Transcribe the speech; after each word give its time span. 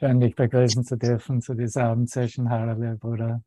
Schön, 0.00 0.18
dich 0.18 0.34
begrüßen 0.34 0.82
zu 0.82 0.96
dürfen 0.96 1.42
zu 1.42 1.52
dieser 1.52 1.84
Abendsession. 1.90 2.48
Hallo, 2.48 2.96
Bruder. 2.96 3.42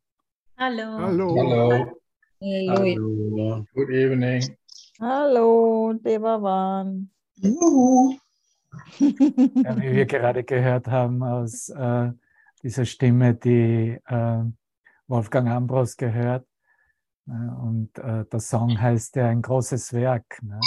Hallo. 0.56 0.84
Hallo. 0.84 1.36
Hallo. 1.36 2.00
Hallo. 2.40 3.66
Good 3.74 3.90
evening. 3.90 4.56
Hallo, 5.02 5.94
Devavan. 5.94 7.10
Juhu. 7.38 8.20
Ja, 9.00 9.82
wie 9.82 9.96
wir 9.96 10.06
gerade 10.06 10.44
gehört 10.44 10.88
haben 10.88 11.24
aus 11.24 11.70
äh, 11.70 12.12
dieser 12.62 12.86
Stimme, 12.86 13.34
die 13.34 13.98
äh, 14.06 14.44
Wolfgang 15.08 15.50
Ambros 15.50 15.98
gehört. 15.98 16.46
Äh, 17.28 17.32
und 17.32 17.98
äh, 17.98 18.26
der 18.26 18.40
Song 18.40 18.80
heißt 18.80 19.16
ja 19.16 19.28
ein 19.28 19.42
großes 19.42 19.92
Werk 19.94 20.38
ne? 20.44 20.60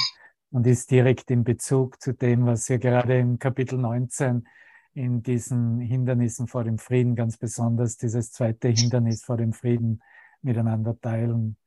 und 0.51 0.67
ist 0.67 0.91
direkt 0.91 1.31
in 1.31 1.45
Bezug 1.45 2.03
zu 2.03 2.13
dem, 2.13 2.45
was 2.45 2.69
wir 2.69 2.79
gerade 2.79 3.21
im 3.21 3.39
Kapitel 3.39 3.79
19 3.79 4.49
in 4.97 5.23
diesen 5.23 5.79
Hindernissen 5.79 6.47
vor 6.49 6.65
dem 6.65 6.79
Frieden, 6.79 7.17
ganz 7.17 7.37
besonders 7.37 7.99
dieses 7.99 8.33
zweite 8.33 8.69
Hindernis 8.69 9.23
vor 9.23 9.37
dem 9.37 9.53
Frieden 9.53 10.03
miteinander 10.41 10.99
teilen, 10.99 11.59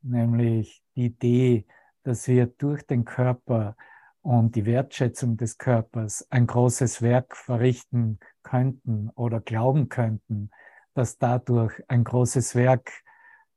nämlich 0.00 0.80
die 0.94 1.06
Idee, 1.06 1.66
dass 2.04 2.28
wir 2.28 2.46
durch 2.46 2.86
den 2.86 3.04
Körper 3.04 3.76
und 4.20 4.54
die 4.54 4.64
Wertschätzung 4.64 5.36
des 5.36 5.58
Körpers 5.58 6.24
ein 6.30 6.46
großes 6.46 7.02
Werk 7.02 7.36
verrichten 7.36 8.20
könnten 8.44 9.10
oder 9.16 9.40
glauben 9.40 9.88
könnten, 9.88 10.50
dass 10.94 11.18
dadurch 11.18 11.82
ein 11.88 12.04
großes 12.04 12.54
Werk 12.54 12.92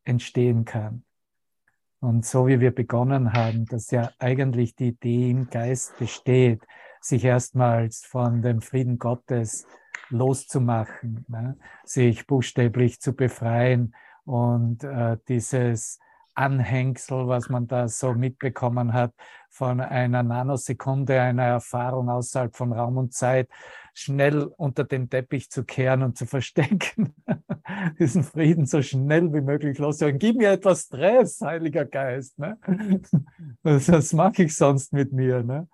entstehen 0.04 0.66
kann. 0.66 1.04
Und 2.00 2.26
so 2.26 2.48
wie 2.48 2.60
wir 2.60 2.74
begonnen 2.74 3.34
haben, 3.34 3.66
dass 3.66 3.92
ja 3.92 4.10
eigentlich 4.18 4.76
die 4.76 4.90
Idee 4.90 5.30
im 5.30 5.48
Geist 5.48 5.96
besteht, 6.00 6.64
sich 7.06 7.24
erstmals 7.24 8.04
von 8.04 8.42
dem 8.42 8.62
Frieden 8.62 8.98
Gottes 8.98 9.68
loszumachen, 10.10 11.26
ne? 11.28 11.58
sich 11.84 12.26
buchstäblich 12.26 13.00
zu 13.00 13.14
befreien 13.14 13.96
und 14.24 14.84
äh, 14.84 15.18
dieses 15.28 16.00
Anhängsel, 16.34 17.28
was 17.28 17.50
man 17.50 17.68
da 17.68 17.88
so 17.88 18.14
mitbekommen 18.14 18.94
hat, 18.94 19.14
von 19.50 19.80
einer 19.80 20.24
Nanosekunde 20.24 21.22
einer 21.22 21.44
Erfahrung 21.44 22.10
außerhalb 22.10 22.56
von 22.56 22.74
Raum 22.74 22.98
und 22.98 23.14
Zeit, 23.14 23.50
schnell 23.94 24.44
unter 24.58 24.84
den 24.84 25.10
Teppich 25.10 25.50
zu 25.50 25.64
kehren 25.64 26.02
und 26.02 26.18
zu 26.18 26.26
verstecken, 26.26 27.16
diesen 28.00 28.24
Frieden 28.24 28.66
so 28.66 28.82
schnell 28.82 29.32
wie 29.32 29.42
möglich 29.42 29.78
loszuwerden. 29.78 30.20
Gib 30.20 30.38
mir 30.38 30.52
etwas 30.52 30.82
Stress, 30.82 31.40
Heiliger 31.42 31.86
Geist. 31.86 32.38
Ne? 32.40 32.58
Das, 33.64 33.86
das 33.86 34.12
mache 34.14 34.44
ich 34.44 34.56
sonst 34.56 34.92
mit 34.92 35.14
mir. 35.14 35.44
Ne? 35.44 35.68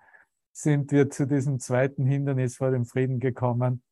Sind 0.52 0.92
wir 0.92 1.10
zu 1.10 1.26
diesem 1.26 1.58
zweiten 1.58 2.04
Hindernis 2.04 2.56
vor 2.56 2.70
dem 2.70 2.84
Frieden 2.84 3.20
gekommen. 3.20 3.82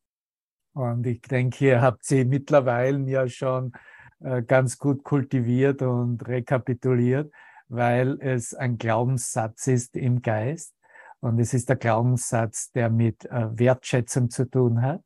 Und 0.73 1.05
ich 1.05 1.21
denke, 1.21 1.65
ihr 1.65 1.81
habt 1.81 2.05
sie 2.05 2.23
mittlerweile 2.23 2.99
ja 3.09 3.27
schon 3.27 3.73
äh, 4.19 4.43
ganz 4.43 4.77
gut 4.77 5.03
kultiviert 5.03 5.81
und 5.81 6.25
rekapituliert, 6.27 7.33
weil 7.67 8.17
es 8.21 8.53
ein 8.53 8.77
Glaubenssatz 8.77 9.67
ist 9.67 9.95
im 9.97 10.21
Geist. 10.21 10.75
Und 11.19 11.39
es 11.39 11.53
ist 11.53 11.69
der 11.69 11.75
Glaubenssatz, 11.75 12.71
der 12.71 12.89
mit 12.89 13.25
äh, 13.25 13.47
Wertschätzung 13.57 14.29
zu 14.29 14.49
tun 14.49 14.81
hat. 14.81 15.03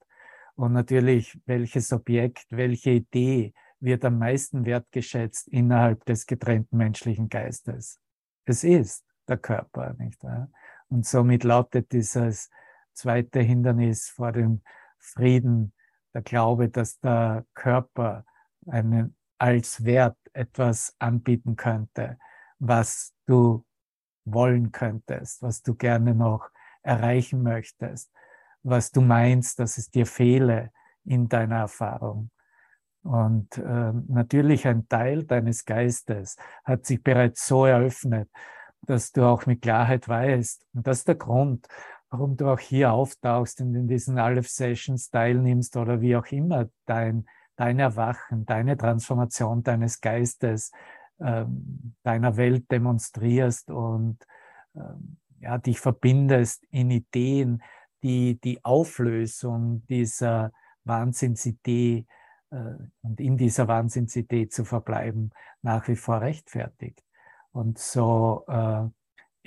Und 0.56 0.74
natürlich, 0.74 1.40
welches 1.46 1.92
Objekt, 1.92 2.46
welche 2.50 2.92
Idee 2.92 3.54
wird 3.80 4.06
am 4.06 4.20
meisten 4.20 4.66
wertgeschätzt 4.66 5.48
innerhalb 5.50 6.06
des 6.06 6.26
getrennten 6.26 6.78
menschlichen 6.78 7.28
Geistes? 7.28 8.00
Es 8.46 8.64
ist 8.64 9.04
der 9.28 9.38
Körper, 9.38 9.96
nicht 9.98 10.24
wahr? 10.24 10.50
Und 10.90 11.06
somit 11.06 11.44
lautet 11.44 11.92
dieses 11.92 12.50
zweite 12.94 13.40
Hindernis 13.42 14.10
vor 14.10 14.32
dem 14.32 14.62
Frieden 14.98 15.74
der 16.14 16.22
Glaube, 16.22 16.70
dass 16.70 17.00
der 17.00 17.46
Körper 17.54 18.26
einen 18.68 19.16
als 19.38 19.84
Wert 19.84 20.18
etwas 20.34 20.96
anbieten 21.00 21.56
könnte, 21.56 22.18
was 22.60 23.14
du 23.26 23.66
wollen 24.24 24.72
könntest, 24.72 25.42
was 25.42 25.62
du 25.62 25.76
gerne 25.76 26.16
noch 26.16 26.50
erreichen 26.82 27.44
möchtest, 27.44 28.12
was 28.64 28.92
du 28.92 29.02
meinst, 29.02 29.60
dass 29.60 29.78
es 29.78 29.90
dir 29.90 30.06
fehle 30.06 30.72
in 31.04 31.28
deiner 31.28 31.58
Erfahrung. 31.58 32.32
Und 33.04 33.58
äh, 33.58 33.94
natürlich 34.08 34.66
ein 34.68 34.88
Teil 34.88 35.26
deines 35.26 35.66
Geistes 35.66 36.38
hat 36.64 36.86
sich 36.86 37.04
bereits 37.04 37.46
so 37.46 37.66
eröffnet, 37.66 38.30
dass 38.90 39.12
du 39.12 39.26
auch 39.26 39.46
mit 39.46 39.62
Klarheit 39.62 40.08
weißt. 40.08 40.66
Und 40.74 40.88
das 40.88 41.00
ist 41.00 41.08
der 41.08 41.16
Grund, 41.16 41.68
warum 42.10 42.38
du 42.38 42.48
auch 42.48 42.60
hier 42.60 42.94
auftauchst 42.94 43.62
und 43.62 43.76
in 43.76 43.88
diesen 43.88 44.18
Aleph 44.18 44.50
Sessions 44.50 45.10
teilnimmst 45.10 45.76
oder 45.78 46.02
wie 46.02 46.16
auch 46.16 46.28
immer 46.28 46.70
dein, 46.86 47.26
dein 47.56 47.80
Erwachen, 47.80 48.46
deine 48.46 48.78
Transformation 48.78 49.64
deines 49.64 50.02
Geistes, 50.02 50.72
ähm, 51.20 51.96
deiner 52.04 52.38
Welt 52.38 52.72
demonstrierst 52.72 53.72
und 53.72 54.18
ähm, 54.76 55.18
ja, 55.40 55.58
dich 55.58 55.80
verbindest 55.80 56.66
in 56.72 56.92
Ideen, 56.92 57.62
die 58.04 58.40
die 58.40 58.64
Auflösung 58.64 59.86
dieser 59.88 60.52
Wahnsinnsidee 60.84 62.06
äh, 62.52 62.56
und 63.02 63.20
in 63.20 63.38
dieser 63.38 63.68
Wahnsinnsidee 63.68 64.48
zu 64.48 64.66
verbleiben, 64.66 65.32
nach 65.62 65.88
wie 65.88 65.96
vor 65.96 66.22
rechtfertigt. 66.22 67.04
Und 67.56 67.80
so 67.80 68.44
äh, 68.50 68.84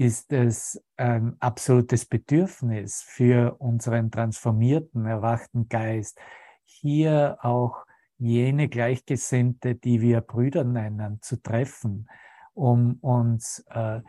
ist 0.03 0.33
es 0.33 0.83
ein 0.97 1.37
absolutes 1.41 2.07
Bedürfnis 2.07 3.03
für 3.03 3.57
unseren 3.59 4.11
transformierten, 4.11 5.05
erwachten 5.05 5.69
Geist, 5.69 6.19
hier 6.65 7.37
auch 7.43 7.85
jene 8.17 8.71
Gleichgesinnte, 8.71 9.75
die 9.75 10.01
wir 10.01 10.23
Brüder 10.23 10.65
nennen, 10.65 11.21
zu 11.21 11.37
treffen, 11.43 12.09
um 12.55 12.95
uns 13.03 13.63
äh, 13.69 14.01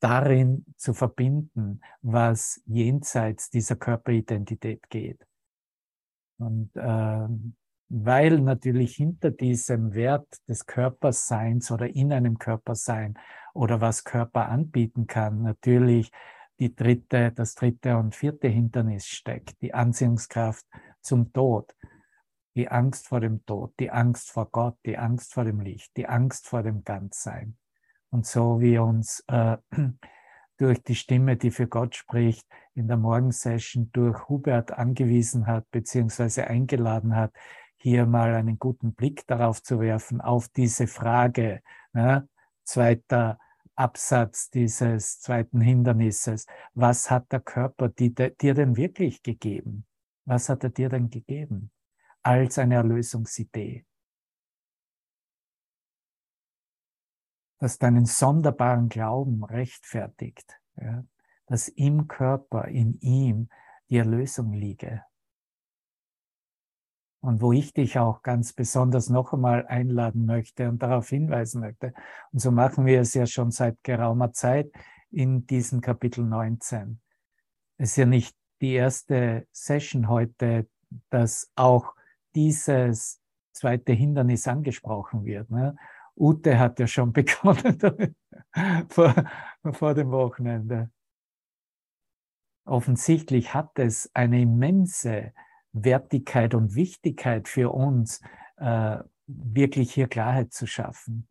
darin 0.00 0.66
zu 0.76 0.92
verbinden, 0.92 1.80
was 2.02 2.60
jenseits 2.66 3.48
dieser 3.48 3.76
Körperidentität 3.76 4.90
geht. 4.90 5.26
Und 6.36 6.76
äh, 6.76 7.28
weil 7.90 8.38
natürlich 8.38 8.94
hinter 8.94 9.32
diesem 9.32 9.94
Wert 9.94 10.28
des 10.48 10.64
Körperseins 10.64 11.72
oder 11.72 11.88
in 11.88 12.12
einem 12.12 12.38
Körpersein 12.38 13.18
oder 13.52 13.80
was 13.80 14.04
Körper 14.04 14.48
anbieten 14.48 15.08
kann, 15.08 15.42
natürlich 15.42 16.12
die 16.60 16.74
dritte, 16.74 17.32
das 17.32 17.56
dritte 17.56 17.96
und 17.96 18.14
vierte 18.14 18.46
Hindernis 18.46 19.06
steckt, 19.06 19.60
die 19.60 19.74
Anziehungskraft 19.74 20.64
zum 21.00 21.32
Tod, 21.32 21.74
die 22.54 22.68
Angst 22.68 23.08
vor 23.08 23.20
dem 23.20 23.44
Tod, 23.44 23.74
die 23.80 23.90
Angst 23.90 24.30
vor 24.30 24.48
Gott, 24.50 24.76
die 24.86 24.96
Angst 24.96 25.34
vor 25.34 25.44
dem 25.44 25.60
Licht, 25.60 25.96
die 25.96 26.06
Angst 26.06 26.46
vor 26.46 26.62
dem 26.62 26.84
Ganzsein. 26.84 27.56
Und 28.10 28.24
so 28.24 28.60
wie 28.60 28.78
uns 28.78 29.24
äh, 29.26 29.56
durch 30.58 30.80
die 30.84 30.94
Stimme, 30.94 31.36
die 31.36 31.50
für 31.50 31.66
Gott 31.66 31.96
spricht, 31.96 32.46
in 32.74 32.86
der 32.86 32.98
Morgensession 32.98 33.90
durch 33.92 34.28
Hubert 34.28 34.72
angewiesen 34.72 35.46
hat, 35.46 35.68
beziehungsweise 35.70 36.46
eingeladen 36.46 37.16
hat, 37.16 37.32
hier 37.82 38.04
mal 38.04 38.34
einen 38.34 38.58
guten 38.58 38.94
Blick 38.94 39.26
darauf 39.26 39.62
zu 39.62 39.80
werfen, 39.80 40.20
auf 40.20 40.48
diese 40.48 40.86
Frage, 40.86 41.62
ja, 41.94 42.26
zweiter 42.62 43.38
Absatz 43.74 44.50
dieses 44.50 45.20
zweiten 45.20 45.62
Hindernisses. 45.62 46.46
Was 46.74 47.10
hat 47.10 47.32
der 47.32 47.40
Körper 47.40 47.88
dir 47.88 48.54
denn 48.54 48.76
wirklich 48.76 49.22
gegeben? 49.22 49.86
Was 50.26 50.50
hat 50.50 50.62
er 50.62 50.70
dir 50.70 50.90
denn 50.90 51.08
gegeben 51.08 51.70
als 52.22 52.58
eine 52.58 52.74
Erlösungsidee? 52.74 53.86
Das 57.58 57.78
deinen 57.78 58.04
sonderbaren 58.04 58.90
Glauben 58.90 59.42
rechtfertigt, 59.42 60.60
ja, 60.76 61.04
dass 61.46 61.68
im 61.68 62.08
Körper, 62.08 62.68
in 62.68 62.98
ihm 63.00 63.48
die 63.88 63.96
Erlösung 63.96 64.52
liege 64.52 65.02
und 67.20 67.42
wo 67.42 67.52
ich 67.52 67.72
dich 67.74 67.98
auch 67.98 68.22
ganz 68.22 68.52
besonders 68.52 69.10
noch 69.10 69.32
einmal 69.32 69.66
einladen 69.66 70.24
möchte 70.26 70.68
und 70.68 70.82
darauf 70.82 71.08
hinweisen 71.08 71.60
möchte. 71.60 71.92
Und 72.32 72.40
so 72.40 72.50
machen 72.50 72.86
wir 72.86 73.00
es 73.00 73.14
ja 73.14 73.26
schon 73.26 73.50
seit 73.50 73.82
geraumer 73.82 74.32
Zeit 74.32 74.72
in 75.10 75.46
diesem 75.46 75.80
Kapitel 75.80 76.24
19. 76.24 77.00
Es 77.76 77.90
ist 77.90 77.96
ja 77.96 78.06
nicht 78.06 78.36
die 78.60 78.72
erste 78.72 79.46
Session 79.52 80.08
heute, 80.08 80.68
dass 81.10 81.50
auch 81.56 81.94
dieses 82.34 83.20
zweite 83.52 83.92
Hindernis 83.92 84.46
angesprochen 84.48 85.24
wird. 85.24 85.50
Ne? 85.50 85.76
Ute 86.16 86.58
hat 86.58 86.78
ja 86.78 86.86
schon 86.86 87.12
begonnen 87.12 88.16
vor, 88.88 89.14
vor 89.72 89.94
dem 89.94 90.10
Wochenende. 90.10 90.90
Offensichtlich 92.64 93.52
hat 93.52 93.78
es 93.78 94.10
eine 94.14 94.42
immense 94.42 95.32
Wertigkeit 95.72 96.54
und 96.54 96.74
Wichtigkeit 96.74 97.48
für 97.48 97.72
uns, 97.72 98.20
äh, 98.56 98.98
wirklich 99.26 99.92
hier 99.92 100.08
Klarheit 100.08 100.52
zu 100.52 100.66
schaffen. 100.66 101.28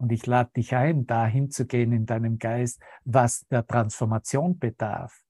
Und 0.00 0.12
ich 0.12 0.26
lade 0.26 0.50
dich 0.56 0.74
ein, 0.74 1.06
dahin 1.06 1.50
zu 1.50 1.66
gehen 1.66 1.92
in 1.92 2.06
deinem 2.06 2.38
Geist, 2.38 2.80
was 3.04 3.46
der 3.48 3.66
Transformation 3.66 4.58
bedarf. 4.58 5.24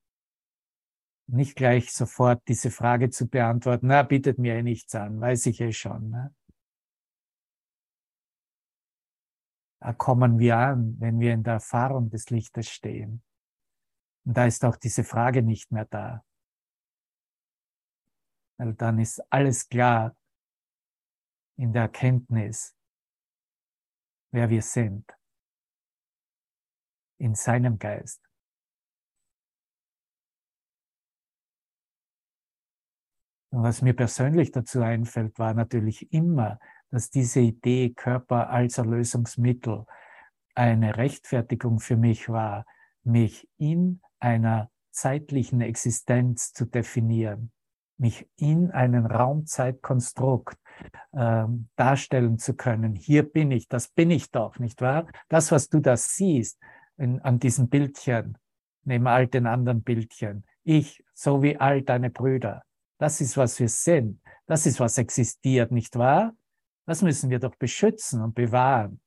nicht 1.31 1.57
gleich 1.57 1.93
sofort 1.93 2.43
diese 2.49 2.71
Frage 2.71 3.11
zu 3.11 3.29
beantworten, 3.29 3.89
na, 3.89 4.03
bietet 4.03 4.39
mir 4.39 4.55
eh 4.55 4.63
nichts 4.63 4.95
an, 4.95 5.21
weiß 5.21 5.47
ich 5.47 5.61
eh 5.61 5.73
schon. 5.73 6.11
Ne? 6.11 6.35
Da 9.81 9.93
kommen 9.93 10.39
wir 10.39 10.57
an, 10.57 10.97
wenn 10.99 11.21
wir 11.21 11.35
in 11.35 11.43
der 11.43 11.55
Erfahrung 11.55 12.11
des 12.11 12.31
Lichtes 12.31 12.69
stehen. 12.69 13.23
Und 14.25 14.37
da 14.37 14.47
ist 14.47 14.65
auch 14.65 14.77
diese 14.77 15.05
Frage 15.05 15.43
nicht 15.43 15.71
mehr 15.71 15.85
da. 15.85 16.25
Weil 18.59 18.75
dann 18.75 18.99
ist 18.99 19.21
alles 19.33 19.69
klar 19.69 20.17
in 21.57 21.73
der 21.73 21.83
Erkenntnis, 21.83 22.77
wer 24.33 24.51
wir 24.51 24.63
sind. 24.63 25.11
In 27.21 27.35
seinem 27.35 27.79
Geist. 27.79 28.23
Und 33.51 33.63
was 33.63 33.83
mir 33.83 33.95
persönlich 33.95 34.53
dazu 34.53 34.83
einfällt, 34.83 35.39
war 35.39 35.55
natürlich 35.55 36.13
immer, 36.13 36.61
dass 36.91 37.11
diese 37.11 37.41
Idee 37.41 37.91
Körper 37.91 38.51
als 38.51 38.79
Erlösungsmittel 38.79 39.85
eine 40.55 40.97
Rechtfertigung 40.97 41.81
für 41.81 41.97
mich 41.97 42.29
war, 42.29 42.67
mich 43.05 43.49
in 43.57 44.01
einer 44.21 44.71
zeitlichen 44.91 45.61
Existenz 45.61 46.53
zu 46.53 46.67
definieren, 46.67 47.53
mich 47.99 48.29
in 48.37 48.71
einen 48.71 49.07
Raumzeitkonstrukt 49.07 50.57
äh, 51.13 51.45
darstellen 51.77 52.39
zu 52.39 52.55
können. 52.55 52.95
Hier 52.95 53.23
bin 53.25 53.51
ich, 53.51 53.69
das 53.69 53.89
bin 53.89 54.11
ich 54.11 54.31
doch, 54.31 54.59
nicht 54.59 54.81
wahr? 54.81 55.07
Das, 55.29 55.51
was 55.53 55.69
du 55.69 55.81
da 55.81 55.97
siehst 55.97 56.59
in, 56.97 57.21
an 57.21 57.39
diesem 57.39 57.69
Bildchen, 57.69 58.39
neben 58.85 59.07
all 59.07 59.27
den 59.27 59.47
anderen 59.47 59.83
Bildchen, 59.83 60.45
ich, 60.65 61.05
so 61.15 61.43
wie 61.43 61.57
all 61.57 61.83
deine 61.83 62.11
Brüder, 62.11 62.63
das 62.99 63.21
ist, 63.21 63.37
was 63.37 63.59
wir 63.61 63.69
sind. 63.69 64.21
Das 64.47 64.67
ist, 64.67 64.81
was 64.81 64.99
existiert, 64.99 65.71
nicht 65.71 65.97
wahr? 65.97 66.35
Das 66.87 67.03
müssen 67.03 67.31
wir 67.31 67.39
doch 67.39 67.55
beschützen 67.57 68.23
und 68.23 68.35
bewahren. 68.35 69.01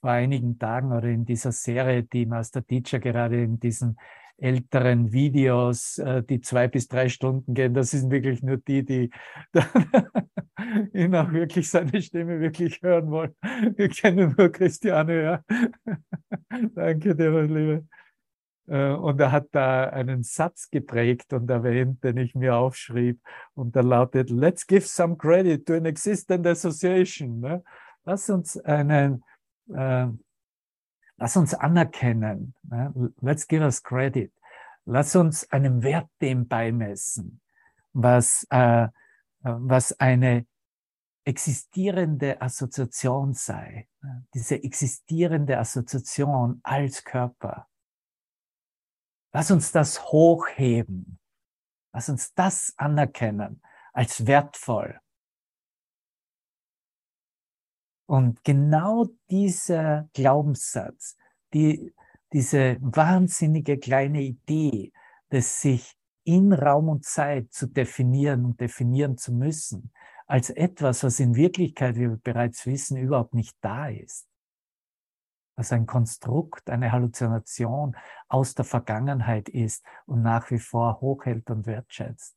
Vor 0.00 0.10
einigen 0.10 0.58
Tagen 0.58 0.92
oder 0.92 1.08
in 1.08 1.24
dieser 1.24 1.52
Serie, 1.52 2.02
die 2.02 2.26
Master 2.26 2.64
Teacher 2.64 2.98
gerade 2.98 3.42
in 3.42 3.58
diesen 3.58 3.98
älteren 4.38 5.12
Videos, 5.12 5.98
äh, 5.98 6.22
die 6.22 6.40
zwei 6.40 6.68
bis 6.68 6.88
drei 6.88 7.08
Stunden 7.08 7.54
gehen, 7.54 7.74
das 7.74 7.90
sind 7.90 8.10
wirklich 8.10 8.42
nur 8.42 8.56
die, 8.56 8.84
die 8.84 9.10
ihn 10.92 11.14
auch 11.14 11.32
wirklich 11.32 11.68
seine 11.68 12.00
Stimme 12.02 12.40
wirklich 12.40 12.82
hören 12.82 13.10
wollen. 13.10 13.34
Wir 13.76 13.88
kennen 13.88 14.34
nur 14.36 14.50
Christiane, 14.50 15.22
ja. 15.22 15.44
Danke 16.74 17.14
dir, 17.14 17.30
mein 17.30 17.48
Liebe. 17.48 17.86
Äh, 18.66 18.92
und 18.92 19.20
er 19.20 19.32
hat 19.32 19.48
da 19.52 19.88
einen 19.88 20.22
Satz 20.22 20.70
geprägt 20.70 21.32
und 21.32 21.50
erwähnt, 21.50 22.02
den 22.04 22.16
ich 22.16 22.34
mir 22.34 22.56
aufschrieb. 22.56 23.20
Und 23.54 23.74
der 23.74 23.82
lautet, 23.82 24.30
let's 24.30 24.66
give 24.66 24.86
some 24.86 25.16
credit 25.16 25.66
to 25.66 25.74
an 25.74 25.86
existent 25.86 26.46
association. 26.46 27.40
Ne? 27.40 27.62
Lass 28.04 28.30
uns 28.30 28.56
einen, 28.58 29.22
äh, 29.74 30.06
lass 31.22 31.36
uns 31.36 31.54
anerkennen. 31.54 32.54
Ne? 32.64 33.12
Let's 33.20 33.46
give 33.46 33.62
us 33.62 33.82
credit. 33.82 34.32
Lass 34.84 35.14
uns 35.16 35.50
einen 35.50 35.82
Wert 35.82 36.10
dem 36.20 36.48
beimessen, 36.48 37.40
was, 37.92 38.46
äh, 38.50 38.88
was 39.40 39.98
eine 40.00 40.46
existierende 41.24 42.42
Assoziation 42.42 43.32
sei. 43.34 43.88
Ne? 44.02 44.26
Diese 44.34 44.62
existierende 44.62 45.58
Assoziation 45.58 46.60
als 46.64 47.04
Körper 47.04 47.68
Lass 49.32 49.50
uns 49.50 49.72
das 49.72 50.04
hochheben. 50.04 51.18
Lass 51.94 52.08
uns 52.08 52.34
das 52.34 52.74
anerkennen 52.76 53.62
als 53.92 54.26
wertvoll. 54.26 55.00
Und 58.12 58.44
genau 58.44 59.06
dieser 59.30 60.06
Glaubenssatz, 60.12 61.16
die, 61.54 61.94
diese 62.30 62.76
wahnsinnige 62.82 63.78
kleine 63.78 64.20
Idee, 64.20 64.92
dass 65.30 65.62
sich 65.62 65.96
in 66.22 66.52
Raum 66.52 66.90
und 66.90 67.06
Zeit 67.06 67.54
zu 67.54 67.68
definieren 67.68 68.44
und 68.44 68.60
definieren 68.60 69.16
zu 69.16 69.32
müssen, 69.32 69.94
als 70.26 70.50
etwas, 70.50 71.02
was 71.04 71.20
in 71.20 71.36
Wirklichkeit, 71.36 71.96
wie 71.96 72.10
wir 72.10 72.20
bereits 72.22 72.66
wissen, 72.66 72.98
überhaupt 72.98 73.32
nicht 73.32 73.56
da 73.62 73.88
ist 73.88 74.28
was 75.54 75.72
ein 75.72 75.86
Konstrukt, 75.86 76.70
eine 76.70 76.92
Halluzination 76.92 77.94
aus 78.28 78.54
der 78.54 78.64
Vergangenheit 78.64 79.48
ist 79.50 79.84
und 80.06 80.22
nach 80.22 80.50
wie 80.50 80.58
vor 80.58 81.00
hochhält 81.00 81.50
und 81.50 81.66
wertschätzt. 81.66 82.34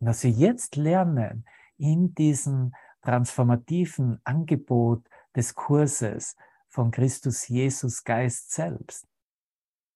Und 0.00 0.06
dass 0.06 0.22
wir 0.22 0.30
jetzt 0.30 0.76
lernen, 0.76 1.44
in 1.78 2.14
diesem 2.14 2.72
transformativen 3.06 4.20
Angebot 4.24 5.08
des 5.36 5.54
Kurses 5.54 6.36
von 6.68 6.90
Christus 6.90 7.46
Jesus 7.46 8.02
Geist 8.02 8.50
selbst, 8.52 9.06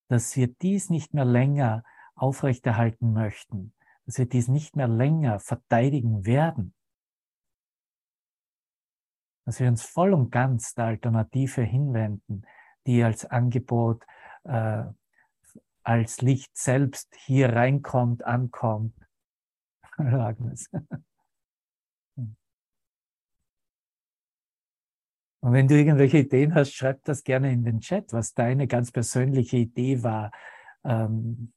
dass 0.09 0.37
wir 0.37 0.47
dies 0.47 0.91
nicht 0.91 1.13
mehr 1.13 1.25
länger 1.25 1.83
aufrechterhalten 2.15 3.13
möchten, 3.13 3.75
dass 4.07 4.19
wir 4.19 4.27
dies 4.27 4.47
nicht 4.47 4.77
mehr 4.77 4.87
länger 4.87 5.41
verteidigen 5.41 6.25
werden, 6.25 6.73
dass 9.45 9.59
wir 9.59 9.67
uns 9.67 9.83
voll 9.83 10.15
und 10.15 10.31
ganz 10.31 10.75
der 10.75 10.85
Alternative 10.85 11.63
hinwenden, 11.63 12.47
die 12.87 13.03
als 13.03 13.25
Angebot, 13.25 14.05
äh, 14.45 14.85
als 15.83 16.21
Licht 16.21 16.57
selbst 16.57 17.13
hier 17.17 17.53
reinkommt, 17.55 18.25
ankommt. 18.25 18.95
Agnes. 19.97 20.71
Und 25.41 25.53
wenn 25.53 25.69
du 25.69 25.75
irgendwelche 25.75 26.19
Ideen 26.19 26.55
hast, 26.55 26.75
schreib 26.75 27.03
das 27.05 27.25
gerne 27.25 27.51
in 27.51 27.65
den 27.65 27.81
Chat, 27.81 28.13
was 28.13 28.35
deine 28.35 28.67
ganz 28.67 28.93
persönliche 28.93 29.57
Idee 29.57 30.03
war, 30.03 30.33
ähm, 30.85 31.53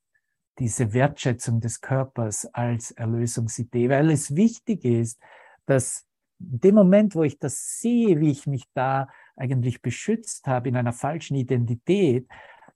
diese 0.59 0.93
Wertschätzung 0.93 1.59
des 1.59 1.81
Körpers 1.81 2.45
als 2.53 2.91
Erlösungsidee, 2.91 3.89
weil 3.89 4.09
es 4.11 4.35
wichtig 4.35 4.85
ist, 4.85 5.19
dass 5.65 6.05
in 6.39 6.59
dem 6.59 6.75
Moment, 6.75 7.15
wo 7.15 7.23
ich 7.23 7.39
das 7.39 7.79
sehe, 7.79 8.19
wie 8.19 8.31
ich 8.31 8.47
mich 8.47 8.65
da 8.73 9.07
eigentlich 9.35 9.81
beschützt 9.81 10.47
habe 10.47 10.69
in 10.69 10.75
einer 10.75 10.93
falschen 10.93 11.35
Identität, 11.35 12.27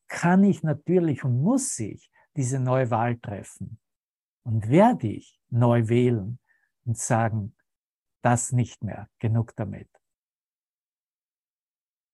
kann 0.07 0.43
ich 0.43 0.63
natürlich 0.63 1.23
und 1.23 1.41
muss 1.41 1.77
ich 1.79 2.09
diese 2.35 2.59
neue 2.59 2.89
Wahl 2.91 3.17
treffen. 3.17 3.79
Und 4.43 4.69
werde 4.69 5.07
ich 5.07 5.39
neu 5.49 5.89
wählen 5.89 6.39
und 6.85 6.97
sagen, 6.97 7.53
das 8.21 8.51
nicht 8.51 8.83
mehr, 8.83 9.09
genug 9.19 9.55
damit. 9.55 9.89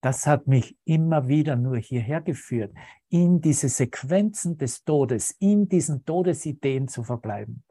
Das 0.04 0.26
hat 0.26 0.46
mich 0.46 0.76
immer 0.84 1.28
wieder 1.28 1.56
nur 1.56 1.78
hierher 1.78 2.20
geführt, 2.20 2.76
in 3.08 3.40
diese 3.40 3.70
Sequenzen 3.70 4.58
des 4.58 4.84
Todes, 4.84 5.30
in 5.38 5.66
diesen 5.66 6.04
Todesideen 6.04 6.88
zu 6.88 7.04
verbleiben. 7.04 7.64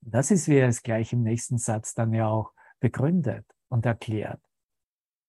Das 0.00 0.32
ist, 0.32 0.48
wie 0.48 0.56
er 0.56 0.66
es 0.66 0.82
gleich 0.82 1.12
im 1.12 1.22
nächsten 1.22 1.58
Satz 1.58 1.94
dann 1.94 2.12
ja 2.12 2.26
auch 2.26 2.52
begründet 2.80 3.46
und 3.68 3.86
erklärt. 3.86 4.42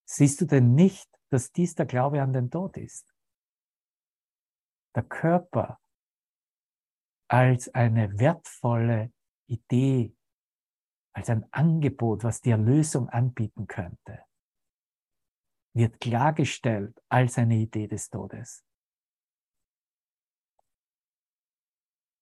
Siehst 0.06 0.42
du 0.42 0.46
denn 0.46 0.74
nicht, 0.74 1.08
dass 1.30 1.52
dies 1.52 1.76
der 1.76 1.86
Glaube 1.86 2.24
an 2.24 2.34
den 2.34 2.50
Tod 2.50 2.76
ist? 2.76 3.14
Der 4.96 5.04
Körper 5.04 5.80
als 7.28 7.72
eine 7.76 8.18
wertvolle 8.18 9.14
Idee, 9.46 10.16
als 11.14 11.30
ein 11.30 11.46
Angebot, 11.52 12.24
was 12.24 12.42
die 12.42 12.50
Erlösung 12.50 13.10
anbieten 13.10 13.68
könnte, 13.68 14.24
wird 15.74 16.00
klargestellt 16.00 17.02
als 17.10 17.38
eine 17.38 17.56
Idee 17.56 17.88
des 17.88 18.10
Todes. 18.10 18.64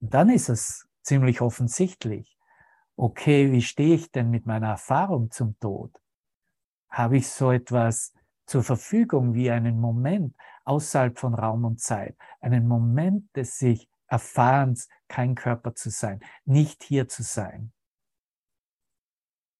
Dann 0.01 0.29
ist 0.29 0.49
es 0.49 0.87
ziemlich 1.01 1.41
offensichtlich, 1.41 2.37
okay, 2.95 3.51
wie 3.51 3.61
stehe 3.61 3.95
ich 3.95 4.11
denn 4.11 4.29
mit 4.29 4.45
meiner 4.45 4.69
Erfahrung 4.69 5.31
zum 5.31 5.59
Tod? 5.59 5.93
Habe 6.89 7.17
ich 7.17 7.27
so 7.27 7.51
etwas 7.51 8.13
zur 8.45 8.63
Verfügung 8.63 9.33
wie 9.33 9.51
einen 9.51 9.79
Moment 9.79 10.35
außerhalb 10.65 11.17
von 11.17 11.33
Raum 11.33 11.65
und 11.65 11.79
Zeit, 11.79 12.17
einen 12.41 12.67
Moment 12.67 13.35
des 13.35 13.57
sich 13.57 13.89
Erfahrens, 14.07 14.89
kein 15.07 15.35
Körper 15.35 15.75
zu 15.75 15.91
sein, 15.91 16.19
nicht 16.45 16.83
hier 16.83 17.07
zu 17.07 17.21
sein, 17.21 17.71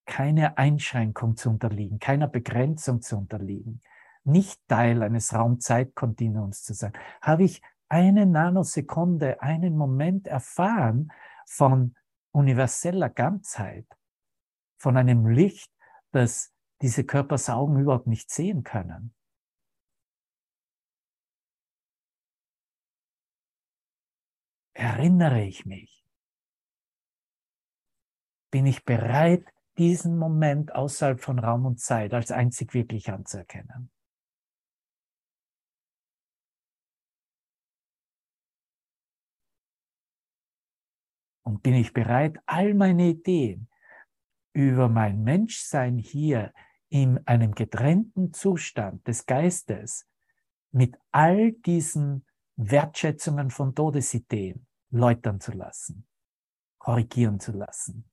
keine 0.10 0.58
Einschränkung 0.58 1.38
zu 1.38 1.50
unterliegen, 1.52 2.00
keiner 2.00 2.28
Begrenzung 2.28 3.02
zu 3.02 3.16
unterliegen, 3.16 3.82
nicht 4.24 4.60
Teil 4.68 5.04
eines 5.04 5.34
Raum-Zeit-Kontinuums 5.34 6.64
zu 6.64 6.74
sein, 6.74 6.94
habe 7.22 7.44
ich 7.44 7.62
eine 7.88 8.26
Nanosekunde, 8.26 9.42
einen 9.42 9.78
Moment 9.78 10.28
erfahren 10.28 11.12
von 11.46 11.96
universeller 12.32 13.10
Ganzheit, 13.10 13.86
von 14.78 14.98
einem 14.98 15.28
Licht, 15.28 15.72
das 16.12 16.52
diese 16.82 17.04
Körpersaugen 17.04 17.80
überhaupt 17.80 18.08
nicht 18.08 18.32
sehen 18.32 18.64
können. 18.64 19.14
erinnere 24.80 25.44
ich 25.44 25.66
mich? 25.66 26.06
Bin 28.50 28.66
ich 28.66 28.86
bereit, 28.86 29.46
diesen 29.80 30.18
Moment 30.18 30.76
außerhalb 30.76 31.22
von 31.22 31.40
Raum 31.40 31.66
und 31.66 31.80
Zeit 31.80 32.14
als 32.14 32.32
einzig 32.32 32.74
wirklich 32.74 33.10
anzuerkennen? 33.10 33.90
Und 41.44 41.64
bin 41.64 41.74
ich 41.74 41.94
bereit, 41.94 42.38
all 42.46 42.76
meine 42.76 43.08
Ideen 43.08 43.70
über 44.54 44.90
mein 44.90 45.24
Menschsein 45.24 45.98
hier 45.98 46.54
in 46.90 47.26
einem 47.26 47.56
getrennten 47.56 48.34
Zustand 48.34 49.08
des 49.08 49.26
Geistes 49.26 50.06
mit 50.72 50.98
all 51.12 51.54
diesen 51.54 52.26
Wertschätzungen 52.56 53.50
von 53.50 53.74
Todesideen 53.74 54.68
läutern 54.92 55.40
zu 55.40 55.54
lassen, 55.54 56.08
korrigieren 56.78 57.40
zu 57.40 57.54
lassen. 57.54 58.10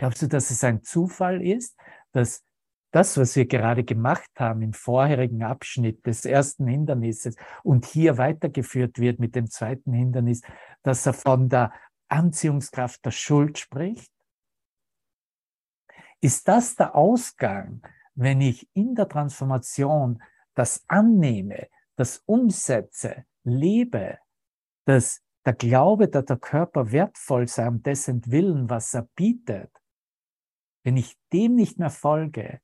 Glaubst 0.00 0.22
du, 0.22 0.28
dass 0.28 0.50
es 0.50 0.64
ein 0.64 0.82
Zufall 0.82 1.46
ist, 1.46 1.78
dass 2.12 2.42
das, 2.90 3.18
was 3.18 3.36
wir 3.36 3.44
gerade 3.44 3.84
gemacht 3.84 4.30
haben 4.38 4.62
im 4.62 4.72
vorherigen 4.72 5.42
Abschnitt 5.42 6.06
des 6.06 6.24
ersten 6.24 6.66
Hindernisses 6.66 7.36
und 7.62 7.84
hier 7.84 8.16
weitergeführt 8.16 8.98
wird 8.98 9.18
mit 9.18 9.34
dem 9.34 9.50
zweiten 9.50 9.92
Hindernis, 9.92 10.40
dass 10.82 11.04
er 11.04 11.12
von 11.12 11.50
der 11.50 11.74
Anziehungskraft 12.08 13.04
der 13.04 13.10
Schuld 13.10 13.58
spricht? 13.58 14.10
Ist 16.22 16.48
das 16.48 16.76
der 16.76 16.94
Ausgang, 16.94 17.82
wenn 18.14 18.40
ich 18.40 18.70
in 18.72 18.94
der 18.94 19.06
Transformation 19.06 20.22
das 20.54 20.82
annehme, 20.88 21.68
das 21.96 22.22
umsetze, 22.24 23.26
lebe, 23.44 24.16
dass 24.86 25.20
der 25.44 25.52
Glaube, 25.52 26.08
dass 26.08 26.24
der 26.24 26.38
Körper 26.38 26.90
wertvoll 26.90 27.46
sei 27.48 27.68
um 27.68 27.82
dessen 27.82 28.24
Willen, 28.24 28.70
was 28.70 28.94
er 28.94 29.06
bietet, 29.14 29.70
wenn 30.82 30.96
ich 30.96 31.16
dem 31.32 31.54
nicht 31.54 31.78
mehr 31.78 31.90
folge, 31.90 32.60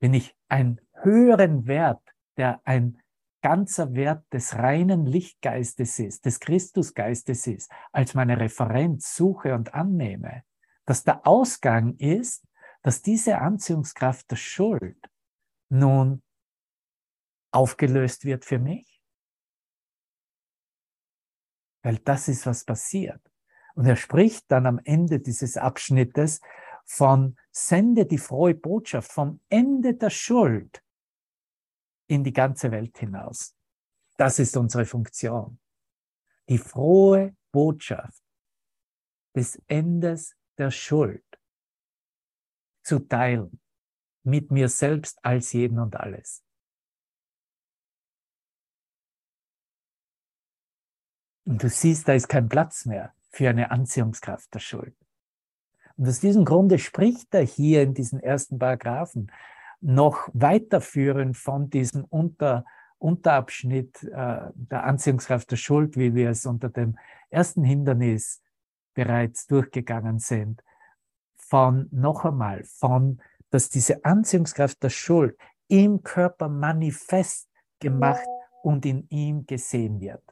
wenn 0.00 0.14
ich 0.14 0.36
einen 0.48 0.80
höheren 1.02 1.66
Wert, 1.66 2.02
der 2.36 2.60
ein 2.64 3.00
ganzer 3.42 3.94
Wert 3.94 4.24
des 4.32 4.56
reinen 4.56 5.06
Lichtgeistes 5.06 5.98
ist, 5.98 6.24
des 6.24 6.40
Christusgeistes 6.40 7.46
ist, 7.46 7.70
als 7.92 8.14
meine 8.14 8.40
Referenz 8.40 9.14
suche 9.14 9.54
und 9.54 9.72
annehme, 9.74 10.42
dass 10.84 11.04
der 11.04 11.26
Ausgang 11.26 11.96
ist, 11.96 12.44
dass 12.82 13.02
diese 13.02 13.38
Anziehungskraft 13.38 14.30
der 14.30 14.36
Schuld 14.36 14.98
nun 15.68 16.22
aufgelöst 17.52 18.24
wird 18.24 18.44
für 18.44 18.58
mich? 18.58 19.02
Weil 21.82 21.98
das 21.98 22.28
ist, 22.28 22.46
was 22.46 22.64
passiert. 22.64 23.20
Und 23.76 23.84
er 23.84 23.96
spricht 23.96 24.50
dann 24.50 24.66
am 24.66 24.80
Ende 24.84 25.20
dieses 25.20 25.58
Abschnittes 25.58 26.40
von 26.86 27.36
sende 27.50 28.06
die 28.06 28.16
frohe 28.16 28.54
Botschaft 28.54 29.12
vom 29.12 29.40
Ende 29.50 29.94
der 29.94 30.08
Schuld 30.08 30.82
in 32.08 32.24
die 32.24 32.32
ganze 32.32 32.70
Welt 32.70 32.96
hinaus. 32.96 33.54
Das 34.16 34.38
ist 34.38 34.56
unsere 34.56 34.86
Funktion. 34.86 35.60
Die 36.48 36.56
frohe 36.56 37.36
Botschaft 37.52 38.22
des 39.34 39.60
Endes 39.66 40.34
der 40.56 40.70
Schuld 40.70 41.24
zu 42.82 43.00
teilen 43.00 43.60
mit 44.22 44.50
mir 44.50 44.70
selbst 44.70 45.22
als 45.22 45.52
jeden 45.52 45.78
und 45.78 45.96
alles. 45.96 46.42
Und 51.44 51.62
du 51.62 51.68
siehst, 51.68 52.08
da 52.08 52.14
ist 52.14 52.28
kein 52.28 52.48
Platz 52.48 52.86
mehr 52.86 53.14
für 53.36 53.50
eine 53.50 53.70
Anziehungskraft 53.70 54.54
der 54.54 54.60
Schuld. 54.60 54.96
Und 55.98 56.08
aus 56.08 56.20
diesem 56.20 56.46
Grunde 56.46 56.78
spricht 56.78 57.34
er 57.34 57.42
hier 57.42 57.82
in 57.82 57.92
diesen 57.92 58.18
ersten 58.18 58.58
Paragraphen 58.58 59.30
noch 59.82 60.30
weiterführend 60.32 61.36
von 61.36 61.68
diesem 61.68 62.04
Unter, 62.04 62.64
Unterabschnitt 62.96 64.02
äh, 64.04 64.48
der 64.54 64.84
Anziehungskraft 64.84 65.50
der 65.50 65.56
Schuld, 65.56 65.98
wie 65.98 66.14
wir 66.14 66.30
es 66.30 66.46
unter 66.46 66.70
dem 66.70 66.98
ersten 67.28 67.62
Hindernis 67.62 68.42
bereits 68.94 69.46
durchgegangen 69.46 70.18
sind, 70.18 70.64
von 71.36 71.88
noch 71.92 72.24
einmal, 72.24 72.64
von, 72.64 73.20
dass 73.50 73.68
diese 73.68 74.02
Anziehungskraft 74.02 74.82
der 74.82 74.88
Schuld 74.88 75.36
im 75.68 76.02
Körper 76.02 76.48
manifest 76.48 77.50
gemacht 77.80 78.26
und 78.62 78.86
in 78.86 79.06
ihm 79.10 79.44
gesehen 79.44 80.00
wird. 80.00 80.24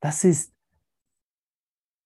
Das 0.00 0.24
ist, 0.24 0.52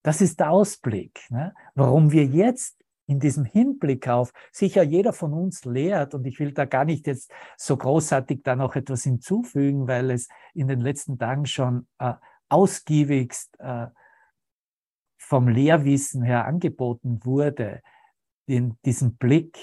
das 0.04 0.20
ist 0.20 0.38
der 0.38 0.50
Ausblick, 0.50 1.26
ne? 1.30 1.54
warum 1.74 2.12
wir 2.12 2.26
jetzt 2.26 2.78
in 3.06 3.20
diesem 3.20 3.44
Hinblick 3.44 4.06
auf, 4.08 4.32
sicher 4.52 4.82
jeder 4.82 5.12
von 5.12 5.32
uns 5.32 5.64
lehrt, 5.64 6.14
und 6.14 6.26
ich 6.26 6.38
will 6.38 6.52
da 6.52 6.66
gar 6.66 6.84
nicht 6.84 7.06
jetzt 7.06 7.32
so 7.56 7.76
großartig 7.76 8.42
da 8.42 8.54
noch 8.54 8.76
etwas 8.76 9.02
hinzufügen, 9.02 9.88
weil 9.88 10.10
es 10.10 10.28
in 10.52 10.68
den 10.68 10.80
letzten 10.80 11.18
Tagen 11.18 11.46
schon 11.46 11.86
äh, 11.98 12.14
ausgiebigst 12.48 13.58
äh, 13.60 13.86
vom 15.18 15.48
Lehrwissen 15.48 16.22
her 16.22 16.44
angeboten 16.44 17.20
wurde, 17.24 17.82
den, 18.46 18.78
diesen 18.84 19.16
Blick 19.16 19.58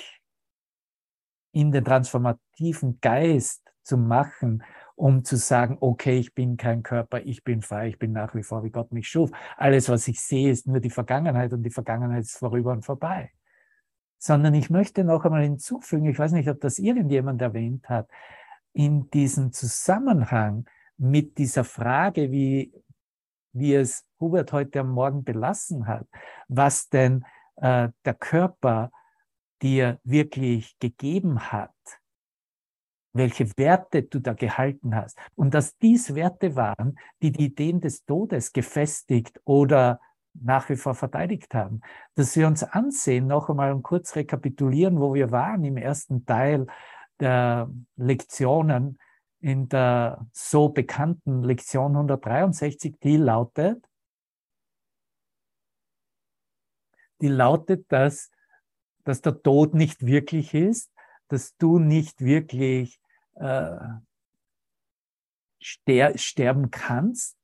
in 1.52 1.72
den 1.72 1.86
transformativen 1.86 3.00
Geist 3.00 3.62
zu 3.84 3.98
machen, 3.98 4.64
um 4.96 5.24
zu 5.24 5.38
sagen, 5.38 5.78
okay, 5.80 6.20
ich 6.20 6.34
bin 6.34 6.58
kein 6.58 6.84
Körper, 6.84 7.22
ich 7.22 7.44
bin 7.44 7.62
frei, 7.62 7.90
ich 7.90 8.00
bin 8.00 8.12
nach 8.12 8.36
wie 8.36 8.44
vor, 8.44 8.64
wie 8.64 8.70
Gott 8.70 8.92
mich 8.92 9.08
schuf. 9.08 9.32
Alles, 9.58 9.90
was 9.90 10.08
ich 10.08 10.22
sehe, 10.22 10.52
ist 10.52 10.68
nur 10.68 10.80
die 10.80 10.90
Vergangenheit 10.90 11.54
und 11.54 11.64
die 11.64 11.72
Vergangenheit 11.72 12.22
ist 12.22 12.38
vorüber 12.38 12.72
und 12.72 12.86
vorbei. 12.86 13.32
Sondern 14.18 14.54
ich 14.54 14.70
möchte 14.70 15.04
noch 15.04 15.26
einmal 15.26 15.44
hinzufügen, 15.44 16.06
ich 16.06 16.20
weiß 16.20 16.34
nicht, 16.34 16.50
ob 16.50 16.60
das 16.62 16.78
irgendjemand 16.78 17.42
erwähnt 17.42 17.90
hat, 17.90 18.08
in 18.74 19.10
diesem 19.10 19.52
Zusammenhang 19.52 20.66
mit 20.98 21.38
dieser 21.38 21.64
Frage, 21.64 22.32
wie, 22.32 22.74
wie 23.54 23.76
es 23.76 24.06
Hubert 24.20 24.54
heute 24.54 24.82
am 24.82 24.92
Morgen 24.92 25.24
belassen 25.24 25.88
hat, 25.88 26.08
was 26.48 26.90
denn 26.90 27.26
äh, 27.56 27.90
der 28.06 28.14
Körper 28.14 28.92
dir 29.62 30.00
wirklich 30.04 30.78
gegeben 30.80 31.52
hat, 31.52 31.74
welche 33.14 33.46
Werte 33.58 34.04
du 34.04 34.20
da 34.20 34.34
gehalten 34.34 34.96
hast. 34.96 35.18
Und 35.36 35.54
dass 35.54 35.78
dies 35.78 36.16
Werte 36.16 36.56
waren, 36.56 36.98
die 37.22 37.32
die 37.32 37.46
Ideen 37.46 37.82
des 37.82 38.06
Todes 38.06 38.54
gefestigt 38.54 39.40
oder 39.44 40.00
nach 40.34 40.70
wie 40.70 40.78
vor 40.78 40.96
verteidigt 40.96 41.54
haben. 41.54 41.82
Dass 42.16 42.36
wir 42.36 42.48
uns 42.48 42.64
ansehen, 42.64 43.28
noch 43.28 43.50
einmal 43.50 43.74
und 43.74 43.84
kurz 43.84 44.16
rekapitulieren, 44.16 45.00
wo 45.00 45.14
wir 45.14 45.32
waren 45.32 45.64
im 45.64 45.78
ersten 45.78 46.26
Teil 46.26 46.68
der 47.20 47.70
Lektionen, 47.98 48.98
in 49.40 49.68
der 49.68 50.26
so 50.32 50.70
bekannten 50.70 51.44
Lektion 51.44 51.92
163, 51.94 53.00
die 53.00 53.18
lautet, 53.18 53.84
die 57.22 57.28
lautet, 57.28 57.92
dass, 57.92 58.32
dass 59.04 59.22
der 59.22 59.42
Tod 59.42 59.74
nicht 59.74 60.06
wirklich 60.06 60.54
ist, 60.54 60.92
dass 61.32 61.56
du 61.58 61.80
nicht 61.80 62.22
wirklich 62.22 63.00
äh, 63.36 63.78
ster 65.62 66.18
sterben 66.18 66.72
kannst, 66.72 67.38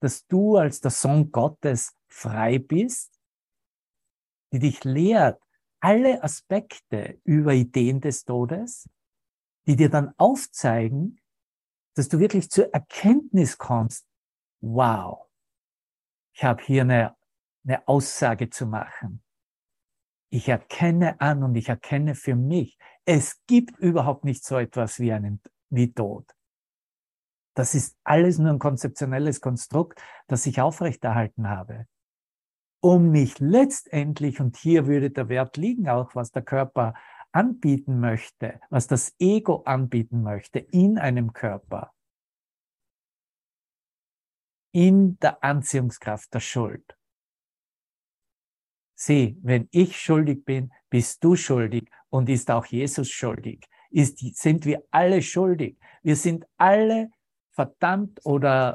dass 0.00 0.26
du 0.26 0.56
als 0.56 0.80
der 0.80 0.90
Sohn 0.90 1.30
Gottes 1.30 1.96
frei 2.08 2.58
bist, 2.58 3.20
die 4.52 4.58
dich 4.58 4.84
lehrt, 4.84 5.42
alle 5.80 6.22
Aspekte 6.22 7.20
über 7.24 7.54
Ideen 7.54 8.00
des 8.00 8.24
Todes, 8.24 8.88
die 9.66 9.76
dir 9.76 9.88
dann 9.88 10.12
aufzeigen, 10.18 11.20
dass 11.94 12.08
du 12.08 12.18
wirklich 12.18 12.50
zur 12.50 12.72
Erkenntnis 12.72 13.58
kommst, 13.58 14.06
wow, 14.60 15.28
ich 16.34 16.44
habe 16.44 16.62
hier 16.62 16.82
eine, 16.82 17.16
eine 17.64 17.86
Aussage 17.88 18.50
zu 18.50 18.66
machen. 18.66 19.22
Ich 20.32 20.48
erkenne 20.48 21.20
an 21.20 21.42
und 21.42 21.54
ich 21.56 21.68
erkenne 21.68 22.14
für 22.14 22.36
mich, 22.36 22.78
es 23.04 23.40
gibt 23.46 23.78
überhaupt 23.78 24.24
nicht 24.24 24.44
so 24.44 24.56
etwas 24.56 24.98
wie 24.98 25.12
einen, 25.12 25.40
wie 25.70 25.92
Tod. 25.92 26.26
Das 27.54 27.74
ist 27.74 27.96
alles 28.04 28.38
nur 28.38 28.50
ein 28.50 28.58
konzeptionelles 28.58 29.40
Konstrukt, 29.40 30.00
das 30.28 30.46
ich 30.46 30.60
aufrechterhalten 30.60 31.48
habe, 31.48 31.86
um 32.80 33.10
mich 33.10 33.38
letztendlich, 33.38 34.40
und 34.40 34.56
hier 34.56 34.86
würde 34.86 35.10
der 35.10 35.28
Wert 35.28 35.56
liegen, 35.56 35.88
auch 35.88 36.14
was 36.14 36.30
der 36.30 36.42
Körper 36.42 36.94
anbieten 37.32 38.00
möchte, 38.00 38.60
was 38.70 38.86
das 38.86 39.14
Ego 39.18 39.62
anbieten 39.64 40.22
möchte 40.22 40.58
in 40.58 40.98
einem 40.98 41.32
Körper, 41.32 41.92
in 44.72 45.18
der 45.18 45.42
Anziehungskraft 45.42 46.32
der 46.32 46.40
Schuld. 46.40 46.96
Sieh, 48.94 49.38
wenn 49.42 49.68
ich 49.70 50.00
schuldig 50.00 50.44
bin, 50.44 50.72
bist 50.90 51.24
du 51.24 51.34
schuldig 51.34 51.90
und 52.10 52.28
ist 52.28 52.50
auch 52.50 52.66
Jesus 52.66 53.08
schuldig. 53.08 53.66
Ist, 53.90 54.18
sind 54.36 54.64
wir 54.66 54.82
alle 54.90 55.22
schuldig. 55.22 55.76
Wir 56.02 56.16
sind 56.16 56.44
alle 56.58 57.10
verdammt 57.52 58.20
oder 58.24 58.74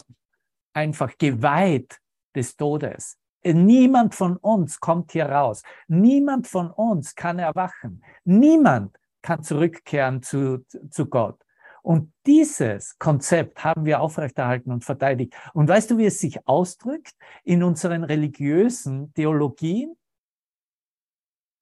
einfach 0.73 1.17
geweiht 1.17 1.99
des 2.35 2.55
Todes. 2.55 3.17
Niemand 3.43 4.15
von 4.15 4.37
uns 4.37 4.79
kommt 4.79 5.11
hier 5.11 5.27
raus. 5.27 5.61
Niemand 5.87 6.47
von 6.47 6.71
uns 6.71 7.13
kann 7.13 7.37
erwachen. 7.39 8.03
Niemand 8.23 8.97
kann 9.21 9.43
zurückkehren 9.43 10.23
zu, 10.23 10.65
zu 10.89 11.05
Gott. 11.05 11.39
Und 11.83 12.11
dieses 12.25 12.97
Konzept 12.97 13.63
haben 13.63 13.85
wir 13.85 14.01
aufrechterhalten 14.01 14.71
und 14.71 14.83
verteidigt. 14.83 15.35
Und 15.53 15.69
weißt 15.69 15.91
du, 15.91 15.99
wie 15.99 16.05
es 16.05 16.19
sich 16.19 16.47
ausdrückt 16.47 17.13
in 17.43 17.61
unseren 17.61 18.03
religiösen 18.03 19.13
Theologien? 19.13 19.95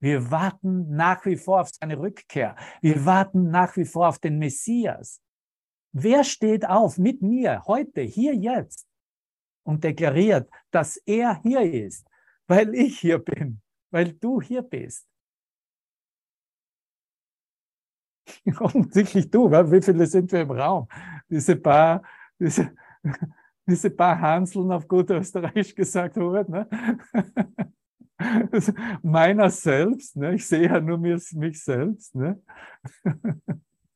Wir 0.04 0.30
warten 0.30 0.94
nach 0.94 1.26
wie 1.26 1.38
vor 1.38 1.62
auf 1.62 1.70
seine 1.70 1.98
Rückkehr. 1.98 2.58
Wir 2.82 3.06
warten 3.06 3.50
nach 3.50 3.78
wie 3.78 3.86
vor 3.86 4.10
auf 4.10 4.20
den 4.20 4.38
Messias. 4.38 5.22
Wer 5.94 6.26
steht 6.26 6.68
auf 6.68 6.98
mit 6.98 7.22
mir 7.22 7.64
heute, 7.68 8.02
hier, 8.02 8.36
jetzt 8.36 8.86
und 9.66 9.82
deklariert, 9.86 10.52
dass 10.72 10.98
er 10.98 11.42
hier 11.42 11.62
ist, 11.62 12.06
weil 12.48 12.76
ich 12.76 13.00
hier 13.00 13.18
bin, 13.18 13.62
weil 13.92 14.12
du 14.12 14.42
hier 14.42 14.62
bist? 14.62 15.08
Offensichtlich 18.60 19.32
du, 19.32 19.50
wie 19.50 19.82
viele 19.82 20.06
sind 20.06 20.30
wir 20.34 20.42
im 20.42 20.52
Raum? 20.52 20.86
Diese 21.30 21.56
paar, 21.56 22.04
diese, 22.38 22.76
diese 23.66 23.90
paar 23.90 24.20
Hanseln 24.20 24.70
auf 24.70 24.86
gut 24.86 25.10
Österreichisch 25.12 25.74
gesagt 25.74 26.18
wurden. 26.18 26.52
Ne? 26.52 26.68
meiner 29.04 29.50
selbst, 29.50 30.16
ne? 30.16 30.36
ich 30.36 30.46
sehe 30.46 30.64
ja 30.64 30.80
nur 30.80 30.98
mich, 30.98 31.64
selbst. 31.64 32.16
Ne? 32.16 32.42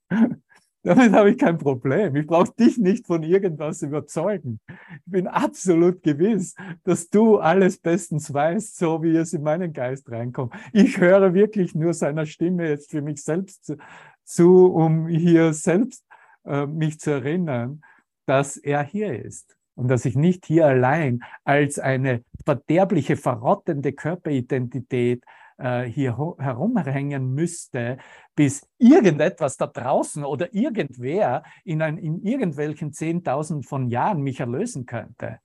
Damit 0.83 1.11
habe 1.11 1.31
ich 1.31 1.37
kein 1.37 1.57
Problem. 1.57 2.15
Ich 2.15 2.25
brauche 2.25 2.53
dich 2.53 2.77
nicht 2.77 3.05
von 3.05 3.21
irgendwas 3.23 3.81
überzeugen. 3.81 4.61
Ich 4.69 5.11
bin 5.11 5.27
absolut 5.27 6.01
gewiss, 6.01 6.55
dass 6.83 7.09
du 7.09 7.39
alles 7.39 7.77
bestens 7.77 8.33
weißt, 8.33 8.77
so 8.77 9.03
wie 9.03 9.17
es 9.17 9.33
in 9.33 9.43
meinen 9.43 9.73
Geist 9.73 10.09
reinkommt. 10.09 10.53
Ich 10.71 10.97
höre 10.97 11.33
wirklich 11.33 11.75
nur 11.75 11.93
seiner 11.93 12.25
Stimme 12.25 12.69
jetzt 12.69 12.91
für 12.91 13.01
mich 13.01 13.21
selbst 13.21 13.65
zu, 13.65 13.77
zu 14.23 14.67
um 14.67 15.07
hier 15.07 15.51
selbst 15.51 16.05
äh, 16.45 16.65
mich 16.65 16.99
zu 16.99 17.11
erinnern, 17.11 17.81
dass 18.25 18.55
er 18.55 18.83
hier 18.83 19.25
ist 19.25 19.56
und 19.77 19.89
dass 19.89 20.05
ich 20.05 20.15
nicht 20.15 20.45
hier 20.47 20.65
allein 20.65 21.23
als 21.43 21.77
eine 21.77 22.23
verderbliche, 22.43 23.15
verrottende 23.15 23.93
Körperidentität 23.93 25.23
äh, 25.57 25.83
hier 25.83 26.17
herumhängen 26.39 27.33
müsste, 27.35 27.99
bis 28.35 28.67
irgendetwas 28.79 29.55
da 29.55 29.67
draußen 29.67 30.25
oder 30.25 30.53
irgendwer 30.53 31.43
in, 31.63 31.83
ein, 31.83 31.99
in 31.99 32.23
irgendwelchen 32.23 32.91
Zehntausend 32.91 33.67
von 33.67 33.87
Jahren 33.87 34.21
mich 34.23 34.39
erlösen 34.39 34.87
könnte. 34.87 35.39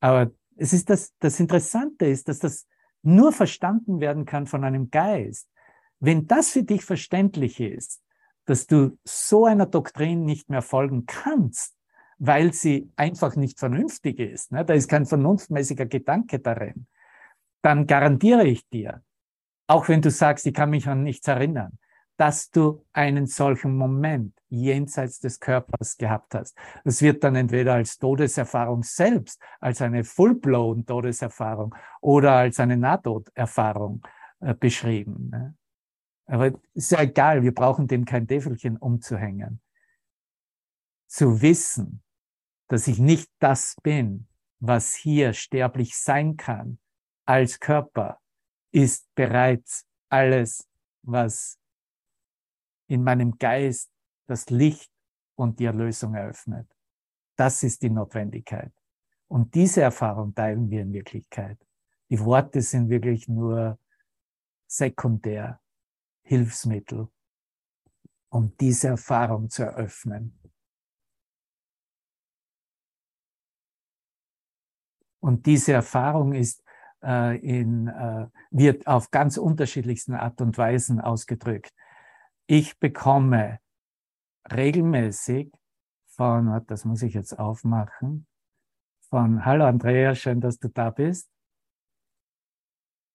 Aber 0.00 0.30
es 0.56 0.72
ist 0.72 0.88
das, 0.88 1.14
das 1.18 1.38
Interessante 1.40 2.06
ist, 2.06 2.28
dass 2.28 2.38
das 2.38 2.66
nur 3.02 3.32
verstanden 3.32 4.00
werden 4.00 4.24
kann 4.24 4.46
von 4.46 4.64
einem 4.64 4.90
Geist. 4.90 5.50
Wenn 6.00 6.26
das 6.26 6.50
für 6.50 6.62
dich 6.62 6.86
verständlich 6.86 7.60
ist, 7.60 8.02
dass 8.46 8.66
du 8.66 8.98
so 9.04 9.44
einer 9.44 9.66
Doktrin 9.66 10.24
nicht 10.24 10.48
mehr 10.48 10.62
folgen 10.62 11.04
kannst, 11.04 11.77
weil 12.18 12.52
sie 12.52 12.90
einfach 12.96 13.36
nicht 13.36 13.58
vernünftig 13.58 14.18
ist, 14.18 14.52
ne? 14.52 14.64
da 14.64 14.74
ist 14.74 14.88
kein 14.88 15.06
vernunftmäßiger 15.06 15.86
Gedanke 15.86 16.40
darin, 16.40 16.86
dann 17.62 17.86
garantiere 17.86 18.46
ich 18.46 18.68
dir, 18.68 19.02
auch 19.66 19.88
wenn 19.88 20.02
du 20.02 20.10
sagst, 20.10 20.46
ich 20.46 20.54
kann 20.54 20.70
mich 20.70 20.88
an 20.88 21.02
nichts 21.02 21.28
erinnern, 21.28 21.78
dass 22.16 22.50
du 22.50 22.84
einen 22.92 23.26
solchen 23.26 23.76
Moment 23.76 24.34
jenseits 24.48 25.20
des 25.20 25.38
Körpers 25.38 25.96
gehabt 25.96 26.34
hast. 26.34 26.56
Das 26.84 27.00
wird 27.00 27.22
dann 27.22 27.36
entweder 27.36 27.74
als 27.74 27.98
Todeserfahrung 27.98 28.82
selbst, 28.82 29.40
als 29.60 29.80
eine 29.82 30.02
full-blown 30.02 30.84
Todeserfahrung 30.84 31.74
oder 32.00 32.32
als 32.32 32.58
eine 32.58 32.76
Nahtoderfahrung 32.76 34.02
äh, 34.40 34.54
beschrieben. 34.54 35.28
Ne? 35.30 35.54
Aber 36.26 36.52
ist 36.74 36.90
ja 36.90 37.02
egal, 37.02 37.42
wir 37.42 37.54
brauchen 37.54 37.86
dem 37.86 38.04
kein 38.04 38.26
Täfelchen 38.26 38.76
umzuhängen. 38.76 39.60
Zu 41.06 41.40
wissen, 41.40 42.02
dass 42.68 42.86
ich 42.86 42.98
nicht 42.98 43.30
das 43.38 43.76
bin, 43.82 44.28
was 44.60 44.94
hier 44.94 45.32
sterblich 45.32 45.96
sein 45.96 46.36
kann, 46.36 46.78
als 47.24 47.60
Körper, 47.60 48.20
ist 48.70 49.12
bereits 49.14 49.86
alles, 50.08 50.68
was 51.02 51.58
in 52.86 53.02
meinem 53.02 53.38
Geist 53.38 53.90
das 54.26 54.48
Licht 54.50 54.90
und 55.36 55.58
die 55.58 55.64
Erlösung 55.64 56.14
eröffnet. 56.14 56.68
Das 57.36 57.62
ist 57.62 57.82
die 57.82 57.90
Notwendigkeit. 57.90 58.72
Und 59.28 59.54
diese 59.54 59.82
Erfahrung 59.82 60.34
teilen 60.34 60.70
wir 60.70 60.82
in 60.82 60.92
Wirklichkeit. 60.92 61.58
Die 62.10 62.18
Worte 62.20 62.62
sind 62.62 62.88
wirklich 62.88 63.28
nur 63.28 63.78
sekundär, 64.66 65.60
Hilfsmittel, 66.22 67.08
um 68.30 68.54
diese 68.58 68.88
Erfahrung 68.88 69.48
zu 69.48 69.62
eröffnen. 69.62 70.37
Und 75.20 75.46
diese 75.46 75.72
Erfahrung 75.72 76.32
ist 76.32 76.62
äh, 77.02 77.38
in, 77.38 77.88
äh, 77.88 78.26
wird 78.50 78.86
auf 78.86 79.10
ganz 79.10 79.36
unterschiedlichsten 79.36 80.14
Art 80.14 80.40
und 80.40 80.56
Weisen 80.58 81.00
ausgedrückt. 81.00 81.72
Ich 82.46 82.78
bekomme 82.78 83.60
regelmäßig 84.50 85.52
von, 86.06 86.64
das 86.66 86.84
muss 86.84 87.02
ich 87.02 87.14
jetzt 87.14 87.38
aufmachen, 87.38 88.26
von 89.08 89.44
Hallo 89.44 89.64
Andrea, 89.64 90.14
schön, 90.14 90.40
dass 90.40 90.58
du 90.58 90.68
da 90.68 90.90
bist, 90.90 91.30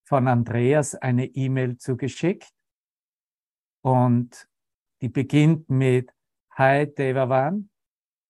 von 0.05 0.27
Andreas 0.27 0.95
eine 0.95 1.25
E-Mail 1.25 1.77
zugeschickt 1.77 2.51
und 3.81 4.47
die 5.01 5.09
beginnt 5.09 5.69
mit 5.69 6.11
Hi 6.51 6.87
Devavan, 6.93 7.69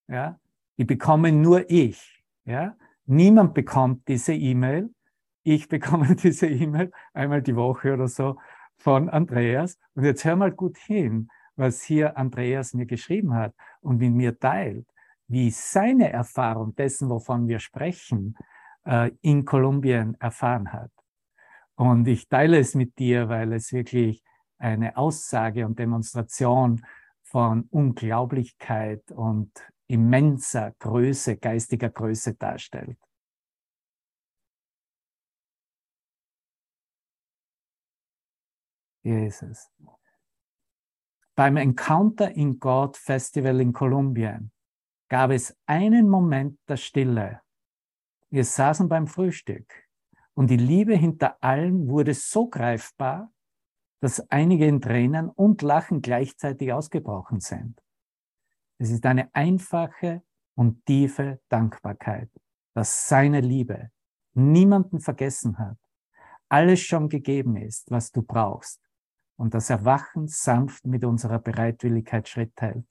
ja, 0.07 0.39
die 0.77 0.85
bekomme 0.85 1.31
nur 1.31 1.69
ich, 1.69 2.23
ja, 2.45 2.75
Niemand 3.05 3.53
bekommt 3.53 4.07
diese 4.07 4.33
E-Mail. 4.33 4.89
Ich 5.43 5.67
bekomme 5.67 6.15
diese 6.15 6.47
E-Mail 6.47 6.91
einmal 7.13 7.41
die 7.41 7.55
Woche 7.55 7.93
oder 7.93 8.07
so 8.07 8.37
von 8.77 9.09
Andreas. 9.09 9.77
Und 9.93 10.05
jetzt 10.05 10.23
hör 10.25 10.35
mal 10.35 10.51
gut 10.51 10.77
hin, 10.77 11.29
was 11.55 11.83
hier 11.83 12.17
Andreas 12.17 12.73
mir 12.73 12.85
geschrieben 12.85 13.33
hat 13.33 13.53
und 13.81 13.97
mit 13.97 14.13
mir 14.13 14.39
teilt, 14.39 14.87
wie 15.27 15.51
seine 15.51 16.11
Erfahrung 16.11 16.75
dessen, 16.75 17.09
wovon 17.09 17.47
wir 17.47 17.59
sprechen, 17.59 18.35
äh, 18.85 19.11
in 19.21 19.45
Kolumbien 19.45 20.15
erfahren 20.19 20.71
hat. 20.73 20.91
Und 21.75 22.07
ich 22.07 22.27
teile 22.29 22.59
es 22.59 22.75
mit 22.75 22.97
dir, 22.99 23.29
weil 23.29 23.53
es 23.53 23.71
wirklich 23.73 24.23
eine 24.57 24.95
Aussage 24.97 25.65
und 25.65 25.79
Demonstration 25.79 26.85
von 27.23 27.63
Unglaublichkeit 27.69 29.11
und 29.11 29.51
immenser 29.87 30.71
Größe, 30.79 31.37
geistiger 31.37 31.89
Größe 31.89 32.35
darstellt. 32.35 32.97
Es. 39.03 39.69
Beim 41.35 41.57
Encounter 41.57 42.31
in 42.31 42.59
God 42.59 42.95
Festival 42.95 43.59
in 43.59 43.73
Kolumbien 43.73 44.51
gab 45.09 45.31
es 45.31 45.55
einen 45.65 46.07
Moment 46.07 46.57
der 46.69 46.77
Stille. 46.77 47.41
Wir 48.29 48.45
saßen 48.45 48.87
beim 48.87 49.07
Frühstück 49.07 49.89
und 50.33 50.49
die 50.49 50.57
Liebe 50.57 50.95
hinter 50.95 51.43
allem 51.43 51.89
wurde 51.89 52.13
so 52.13 52.47
greifbar, 52.47 53.31
dass 53.99 54.29
einige 54.31 54.65
in 54.67 54.81
Tränen 54.81 55.29
und 55.29 55.61
Lachen 55.61 56.01
gleichzeitig 56.01 56.71
ausgebrochen 56.71 57.41
sind. 57.41 57.82
Es 58.83 58.89
ist 58.89 59.05
eine 59.05 59.33
einfache 59.33 60.23
und 60.55 60.85
tiefe 60.85 61.39
Dankbarkeit, 61.47 62.29
dass 62.73 63.07
seine 63.07 63.39
Liebe 63.39 63.91
niemanden 64.33 64.99
vergessen 64.99 65.57
hat, 65.57 65.77
alles 66.49 66.81
schon 66.81 67.07
gegeben 67.07 67.55
ist, 67.55 67.89
was 67.91 68.11
du 68.11 68.21
brauchst 68.21 68.81
und 69.37 69.53
das 69.53 69.69
Erwachen 69.69 70.27
sanft 70.27 70.85
mit 70.85 71.05
unserer 71.05 71.39
Bereitwilligkeit 71.39 72.27
Schritt 72.27 72.59
hält. 72.59 72.85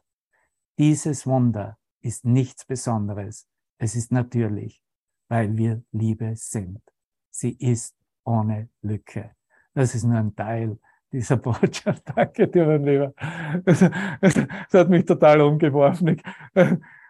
Dieses 0.79 1.27
Wunder 1.27 1.77
ist 2.01 2.25
nichts 2.25 2.65
Besonderes. 2.65 3.47
Es 3.77 3.95
ist 3.95 4.13
natürlich, 4.13 4.83
weil 5.29 5.59
wir 5.59 5.85
Liebe 5.93 6.33
sind. 6.37 6.81
Sie 7.29 7.53
ist 7.53 7.95
ohne 8.25 8.71
Lücke. 8.81 9.37
Das 9.75 9.95
ist 9.95 10.05
nur 10.05 10.17
ein 10.17 10.35
Teil 10.35 10.79
dieser 11.13 11.37
Botschaft. 11.39 12.03
Danke 12.15 12.49
dir, 12.49 12.67
mein 12.67 12.85
Lieber. 12.85 13.13
Das, 13.65 13.83
hat 13.83 14.89
mich 14.89 15.05
total 15.05 15.41
umgeworfen. 15.43 16.09
Ich, 16.09 16.23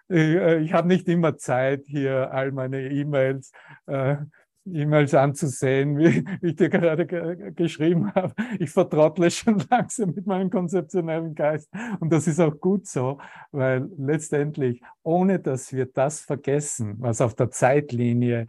ich, 0.08 0.34
ich 0.36 0.72
habe 0.72 0.88
nicht 0.88 1.08
immer 1.08 1.36
Zeit, 1.36 1.84
hier 1.86 2.32
all 2.32 2.52
meine 2.52 2.90
E-Mails 2.90 3.52
äh, 3.86 4.16
E-Mails 4.64 5.14
anzusehen, 5.14 5.98
wie, 5.98 6.24
ich 6.40 6.56
dir 6.56 6.68
gerade 6.68 7.06
ge 7.06 7.52
geschrieben 7.52 8.14
habe. 8.14 8.34
Ich 8.58 8.70
vertrottle 8.70 9.30
schon 9.30 9.62
langsam 9.70 10.14
mit 10.14 10.26
meinem 10.26 10.50
konzeptionellen 10.50 11.34
Geist. 11.34 11.68
Und 12.00 12.12
das 12.12 12.26
ist 12.26 12.40
auch 12.40 12.58
gut 12.60 12.86
so, 12.86 13.18
weil 13.50 13.88
letztendlich, 13.98 14.80
ohne 15.02 15.40
dass 15.40 15.72
wir 15.72 15.86
das 15.86 16.20
vergessen, 16.20 16.94
was 16.98 17.20
auf 17.20 17.34
der 17.34 17.50
Zeitlinie 17.50 18.46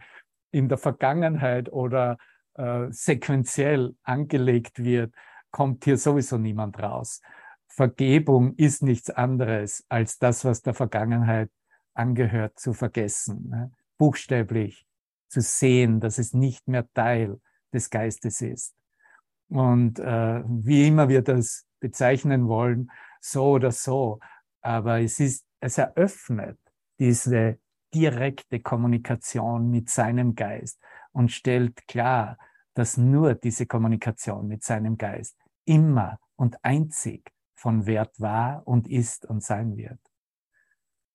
in 0.52 0.68
der 0.68 0.78
Vergangenheit 0.78 1.72
oder 1.72 2.16
äh, 2.54 2.86
sequenziell 2.90 3.94
angelegt 4.04 4.84
wird, 4.84 5.12
kommt 5.54 5.84
hier 5.84 5.96
sowieso 5.96 6.36
niemand 6.36 6.82
raus. 6.82 7.22
Vergebung 7.68 8.56
ist 8.56 8.82
nichts 8.82 9.08
anderes 9.08 9.86
als 9.88 10.18
das, 10.18 10.44
was 10.44 10.62
der 10.62 10.74
Vergangenheit 10.74 11.48
angehört, 11.94 12.58
zu 12.58 12.72
vergessen. 12.72 13.50
Ne? 13.50 13.72
Buchstäblich 13.96 14.84
zu 15.28 15.40
sehen, 15.40 16.00
dass 16.00 16.18
es 16.18 16.34
nicht 16.34 16.66
mehr 16.66 16.92
Teil 16.92 17.40
des 17.72 17.88
Geistes 17.88 18.40
ist. 18.40 18.74
Und 19.48 20.00
äh, 20.00 20.42
wie 20.44 20.88
immer 20.88 21.08
wir 21.08 21.22
das 21.22 21.64
bezeichnen 21.78 22.48
wollen, 22.48 22.90
so 23.20 23.50
oder 23.50 23.70
so, 23.70 24.18
aber 24.60 25.02
es 25.02 25.20
ist, 25.20 25.46
es 25.60 25.78
eröffnet 25.78 26.58
diese 26.98 27.60
direkte 27.94 28.58
Kommunikation 28.58 29.70
mit 29.70 29.88
seinem 29.88 30.34
Geist 30.34 30.80
und 31.12 31.30
stellt 31.30 31.86
klar, 31.86 32.38
dass 32.74 32.96
nur 32.96 33.36
diese 33.36 33.66
Kommunikation 33.66 34.48
mit 34.48 34.64
seinem 34.64 34.98
Geist 34.98 35.36
immer 35.64 36.18
und 36.36 36.64
einzig 36.64 37.30
von 37.54 37.86
Wert 37.86 38.20
war 38.20 38.66
und 38.66 38.88
ist 38.88 39.24
und 39.24 39.42
sein 39.42 39.76
wird. 39.76 40.00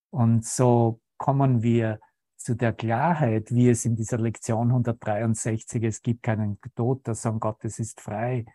Und 0.10 0.46
so 0.46 1.02
kommen 1.18 1.62
wir 1.62 2.00
zu 2.36 2.56
der 2.56 2.74
Klarheit, 2.74 3.52
wie 3.52 3.70
es 3.70 3.86
in 3.86 3.96
dieser 3.96 4.18
Lektion 4.18 4.70
163, 4.70 5.84
es 5.84 6.02
gibt 6.02 6.24
keinen 6.24 6.58
Tod, 6.76 7.06
der 7.06 7.16
Sohn 7.16 7.40
Gottes 7.40 7.80
ist 7.80 8.00
frei, 8.00 8.46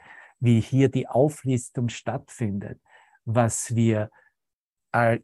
wie 0.40 0.60
hier 0.60 0.88
die 0.88 1.06
Auflistung 1.06 1.88
stattfindet, 1.90 2.80
was 3.24 3.74
wir 3.74 4.10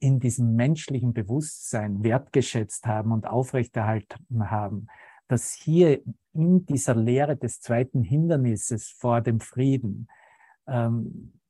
in 0.01 0.19
diesem 0.19 0.57
menschlichen 0.57 1.13
Bewusstsein 1.13 2.03
wertgeschätzt 2.03 2.87
haben 2.87 3.13
und 3.13 3.27
aufrechterhalten 3.27 4.51
haben, 4.51 4.89
dass 5.29 5.53
hier 5.53 6.03
in 6.33 6.67
dieser 6.67 6.97
Lehre 6.97 7.37
des 7.37 7.61
zweiten 7.61 8.03
Hindernisses 8.03 8.91
vor 8.91 9.21
dem 9.21 9.39
Frieden 9.39 10.09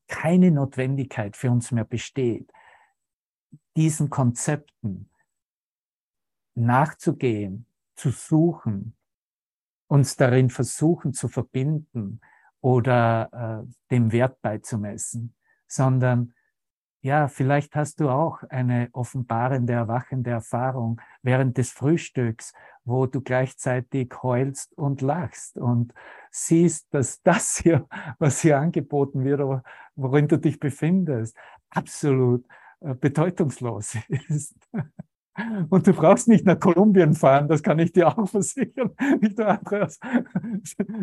keine 0.09 0.51
Notwendigkeit 0.51 1.37
für 1.37 1.51
uns 1.51 1.71
mehr 1.71 1.85
besteht, 1.85 2.51
diesen 3.77 4.11
Konzepten 4.11 5.11
nachzugehen, 6.55 7.67
zu 7.97 8.11
suchen, 8.11 8.97
uns 9.87 10.17
darin 10.17 10.51
versuchen 10.51 11.13
zu 11.13 11.29
verbinden 11.29 12.21
oder 12.61 13.65
äh, 13.67 13.73
dem 13.91 14.13
Wert 14.13 14.41
beizumessen, 14.41 15.35
sondern 15.67 16.35
ja, 17.03 17.29
vielleicht 17.29 17.77
hast 17.77 18.01
du 18.01 18.11
auch 18.11 18.43
eine 18.51 18.89
offenbarende, 18.93 19.73
erwachende 19.73 20.31
Erfahrung 20.31 21.01
während 21.23 21.57
des 21.57 21.71
Frühstücks, 21.71 22.53
wo 22.85 23.07
du 23.07 23.21
gleichzeitig 23.23 24.13
heulst 24.23 24.77
und 24.77 25.01
lachst 25.01 25.57
und 25.57 25.95
siehst, 26.31 26.93
dass 26.93 27.23
das 27.23 27.59
hier, 27.59 27.87
was 28.19 28.41
hier 28.41 28.59
angeboten 28.59 29.25
wird, 29.25 29.41
worin 29.97 30.29
du 30.29 30.39
dich 30.39 30.61
befindest, 30.61 31.37
absolut 31.71 32.45
äh, 32.81 32.95
bedeutungslos 32.95 33.97
ist. 34.09 34.55
Und 35.69 35.87
du 35.87 35.93
brauchst 35.93 36.29
nicht 36.29 36.47
nach 36.47 36.59
Kolumbien 36.59 37.15
fahren, 37.15 37.49
das 37.49 37.63
kann 37.63 37.79
ich 37.79 37.93
dir 37.93 38.09
auch 38.09 38.29
versichern, 38.29 38.91
Victor 39.21 39.47
Andreas. 39.47 39.99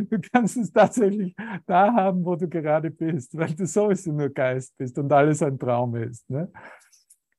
Du 0.10 0.20
kannst 0.32 0.58
es 0.58 0.72
tatsächlich 0.72 1.36
da 1.66 1.94
haben, 1.94 2.26
wo 2.26 2.36
du 2.36 2.48
gerade 2.48 2.92
bist, 2.92 3.38
weil 3.38 3.54
du 3.54 3.66
sowieso 3.66 4.12
nur 4.12 4.30
Geist 4.30 4.78
bist 4.78 4.98
und 4.98 5.12
alles 5.12 5.42
ein 5.42 5.58
Traum 5.58 5.96
ist. 5.96 6.30
Ne? 6.30 6.52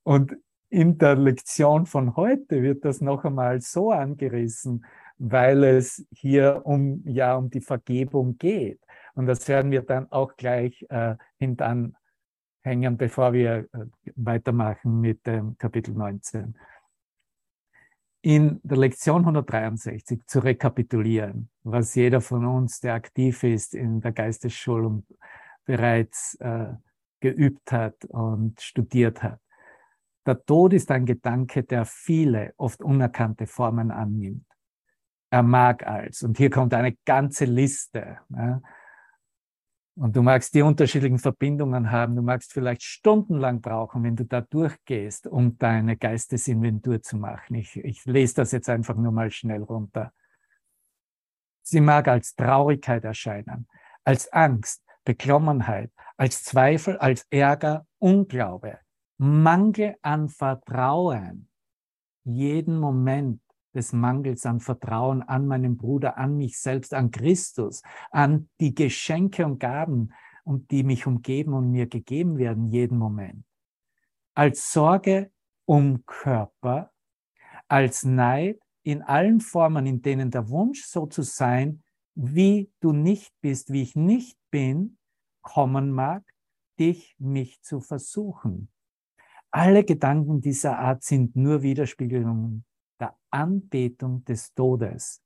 Und 0.03 0.37
in 0.71 0.99
der 0.99 1.17
Lektion 1.17 1.87
von 1.87 2.17
heute 2.17 2.63
wird 2.63 2.85
das 2.85 3.01
noch 3.01 3.25
einmal 3.25 3.61
so 3.61 3.91
angerissen, 3.91 4.85
weil 5.19 5.65
es 5.65 6.07
hier 6.13 6.63
um, 6.65 7.03
ja, 7.07 7.37
um 7.37 7.51
die 7.51 7.61
Vergebung 7.61 8.37
geht. 8.39 8.81
Und 9.15 9.27
das 9.27 9.49
werden 9.49 9.71
wir 9.71 9.83
dann 9.83 10.11
auch 10.13 10.37
gleich 10.37 10.87
äh, 10.91 11.17
hintan 11.39 11.97
hängen, 12.63 12.97
bevor 12.97 13.33
wir 13.33 13.67
äh, 13.73 13.87
weitermachen 14.17 15.01
mit 15.01 15.27
dem 15.27 15.57
Kapitel 15.59 15.95
19 15.95 16.55
in 18.29 18.61
der 18.63 18.77
Lektion 18.77 19.23
163 19.23 20.27
zu 20.27 20.41
rekapitulieren, 20.41 21.49
was 21.63 21.95
jeder 21.95 22.21
von 22.21 22.45
uns, 22.45 22.79
der 22.79 22.93
aktiv 22.93 23.43
ist 23.43 23.75
in 23.75 24.03
der 24.03 24.13
Geistesschulung, 24.13 25.07
bereits 25.65 26.35
äh, 26.35 26.75
geübt 27.21 27.73
hat 27.73 28.05
und 28.05 28.61
studiert 28.61 29.23
hat. 29.23 29.41
Der 30.27 30.45
Tod 30.45 30.75
ist 30.75 30.91
ein 30.91 31.07
Gedanke, 31.07 31.63
der 31.63 31.87
viele, 31.87 32.53
oft 32.59 32.83
unerkannte 32.83 33.47
Formen 33.47 33.91
annimmt. 33.91 34.45
Er 35.31 35.43
mag 35.43 35.87
als, 35.87 36.23
und 36.23 36.37
hier 36.37 36.51
kommt 36.51 36.75
eine 36.75 36.99
ganze 37.07 37.47
Liste, 37.47 38.19
ja, 38.29 38.61
und 39.99 40.15
du 40.15 40.23
magst 40.23 40.55
die 40.55 40.63
unterschiedlichen 40.63 41.19
Verbindungen 41.19 41.91
haben. 41.91 42.15
Du 42.15 42.23
magst 42.23 42.53
vielleicht 42.53 42.83
stundenlang 42.83 43.61
brauchen, 43.61 44.05
wenn 44.05 44.15
du 44.15 44.25
da 44.25 44.41
durchgehst, 44.41 45.27
um 45.27 45.59
deine 45.59 45.97
Geistesinventur 45.97 47.03
zu 47.03 47.17
machen. 47.17 47.57
Ich, 47.57 47.77
ich 47.77 48.05
lese 48.05 48.37
das 48.37 48.53
jetzt 48.53 48.69
einfach 48.69 48.95
nur 48.95 49.11
mal 49.11 49.31
schnell 49.33 49.63
runter. 49.63 50.13
Sie 51.63 51.81
mag 51.81 52.07
als 52.07 52.37
Traurigkeit 52.37 53.05
erscheinen, 53.05 53.67
als 54.05 54.33
Angst, 54.33 54.85
Beklommenheit, 55.05 55.91
als 56.17 56.45
Zweifel, 56.45 56.97
als 56.99 57.27
Ärger, 57.31 57.85
Unglaube, 57.99 58.79
Mangel 59.19 59.97
an 60.03 60.29
Vertrauen, 60.29 61.49
jeden 62.23 62.79
Moment 62.79 63.43
des 63.79 63.93
Mangels 63.93 64.45
an 64.45 64.61
Vertrauen 64.61 65.23
an 65.23 65.47
meinen 65.47 65.77
Bruder, 65.77 66.19
an 66.19 66.37
mich 66.37 66.59
selbst, 66.59 66.93
an 66.93 67.11
Christus, 67.11 67.83
an 68.11 68.49
die 68.61 68.75
Geschenke 68.75 69.47
und 69.47 69.61
Gaben, 69.61 70.13
und 70.49 70.71
die 70.71 70.83
mich 70.83 71.07
umgeben 71.07 71.53
und 71.53 71.71
mir 71.71 71.87
gegeben 71.87 72.39
werden 72.39 72.69
jeden 72.69 72.97
Moment. 72.97 73.45
Als 74.35 74.73
Sorge 74.73 75.31
um 75.67 76.07
Körper, 76.07 76.91
als 77.69 78.03
Neid 78.03 78.59
in 78.83 79.03
allen 79.03 79.41
Formen, 79.41 79.85
in 79.85 80.01
denen 80.01 80.31
der 80.31 80.49
Wunsch, 80.49 80.85
so 80.85 81.05
zu 81.05 81.21
sein, 81.21 81.83
wie 82.15 82.73
du 82.81 82.93
nicht 82.93 83.35
bist, 83.43 83.71
wie 83.71 83.83
ich 83.83 83.95
nicht 83.95 84.39
bin, 84.51 84.97
kommen 85.43 85.91
mag, 85.91 86.25
dich, 86.81 87.15
mich 87.19 87.61
zu 87.61 87.81
versuchen. 87.81 88.71
Alle 89.51 89.85
Gedanken 89.85 90.41
dieser 90.41 90.79
Art 90.79 91.03
sind 91.03 91.37
nur 91.37 91.63
Widerspiegelungen 91.63 92.65
der 93.01 93.17
Anbetung 93.31 94.25
des 94.25 94.53
Todes 94.55 95.23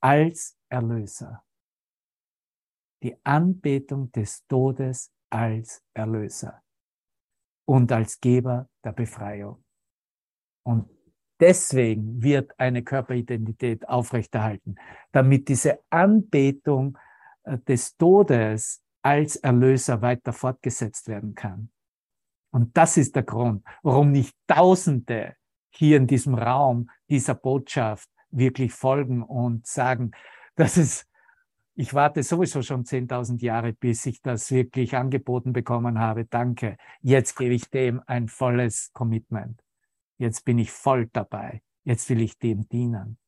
als 0.00 0.56
Erlöser. 0.68 1.44
Die 3.02 3.16
Anbetung 3.24 4.10
des 4.12 4.46
Todes 4.46 5.12
als 5.30 5.84
Erlöser 5.94 6.62
und 7.66 7.92
als 7.92 8.20
Geber 8.20 8.68
der 8.82 8.92
Befreiung. 8.92 9.62
Und 10.64 10.88
deswegen 11.40 12.22
wird 12.22 12.58
eine 12.58 12.82
Körperidentität 12.82 13.88
aufrechterhalten, 13.88 14.76
damit 15.12 15.48
diese 15.48 15.80
Anbetung 15.90 16.98
äh, 17.44 17.58
des 17.58 17.96
Todes 17.96 18.82
als 19.02 19.36
Erlöser 19.36 20.02
weiter 20.02 20.32
fortgesetzt 20.32 21.08
werden 21.08 21.34
kann. 21.34 21.70
Und 22.50 22.76
das 22.76 22.96
ist 22.96 23.14
der 23.14 23.22
Grund, 23.22 23.64
warum 23.82 24.10
nicht 24.10 24.34
Tausende 24.46 25.36
hier 25.70 25.96
in 25.96 26.06
diesem 26.06 26.34
Raum 26.34 26.90
dieser 27.08 27.34
Botschaft 27.34 28.08
wirklich 28.30 28.72
folgen 28.72 29.22
und 29.22 29.66
sagen, 29.66 30.12
das 30.56 30.76
ist, 30.76 31.06
ich 31.74 31.94
warte 31.94 32.22
sowieso 32.22 32.62
schon 32.62 32.84
10.000 32.84 33.40
Jahre, 33.42 33.72
bis 33.72 34.04
ich 34.06 34.20
das 34.20 34.50
wirklich 34.50 34.96
angeboten 34.96 35.52
bekommen 35.52 35.98
habe. 35.98 36.24
Danke. 36.24 36.76
Jetzt 37.00 37.36
gebe 37.36 37.54
ich 37.54 37.70
dem 37.70 38.02
ein 38.06 38.28
volles 38.28 38.90
Commitment. 38.92 39.62
Jetzt 40.16 40.44
bin 40.44 40.58
ich 40.58 40.72
voll 40.72 41.08
dabei. 41.12 41.62
Jetzt 41.84 42.10
will 42.10 42.20
ich 42.20 42.38
dem 42.38 42.68
dienen. 42.68 43.18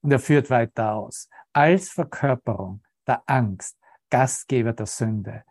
Und 0.00 0.12
er 0.12 0.20
führt 0.20 0.50
weiter 0.50 0.92
aus. 0.92 1.28
Als 1.52 1.90
Verkörperung 1.90 2.82
der 3.06 3.22
Angst, 3.26 3.76
Gastgeber 4.10 4.72
der 4.72 4.86
Sünde, 4.86 5.42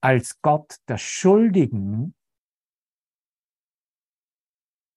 als 0.00 0.40
Gott 0.40 0.76
der 0.88 0.96
Schuldigen 0.96 2.14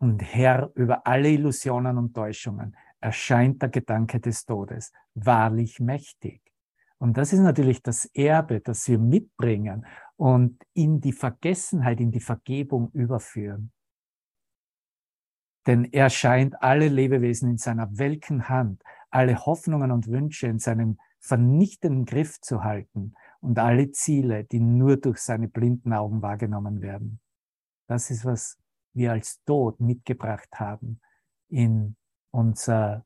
und 0.04 0.22
Herr 0.22 0.70
über 0.76 1.08
alle 1.08 1.30
Illusionen 1.30 1.98
und 1.98 2.13
Täuschungen 2.13 2.76
erscheint 3.00 3.62
der 3.62 3.70
Gedanke 3.70 4.20
des 4.20 4.44
Todes 4.44 4.92
wahrlich 5.13 5.80
mächtig. 5.80 6.42
Und 6.98 7.16
das 7.16 7.32
ist 7.32 7.39
natürlich 7.39 7.82
das 7.82 8.04
Erbe, 8.13 8.60
das 8.60 8.86
wir 8.89 9.00
mitbringen 9.00 9.86
und 10.18 10.62
in 10.74 11.00
die 11.00 11.13
Vergessenheit, 11.13 12.02
in 12.02 12.12
die 12.12 12.20
Vergebung 12.20 12.92
überführen. 12.92 13.72
Denn 15.68 15.86
er 15.86 16.10
scheint 16.10 16.62
alle 16.62 16.89
Lebewesen 16.89 17.52
in 17.52 17.58
seiner 17.58 17.98
welken 17.98 18.50
Hand 18.50 18.84
alle 19.10 19.46
Hoffnungen 19.46 19.92
und 19.92 20.08
Wünsche 20.08 20.48
in 20.48 20.60
seinem 20.60 20.98
vernichtenden 21.20 22.04
Griff 22.04 22.42
zu 22.42 22.66
halten 22.66 23.13
und 23.39 23.58
alle 23.58 23.92
Ziele, 23.92 24.44
die 24.44 24.60
nur 24.60 24.98
durch 24.98 25.20
seine 25.20 25.48
blinden 25.48 25.94
Augen 25.94 26.22
wahrgenommen 26.22 26.82
werden. 26.82 27.22
Das 27.88 28.12
ist, 28.12 28.26
was 28.26 28.58
wir 28.94 29.12
als 29.12 29.44
Tod 29.44 29.80
mitgebracht 29.80 30.50
haben 30.54 31.02
in, 31.50 31.96
unser, 32.32 33.06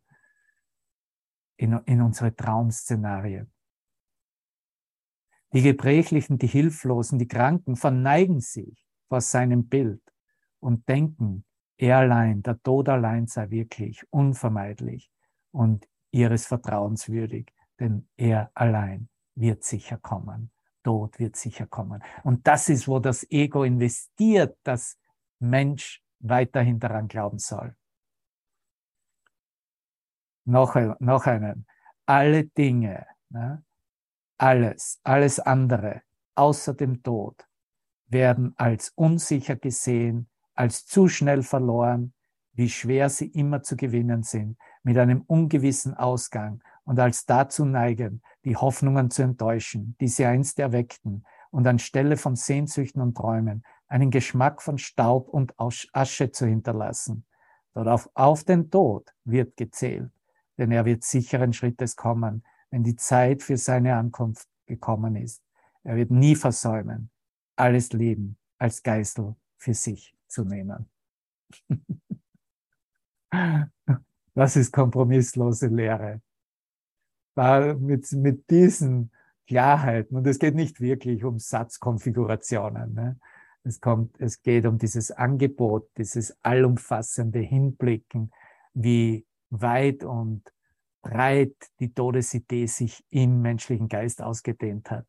in, 1.58 1.74
in 1.86 2.02
unsere 2.02 2.36
Traumszenarien. 2.36 3.52
Die 5.54 5.62
Gebrechlichen, 5.62 6.38
die 6.38 6.48
Hilflosen, 6.48 7.20
die 7.20 7.28
Kranken 7.28 7.76
verneigen 7.76 8.42
sich 8.42 8.86
vor 9.08 9.22
seinem 9.22 9.68
Bild 9.68 10.02
und 10.60 10.88
denken, 10.90 11.46
er 11.78 12.00
allein, 12.00 12.42
der 12.42 12.62
Tod 12.62 12.90
allein 12.90 13.28
sei 13.28 13.50
wirklich 13.50 14.04
unvermeidlich 14.10 15.12
und 15.52 15.88
ihres 16.12 16.46
Vertrauens 16.46 17.08
würdig, 17.08 17.54
denn 17.80 18.10
er 18.18 18.52
allein 18.56 19.10
wird 19.36 19.64
sicher 19.64 19.98
kommen. 19.98 20.52
Tod 20.84 21.20
wird 21.20 21.36
sicher 21.36 21.68
kommen. 21.68 22.02
Und 22.24 22.48
das 22.48 22.70
ist, 22.70 22.88
wo 22.88 23.00
das 23.00 23.30
Ego 23.30 23.64
investiert, 23.64 24.58
dass 24.64 24.98
Mensch 25.40 26.04
weiterhin 26.20 26.80
daran 26.80 27.08
glauben 27.08 27.40
soll. 27.40 27.76
Noch, 30.46 30.76
noch 31.00 31.26
einen. 31.26 31.68
Alle 32.06 32.46
Dinge, 32.46 33.06
ne, 33.30 33.64
alles, 34.38 35.00
alles 35.04 35.40
andere 35.40 36.02
außer 36.38 36.74
dem 36.74 37.04
Tod 37.04 37.48
werden 38.08 38.54
als 38.58 38.92
unsicher 38.96 39.56
gesehen, 39.56 40.30
als 40.54 40.86
zu 40.86 41.08
schnell 41.08 41.44
verloren, 41.44 42.14
wie 42.54 42.70
schwer 42.70 43.10
sie 43.10 43.28
immer 43.28 43.64
zu 43.64 43.76
gewinnen 43.76 44.24
sind, 44.24 44.58
mit 44.84 44.98
einem 44.98 45.22
ungewissen 45.22 45.94
Ausgang 45.94 46.62
und 46.86 47.00
als 47.00 47.26
dazu 47.26 47.66
neigen, 47.66 48.22
die 48.46 48.56
Hoffnungen 48.56 49.12
zu 49.12 49.24
enttäuschen, 49.24 49.96
die 50.00 50.08
sie 50.08 50.26
einst 50.26 50.58
erweckten 50.60 51.26
und 51.52 51.68
anstelle 51.68 52.18
von 52.18 52.36
Sehnsüchten 52.36 53.02
und 53.02 53.16
Träumen 53.16 53.64
einen 53.88 54.12
Geschmack 54.12 54.62
von 54.62 54.78
Staub 54.78 55.30
und 55.30 55.54
Asche 55.58 56.32
zu 56.32 56.46
hinterlassen. 56.46 57.26
Dort 57.74 57.88
auf, 57.88 58.10
auf 58.14 58.44
den 58.44 58.70
Tod 58.70 59.14
wird 59.24 59.58
gezählt, 59.58 60.12
denn 60.58 60.72
er 60.72 60.86
wird 60.86 61.04
sicheren 61.04 61.54
Schrittes 61.54 61.96
kommen, 61.96 62.44
wenn 62.70 62.84
die 62.84 62.96
Zeit 62.96 63.44
für 63.44 63.58
seine 63.58 63.96
Ankunft 63.96 64.48
gekommen 64.66 65.16
ist. 65.16 65.42
Er 65.84 65.96
wird 65.96 66.12
nie 66.12 66.36
versäumen, 66.36 67.10
alles 67.56 67.94
Leben 67.94 68.38
als 68.58 68.84
Geißel 68.84 69.36
für 69.58 69.74
sich 69.74 70.16
zu 70.28 70.44
nehmen. 70.44 70.90
Das 74.34 74.56
ist 74.56 74.72
kompromisslose 74.72 75.66
Lehre. 75.66 76.22
Da 77.34 77.74
mit, 77.74 78.12
mit 78.12 78.48
diesen 78.52 79.10
Klarheiten, 79.48 80.16
und 80.16 80.28
es 80.28 80.38
geht 80.38 80.54
nicht 80.54 80.80
wirklich 80.80 81.24
um 81.24 81.40
Satzkonfigurationen, 81.40 82.94
ne? 82.94 83.20
Es, 83.64 83.80
kommt, 83.82 84.20
es 84.20 84.42
geht 84.42 84.66
um 84.66 84.78
dieses 84.78 85.12
Angebot, 85.12 85.90
dieses 85.98 86.38
allumfassende 86.44 87.40
Hinblicken, 87.40 88.32
wie 88.74 89.26
weit 89.50 90.04
und 90.04 90.44
breit 91.02 91.56
die 91.80 91.94
Todesidee 91.94 92.68
sich 92.68 93.04
im 93.10 93.42
menschlichen 93.42 93.88
Geist 93.88 94.22
ausgedehnt 94.22 94.92
hat 94.92 95.06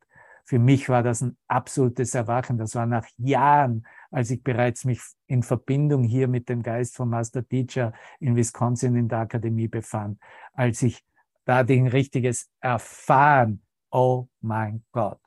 für 0.48 0.58
mich 0.58 0.88
war 0.88 1.02
das 1.02 1.20
ein 1.20 1.37
absolutes 1.46 2.14
Erwachen. 2.14 2.56
Das 2.56 2.74
war 2.74 2.87
nach 2.87 3.06
Jahren, 3.18 3.87
als 4.11 4.30
ich 4.30 4.42
bereits 4.42 4.87
mich 4.87 4.98
in 5.26 5.42
Verbindung 5.42 6.04
hier 6.04 6.26
mit 6.26 6.48
dem 6.48 6.62
Geist 6.62 6.96
von 6.96 7.11
Master 7.11 7.46
Teacher 7.46 7.92
in 8.18 8.34
Wisconsin 8.34 8.96
in 8.96 9.08
der 9.08 9.18
Akademie 9.18 9.68
befand, 9.68 10.18
als 10.54 10.80
ich 10.80 11.04
da 11.44 11.64
den 11.64 11.87
richtiges 11.87 12.48
Erfahren, 12.61 13.61
oh 13.90 14.28
mein 14.40 14.84
Gott, 14.90 15.20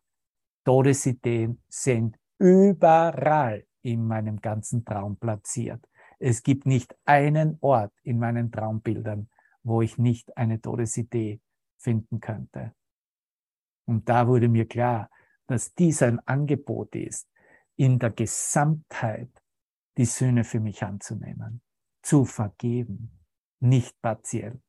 Todesideen 0.65 1.61
sind 1.69 2.17
überall 2.41 3.67
in 3.83 4.07
meinem 4.07 4.41
ganzen 4.41 4.83
Traum 4.83 5.15
platziert. 5.17 5.87
Es 6.17 6.41
gibt 6.41 6.65
nicht 6.65 6.95
einen 7.05 7.57
Ort 7.61 7.93
in 8.01 8.17
meinen 8.17 8.51
Traumbildern, 8.51 9.29
wo 9.63 9.81
ich 9.81 9.99
nicht 9.99 10.35
eine 10.35 10.59
Todesidee 10.59 11.39
finden 11.77 12.19
könnte. 12.19 12.73
Und 13.85 14.09
da 14.09 14.27
wurde 14.27 14.49
mir 14.49 14.67
klar, 14.67 15.09
dass 15.45 15.75
dies 15.75 16.01
ein 16.01 16.19
Angebot 16.27 16.95
ist, 16.95 17.29
in 17.75 17.99
der 17.99 18.09
Gesamtheit 18.09 19.29
die 19.97 20.05
Sühne 20.05 20.43
für 20.43 20.59
mich 20.59 20.83
anzunehmen, 20.83 21.61
zu 22.01 22.25
vergeben, 22.25 23.19
nicht 23.59 24.01
partiell. 24.01 24.59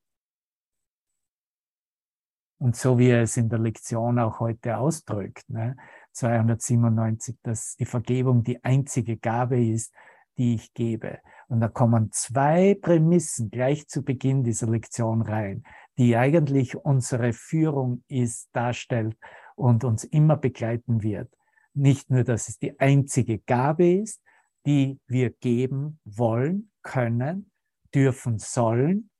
Und 2.58 2.76
so 2.76 2.98
wie 2.98 3.08
er 3.08 3.22
es 3.22 3.36
in 3.36 3.48
der 3.48 3.58
Lektion 3.58 4.18
auch 4.18 4.40
heute 4.40 4.76
ausdrückt, 4.76 5.48
ne, 5.48 5.76
297, 6.12 7.36
dass 7.42 7.76
die 7.76 7.84
Vergebung 7.84 8.42
die 8.42 8.62
einzige 8.64 9.16
Gabe 9.16 9.64
ist, 9.64 9.94
die 10.38 10.54
ich 10.54 10.72
gebe. 10.74 11.18
Und 11.48 11.60
da 11.60 11.68
kommen 11.68 12.10
zwei 12.12 12.74
Prämissen 12.74 13.50
gleich 13.50 13.86
zu 13.88 14.02
Beginn 14.02 14.44
dieser 14.44 14.68
Lektion 14.68 15.22
rein, 15.22 15.64
die 15.98 16.16
eigentlich 16.16 16.76
unsere 16.76 17.32
Führung 17.32 18.04
ist, 18.08 18.48
darstellt 18.52 19.16
und 19.54 19.84
uns 19.84 20.04
immer 20.04 20.36
begleiten 20.36 21.02
wird. 21.02 21.32
Nicht 21.74 22.10
nur, 22.10 22.24
dass 22.24 22.48
es 22.48 22.58
die 22.58 22.78
einzige 22.80 23.38
Gabe 23.38 24.00
ist, 24.00 24.22
die 24.66 24.98
wir 25.06 25.30
geben 25.30 26.00
wollen, 26.04 26.70
können, 26.82 27.50
dürfen, 27.94 28.38
sollen, 28.38 29.10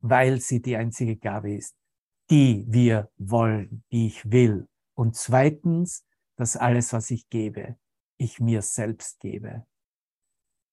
weil 0.00 0.40
sie 0.40 0.62
die 0.62 0.76
einzige 0.76 1.16
Gabe 1.16 1.54
ist, 1.54 1.76
die 2.30 2.64
wir 2.68 3.10
wollen, 3.16 3.84
die 3.92 4.06
ich 4.06 4.30
will. 4.30 4.68
Und 4.96 5.14
zweitens, 5.14 6.04
dass 6.36 6.56
alles, 6.56 6.92
was 6.92 7.10
ich 7.10 7.28
gebe, 7.28 7.76
ich 8.16 8.40
mir 8.40 8.62
selbst 8.62 9.20
gebe. 9.20 9.66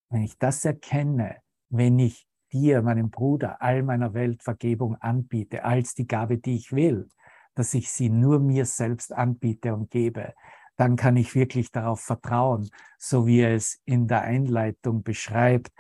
Wenn 0.10 0.24
ich 0.24 0.38
das 0.38 0.64
erkenne, 0.64 1.42
wenn 1.70 2.00
ich 2.00 2.26
dir, 2.52 2.82
meinem 2.82 3.10
Bruder, 3.10 3.62
all 3.62 3.84
meiner 3.84 4.14
Welt 4.14 4.44
Vergebung 4.44 4.96
anbiete, 4.96 5.66
als 5.66 5.94
die 5.94 6.08
Gabe, 6.08 6.38
die 6.38 6.56
ich 6.56 6.72
will, 6.72 7.10
dass 7.56 7.74
ich 7.74 7.92
sie 7.92 8.10
nur 8.10 8.40
mir 8.40 8.66
selbst 8.66 9.12
anbiete 9.12 9.74
und 9.74 9.90
gebe, 9.90 10.34
dann 10.78 10.96
kann 10.96 11.18
ich 11.18 11.36
wirklich 11.36 11.72
darauf 11.72 12.00
vertrauen, 12.02 12.70
so 12.98 13.28
wie 13.28 13.42
er 13.42 13.56
es 13.56 13.82
in 13.86 14.08
der 14.08 14.22
Einleitung 14.22 15.04
beschreibt, 15.04 15.72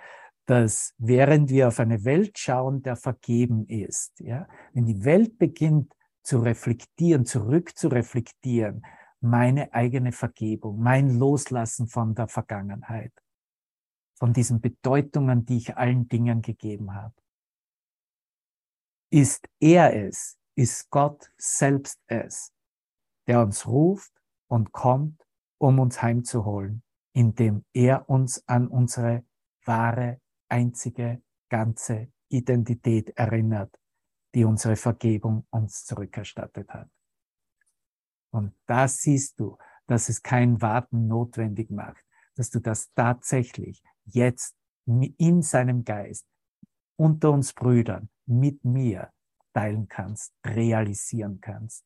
dass 0.45 0.93
während 0.97 1.49
wir 1.49 1.69
auf 1.69 1.79
eine 1.79 2.03
Welt 2.03 2.37
schauen, 2.37 2.83
der 2.83 2.95
vergeben 2.95 3.65
ist, 3.67 4.19
ja, 4.19 4.47
wenn 4.73 4.85
die 4.85 5.05
Welt 5.05 5.37
beginnt 5.37 5.93
zu 6.23 6.39
reflektieren, 6.39 7.25
zurück 7.25 7.77
zu 7.77 7.89
reflektieren, 7.89 8.85
meine 9.19 9.73
eigene 9.73 10.11
Vergebung, 10.11 10.79
mein 10.79 11.17
Loslassen 11.17 11.87
von 11.87 12.15
der 12.15 12.27
Vergangenheit, 12.27 13.13
von 14.15 14.33
diesen 14.33 14.59
Bedeutungen, 14.61 15.45
die 15.45 15.57
ich 15.57 15.77
allen 15.77 16.07
Dingen 16.07 16.41
gegeben 16.41 16.93
habe. 16.93 17.15
Ist 19.09 19.47
er 19.59 19.95
es, 19.95 20.37
ist 20.55 20.89
Gott 20.89 21.31
selbst 21.37 22.01
es, 22.07 22.51
der 23.27 23.41
uns 23.41 23.67
ruft 23.67 24.13
und 24.47 24.71
kommt, 24.71 25.25
um 25.59 25.79
uns 25.79 26.01
heimzuholen, 26.01 26.83
indem 27.13 27.63
er 27.73 28.09
uns 28.09 28.45
an 28.47 28.67
unsere 28.67 29.23
wahre, 29.65 30.19
einzige, 30.49 31.21
ganze 31.49 32.11
Identität 32.29 33.11
erinnert, 33.11 33.79
die 34.33 34.45
unsere 34.45 34.75
Vergebung 34.75 35.45
uns 35.49 35.85
zurückerstattet 35.85 36.69
hat. 36.69 36.89
Und 38.31 38.53
da 38.65 38.87
siehst 38.87 39.39
du, 39.39 39.57
dass 39.87 40.09
es 40.09 40.23
kein 40.23 40.61
Warten 40.61 41.07
notwendig 41.07 41.69
macht, 41.69 42.03
dass 42.35 42.49
du 42.49 42.59
das 42.59 42.91
tatsächlich 42.93 43.83
jetzt 44.05 44.55
in 44.85 45.41
seinem 45.41 45.83
Geist 45.83 46.25
unter 46.95 47.31
uns 47.31 47.53
Brüdern 47.53 48.09
mit 48.25 48.63
mir 48.63 49.11
teilen 49.53 49.87
kannst, 49.87 50.33
realisieren 50.45 51.39
kannst, 51.41 51.85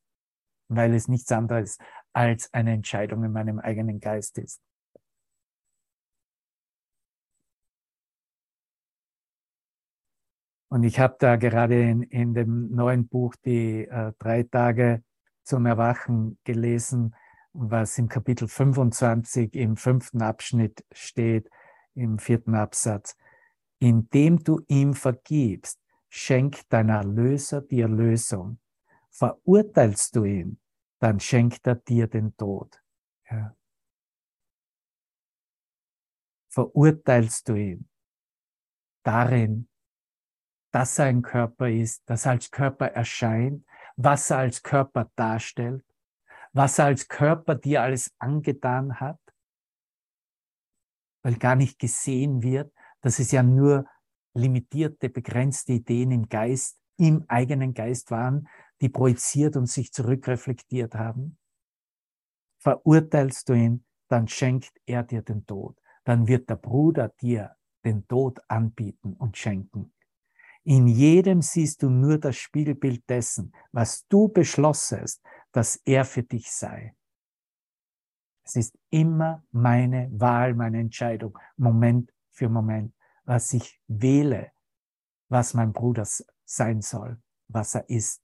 weil 0.70 0.94
es 0.94 1.08
nichts 1.08 1.32
anderes 1.32 1.78
als 2.14 2.54
eine 2.54 2.74
Entscheidung 2.74 3.24
in 3.24 3.32
meinem 3.32 3.60
eigenen 3.60 4.00
Geist 4.00 4.38
ist. 4.38 4.62
Und 10.70 10.84
ich 10.84 11.00
habe 11.00 11.16
da 11.20 11.38
gerade 11.38 11.82
in, 11.82 12.04
in 12.04 12.34
dem 12.34 12.74
neuen 12.74 13.08
Buch 13.08 13.36
die 13.46 13.86
äh, 13.86 14.14
drei 14.20 14.44
Tage 14.44 15.04
zum 15.44 15.66
Erwachen 15.66 16.38
gelesen, 16.44 17.16
was 17.54 17.98
im 17.98 18.10
Kapitel 18.10 18.48
25 18.48 19.56
im 19.56 19.78
fünften 19.78 20.22
Abschnitt 20.22 20.86
steht, 20.92 21.50
im 21.96 22.20
vierten 22.20 22.54
Absatz. 22.54 23.16
Indem 23.80 24.44
du 24.44 24.62
ihm 24.68 24.94
vergibst, 24.94 25.80
schenkt 26.10 26.66
dein 26.70 26.90
Erlöser 26.90 27.62
die 27.62 27.82
Erlösung. 27.82 28.60
Verurteilst 29.10 30.16
du 30.16 30.26
ihn, 30.26 30.60
dann 31.00 31.20
schenkt 31.20 31.66
er 31.66 31.76
dir 31.76 32.08
den 32.08 32.36
Tod. 32.36 32.82
Ja. 33.30 33.56
Verurteilst 36.50 37.48
du 37.50 37.56
ihn, 37.56 37.90
darin, 39.04 39.68
dass 40.78 41.00
er 41.00 41.06
ein 41.06 41.24
Körper 41.24 41.72
ist, 41.72 42.08
dass 42.08 42.28
er 42.28 42.34
als 42.34 42.52
Körper 42.52 42.86
erscheint, 42.86 43.66
was 43.96 44.30
er 44.30 44.38
als 44.38 44.62
Körper 44.62 45.10
darstellt, 45.16 45.84
was 46.54 46.78
er 46.78 46.86
als 46.86 47.08
Körper 47.08 47.56
dir 47.56 47.82
alles 47.82 48.14
angetan 48.20 49.00
hat, 49.00 49.20
weil 51.24 51.38
gar 51.38 51.56
nicht 51.56 51.80
gesehen 51.80 52.44
wird, 52.44 52.72
dass 53.02 53.18
es 53.18 53.32
ja 53.32 53.42
nur 53.42 53.88
limitierte, 54.36 55.10
begrenzte 55.10 55.74
Ideen 55.74 56.12
im 56.12 56.30
Geist, 56.30 56.80
im 56.98 57.26
eigenen 57.28 57.74
Geist 57.74 58.12
waren, 58.12 58.48
die 58.80 58.90
projiziert 58.90 59.58
und 59.58 59.66
sich 59.66 59.92
zurückreflektiert 59.92 60.94
haben. 60.94 61.40
Verurteilst 62.60 63.50
du 63.50 63.54
ihn, 63.54 63.84
dann 64.10 64.28
schenkt 64.28 64.80
er 64.86 65.02
dir 65.02 65.24
den 65.24 65.44
Tod. 65.48 65.76
Dann 66.04 66.28
wird 66.28 66.52
der 66.52 66.58
Bruder 66.58 67.10
dir 67.20 67.56
den 67.84 68.08
Tod 68.08 68.40
anbieten 68.48 69.14
und 69.14 69.38
schenken. 69.38 69.92
In 70.68 70.86
jedem 70.86 71.42
siehst 71.42 71.82
du 71.82 71.90
nur 71.90 72.18
das 72.18 72.36
Spiegelbild 72.36 73.10
dessen, 73.10 73.54
was 73.72 74.06
du 74.08 74.28
beschlossest, 74.28 75.24
dass 75.54 75.78
er 75.86 76.04
für 76.04 76.24
dich 76.24 76.52
sei. 76.52 76.94
Es 78.44 78.58
ist 78.58 78.78
immer 78.90 79.46
meine 79.52 80.10
Wahl, 80.12 80.54
meine 80.56 80.82
Entscheidung, 80.82 81.40
Moment 81.56 82.12
für 82.32 82.50
Moment, 82.50 82.94
was 83.24 83.54
ich 83.54 83.80
wähle, 83.88 84.52
was 85.30 85.54
mein 85.54 85.72
Bruder 85.72 86.06
sein 86.44 86.82
soll, 86.82 87.18
was 87.48 87.74
er 87.74 87.90
ist. 87.90 88.22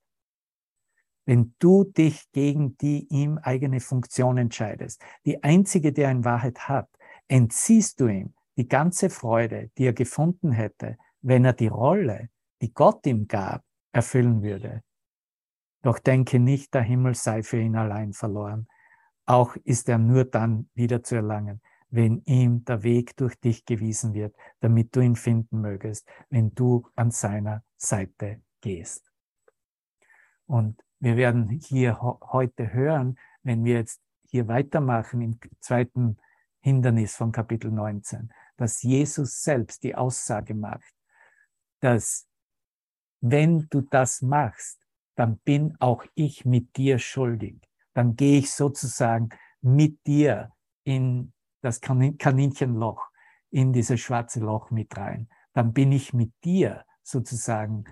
Wenn 1.24 1.54
du 1.60 1.84
dich 1.84 2.30
gegen 2.32 2.76
die 2.76 3.06
ihm 3.08 3.38
eigene 3.38 3.80
Funktion 3.80 4.36
entscheidest, 4.36 5.02
die 5.24 5.42
einzige, 5.42 5.94
die 5.94 6.02
er 6.02 6.10
in 6.10 6.26
Wahrheit 6.26 6.68
hat, 6.68 6.90
entziehst 7.26 8.00
du 8.00 8.08
ihm 8.08 8.34
die 8.58 8.68
ganze 8.68 9.08
Freude, 9.08 9.70
die 9.78 9.86
er 9.86 9.94
gefunden 9.94 10.52
hätte, 10.52 10.98
wenn 11.22 11.46
er 11.46 11.54
die 11.54 11.68
Rolle, 11.68 12.28
die 12.60 12.72
Gott 12.72 13.06
ihm 13.06 13.26
gab, 13.26 13.62
erfüllen 13.92 14.42
würde. 14.42 14.82
Doch 15.82 15.98
denke 15.98 16.38
nicht, 16.38 16.72
der 16.74 16.82
Himmel 16.82 17.14
sei 17.14 17.42
für 17.42 17.60
ihn 17.60 17.76
allein 17.76 18.12
verloren. 18.12 18.66
Auch 19.26 19.56
ist 19.64 19.88
er 19.88 19.98
nur 19.98 20.24
dann 20.24 20.68
wieder 20.74 21.02
zu 21.02 21.16
erlangen, 21.16 21.60
wenn 21.90 22.22
ihm 22.24 22.64
der 22.64 22.82
Weg 22.82 23.16
durch 23.16 23.38
dich 23.38 23.64
gewiesen 23.64 24.14
wird, 24.14 24.34
damit 24.60 24.96
du 24.96 25.00
ihn 25.00 25.16
finden 25.16 25.60
mögest, 25.60 26.08
wenn 26.30 26.54
du 26.54 26.88
an 26.96 27.10
seiner 27.10 27.62
Seite 27.76 28.42
gehst. 28.60 29.12
Und 30.46 30.82
wir 31.00 31.16
werden 31.16 31.48
hier 31.48 32.00
heute 32.00 32.72
hören, 32.72 33.18
wenn 33.42 33.64
wir 33.64 33.74
jetzt 33.74 34.00
hier 34.30 34.48
weitermachen 34.48 35.20
im 35.20 35.38
zweiten 35.60 36.16
Hindernis 36.60 37.14
von 37.14 37.30
Kapitel 37.30 37.70
19, 37.70 38.32
dass 38.56 38.82
Jesus 38.82 39.42
selbst 39.42 39.82
die 39.82 39.94
Aussage 39.94 40.54
macht, 40.54 40.94
dass 41.80 42.26
wenn 43.26 43.68
du 43.70 43.80
das 43.80 44.20
machst, 44.20 44.78
dann 45.14 45.38
bin 45.38 45.74
auch 45.80 46.04
ich 46.14 46.44
mit 46.44 46.76
dir 46.76 46.98
schuldig. 46.98 47.58
Dann 47.94 48.16
gehe 48.16 48.38
ich 48.38 48.50
sozusagen 48.50 49.30
mit 49.62 50.06
dir 50.06 50.52
in 50.84 51.32
das 51.62 51.80
Kaninchenloch, 51.80 53.08
in 53.50 53.72
dieses 53.72 53.98
schwarze 54.00 54.40
Loch 54.40 54.70
mit 54.70 54.94
rein. 54.98 55.30
Dann 55.54 55.72
bin 55.72 55.90
ich 55.90 56.12
mit 56.12 56.34
dir 56.44 56.84
sozusagen 57.02 57.84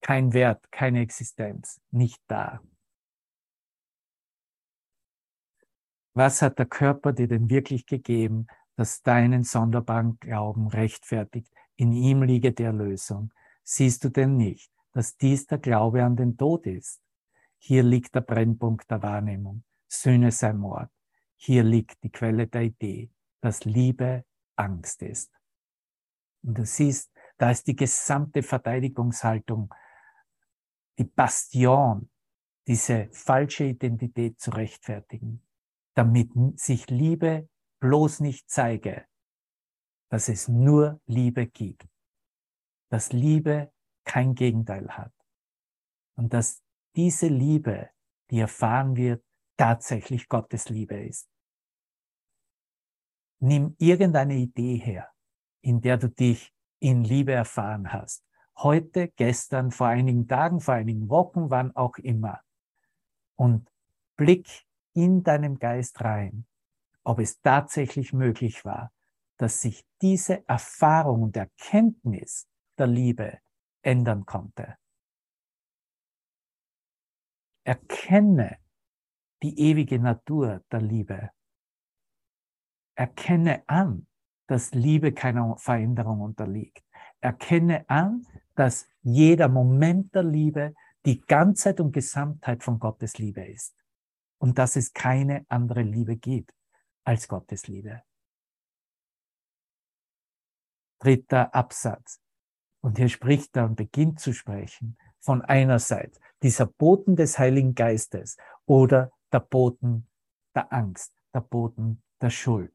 kein 0.00 0.32
Wert, 0.32 0.72
keine 0.72 1.00
Existenz, 1.00 1.80
nicht 1.92 2.20
da. 2.26 2.60
Was 6.14 6.42
hat 6.42 6.58
der 6.58 6.66
Körper 6.66 7.12
dir 7.12 7.28
denn 7.28 7.48
wirklich 7.48 7.86
gegeben, 7.86 8.48
das 8.74 9.02
deinen 9.02 9.44
sonderbaren 9.44 10.18
Glauben 10.18 10.66
rechtfertigt? 10.66 11.52
In 11.76 11.92
ihm 11.92 12.24
liege 12.24 12.52
der 12.52 12.72
Lösung. 12.72 13.32
Siehst 13.64 14.04
du 14.04 14.10
denn 14.10 14.36
nicht? 14.36 14.74
dass 14.94 15.16
dies 15.16 15.46
der 15.46 15.58
Glaube 15.58 16.02
an 16.04 16.16
den 16.16 16.36
Tod 16.38 16.66
ist. 16.66 17.02
Hier 17.58 17.82
liegt 17.82 18.14
der 18.14 18.20
Brennpunkt 18.20 18.90
der 18.90 19.02
Wahrnehmung. 19.02 19.64
Sühne 19.88 20.30
sei 20.30 20.52
Mord. 20.52 20.90
Hier 21.36 21.64
liegt 21.64 22.02
die 22.02 22.10
Quelle 22.10 22.46
der 22.46 22.62
Idee, 22.62 23.10
dass 23.40 23.64
Liebe 23.64 24.24
Angst 24.56 25.02
ist. 25.02 25.32
Und 26.42 26.58
du 26.58 26.64
siehst, 26.64 27.12
da 27.38 27.50
ist 27.50 27.66
die 27.66 27.74
gesamte 27.74 28.42
Verteidigungshaltung, 28.42 29.74
die 30.96 31.04
Bastion, 31.04 32.08
diese 32.66 33.08
falsche 33.10 33.64
Identität 33.64 34.38
zu 34.38 34.52
rechtfertigen, 34.52 35.42
damit 35.94 36.30
sich 36.54 36.88
Liebe 36.88 37.48
bloß 37.80 38.20
nicht 38.20 38.48
zeige, 38.48 39.06
dass 40.08 40.28
es 40.28 40.46
nur 40.46 41.00
Liebe 41.06 41.46
gibt, 41.46 41.88
dass 42.88 43.12
Liebe 43.12 43.72
kein 44.04 44.34
Gegenteil 44.34 44.88
hat. 44.90 45.12
Und 46.16 46.32
dass 46.32 46.62
diese 46.94 47.26
Liebe, 47.26 47.90
die 48.30 48.40
erfahren 48.40 48.96
wird, 48.96 49.24
tatsächlich 49.56 50.28
Gottes 50.28 50.68
Liebe 50.68 50.96
ist. 50.96 51.28
Nimm 53.40 53.76
irgendeine 53.78 54.34
Idee 54.34 54.76
her, 54.76 55.10
in 55.60 55.80
der 55.80 55.96
du 55.96 56.08
dich 56.08 56.52
in 56.80 57.04
Liebe 57.04 57.32
erfahren 57.32 57.92
hast. 57.92 58.24
Heute, 58.56 59.08
gestern, 59.08 59.70
vor 59.70 59.88
einigen 59.88 60.28
Tagen, 60.28 60.60
vor 60.60 60.74
einigen 60.74 61.08
Wochen, 61.08 61.50
wann 61.50 61.74
auch 61.74 61.96
immer. 61.98 62.40
Und 63.36 63.68
blick 64.16 64.64
in 64.92 65.22
deinem 65.24 65.58
Geist 65.58 66.00
rein, 66.02 66.46
ob 67.02 67.18
es 67.18 67.40
tatsächlich 67.40 68.12
möglich 68.12 68.64
war, 68.64 68.92
dass 69.36 69.60
sich 69.60 69.84
diese 70.00 70.46
Erfahrung 70.48 71.22
und 71.22 71.36
Erkenntnis 71.36 72.48
der 72.78 72.86
Liebe 72.86 73.38
ändern 73.82 74.26
konnte. 74.26 74.76
Erkenne 77.64 78.58
die 79.42 79.58
ewige 79.58 79.98
Natur 79.98 80.64
der 80.70 80.80
Liebe. 80.80 81.30
Erkenne 82.96 83.62
an, 83.68 84.06
dass 84.46 84.72
Liebe 84.72 85.12
keiner 85.12 85.56
Veränderung 85.56 86.20
unterliegt. 86.20 86.84
Erkenne 87.20 87.88
an, 87.88 88.26
dass 88.54 88.86
jeder 89.02 89.48
Moment 89.48 90.14
der 90.14 90.24
Liebe 90.24 90.74
die 91.04 91.20
Ganzheit 91.20 91.80
und 91.80 91.92
Gesamtheit 91.92 92.62
von 92.62 92.78
Gottes 92.78 93.18
Liebe 93.18 93.44
ist. 93.44 93.74
Und 94.38 94.58
dass 94.58 94.76
es 94.76 94.92
keine 94.92 95.46
andere 95.48 95.82
Liebe 95.82 96.16
gibt 96.16 96.52
als 97.04 97.28
Gottes 97.28 97.66
Liebe. 97.66 98.02
Dritter 100.98 101.54
Absatz. 101.54 102.23
Und 102.84 102.98
hier 102.98 103.08
spricht 103.08 103.56
er 103.56 103.64
und 103.64 103.76
beginnt 103.76 104.20
zu 104.20 104.34
sprechen 104.34 104.98
von 105.18 105.40
einerseits 105.40 106.20
dieser 106.42 106.66
Boten 106.66 107.16
des 107.16 107.38
Heiligen 107.38 107.74
Geistes 107.74 108.36
oder 108.66 109.10
der 109.32 109.40
Boten 109.40 110.06
der 110.54 110.70
Angst, 110.70 111.16
der 111.32 111.40
Boten 111.40 112.02
der 112.20 112.28
Schuld. 112.28 112.74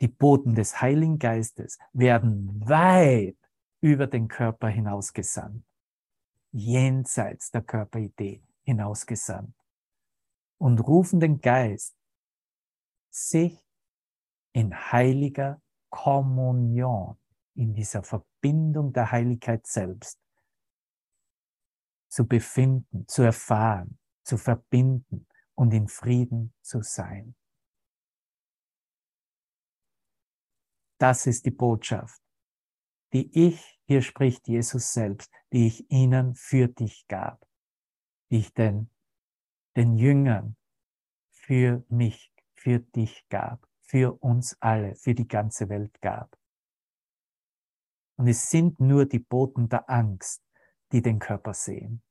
Die 0.00 0.08
Boten 0.08 0.56
des 0.56 0.80
Heiligen 0.80 1.20
Geistes 1.20 1.78
werden 1.92 2.60
weit 2.68 3.38
über 3.80 4.08
den 4.08 4.26
Körper 4.26 4.66
hinausgesandt, 4.66 5.64
jenseits 6.50 7.52
der 7.52 7.62
Körperidee 7.62 8.42
hinausgesandt 8.64 9.54
und 10.58 10.80
rufen 10.80 11.20
den 11.20 11.40
Geist, 11.40 11.96
sich 13.10 13.64
in 14.50 14.74
heiliger 14.90 15.62
Kommunion, 15.88 17.16
in 17.56 17.74
dieser 17.74 18.02
Verbindung 18.02 18.92
der 18.92 19.10
Heiligkeit 19.10 19.66
selbst 19.66 20.20
zu 22.08 22.26
befinden, 22.26 23.06
zu 23.08 23.22
erfahren, 23.22 23.98
zu 24.24 24.36
verbinden 24.36 25.26
und 25.54 25.72
in 25.72 25.88
Frieden 25.88 26.54
zu 26.62 26.82
sein. 26.82 27.34
Das 30.98 31.26
ist 31.26 31.44
die 31.44 31.50
Botschaft, 31.50 32.22
die 33.12 33.30
ich, 33.46 33.78
hier 33.86 34.02
spricht 34.02 34.48
Jesus 34.48 34.92
selbst, 34.92 35.30
die 35.52 35.66
ich 35.66 35.90
ihnen 35.90 36.34
für 36.34 36.68
dich 36.68 37.06
gab, 37.06 37.46
die 38.30 38.38
ich 38.38 38.54
den, 38.54 38.90
den 39.76 39.96
Jüngern 39.96 40.56
für 41.32 41.84
mich, 41.88 42.32
für 42.54 42.80
dich 42.80 43.26
gab, 43.28 43.66
für 43.82 44.14
uns 44.22 44.56
alle, 44.60 44.96
für 44.96 45.14
die 45.14 45.28
ganze 45.28 45.68
Welt 45.68 46.00
gab. 46.00 46.36
Und 48.16 48.28
es 48.28 48.50
sind 48.50 48.80
nur 48.80 49.06
die 49.06 49.18
Boten 49.18 49.68
der 49.68 49.88
Angst, 49.88 50.42
die 50.92 51.02
den 51.02 51.18
Körper 51.18 51.54
sehen. 51.54 52.02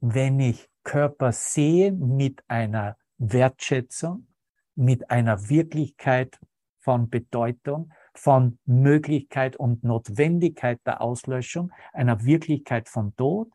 Wenn 0.00 0.38
ich 0.38 0.68
Körper 0.84 1.32
sehe 1.32 1.92
mit 1.92 2.42
einer 2.48 2.96
Wertschätzung, 3.18 4.28
mit 4.74 5.10
einer 5.10 5.48
Wirklichkeit 5.48 6.38
von 6.78 7.10
Bedeutung, 7.10 7.92
von 8.14 8.58
Möglichkeit 8.64 9.56
und 9.56 9.84
Notwendigkeit 9.84 10.80
der 10.86 11.00
Auslöschung, 11.00 11.72
einer 11.92 12.24
Wirklichkeit 12.24 12.88
von 12.88 13.14
Tod, 13.16 13.50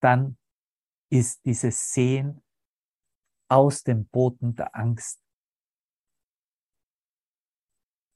dann 0.00 0.36
ist 1.10 1.44
dieses 1.44 1.92
Sehen 1.92 2.42
aus 3.48 3.82
dem 3.82 4.06
Boden 4.06 4.54
der 4.54 4.76
Angst 4.76 5.20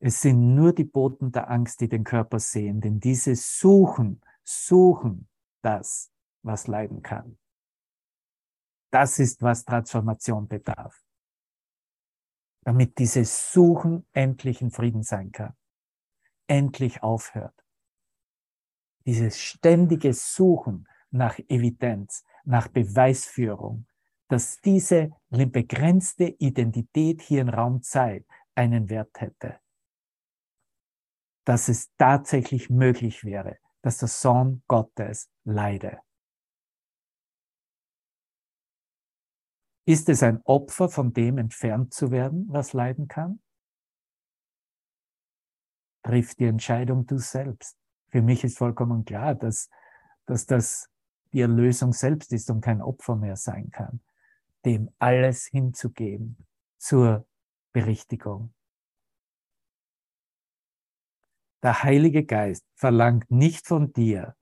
Es 0.05 0.21
sind 0.21 0.57
nur 0.57 0.73
die 0.75 0.83
Boten 0.83 1.31
der 1.31 1.49
Angst, 1.49 1.81
die 1.81 1.89
den 1.89 2.03
Körper 2.03 2.41
sehen, 2.41 2.81
denn 2.81 2.99
diese 2.99 3.37
suchen, 3.37 4.21
suchen 4.43 5.29
das, 5.63 6.11
was 6.43 6.67
leiden 6.67 7.03
kann. 7.03 7.39
Das 8.91 9.21
ist, 9.21 9.43
was 9.43 9.65
Transformation 9.65 10.49
bedarf. 10.49 11.05
Damit 12.65 12.99
dieses 12.99 13.53
Suchen 13.53 14.05
endlich 14.13 14.61
in 14.61 14.73
Frieden 14.73 15.05
sein 15.05 15.31
kann. 15.31 15.55
Endlich 16.49 17.05
aufhört. 17.05 17.65
Dieses 19.07 19.39
ständige 19.39 20.15
Suchen 20.15 20.89
nach 21.13 21.39
Evidenz, 21.47 22.25
nach 22.43 22.67
Beweisführung, 22.67 23.87
dass 24.27 24.61
diese 24.61 25.13
begrenzte 25.31 26.25
Identität 26.25 27.23
hier 27.23 27.43
in 27.43 27.51
Raum 27.51 27.83
Zeit 27.83 28.27
einen 28.57 28.91
Wert 28.91 29.21
hätte 29.21 29.62
dass 31.45 31.69
es 31.69 31.91
tatsächlich 31.97 32.71
möglich 32.71 33.25
wäre, 33.25 33.59
dass 33.83 33.99
der 33.99 34.09
Sohn 34.09 34.63
Gottes 34.69 35.31
leide. 35.45 36.01
Ist 39.85 40.09
es 40.09 40.23
ein 40.23 40.41
Opfer, 40.45 40.89
von 40.89 41.13
dem 41.13 41.39
entfernt 41.39 41.93
zu 41.93 42.13
werden, 42.13 42.47
was 42.49 42.73
leiden 42.73 43.09
kann? 43.09 43.43
Triff 46.05 46.35
die 46.37 46.47
Entscheidung 46.47 47.07
du 47.07 47.19
selbst. 47.19 47.77
Für 48.09 48.23
mich 48.23 48.45
ist 48.45 48.59
vollkommen 48.59 49.05
klar, 49.05 49.35
dass, 49.35 49.71
dass 50.27 50.47
das 50.47 50.89
die 51.33 51.41
Erlösung 51.41 51.93
selbst 51.93 52.33
ist 52.33 52.51
und 52.51 52.61
kein 52.61 52.81
Opfer 52.81 53.17
mehr 53.17 53.37
sein 53.37 53.71
kann, 53.71 54.01
dem 54.65 54.91
alles 54.99 55.47
hinzugeben 55.47 56.47
zur 56.79 57.27
Berichtigung. 57.73 58.53
Der 61.63 61.83
Heilige 61.83 62.25
Geist 62.25 62.65
verlangt 62.75 63.31
nicht 63.31 63.67
von 63.67 63.93
dir, 63.93 64.35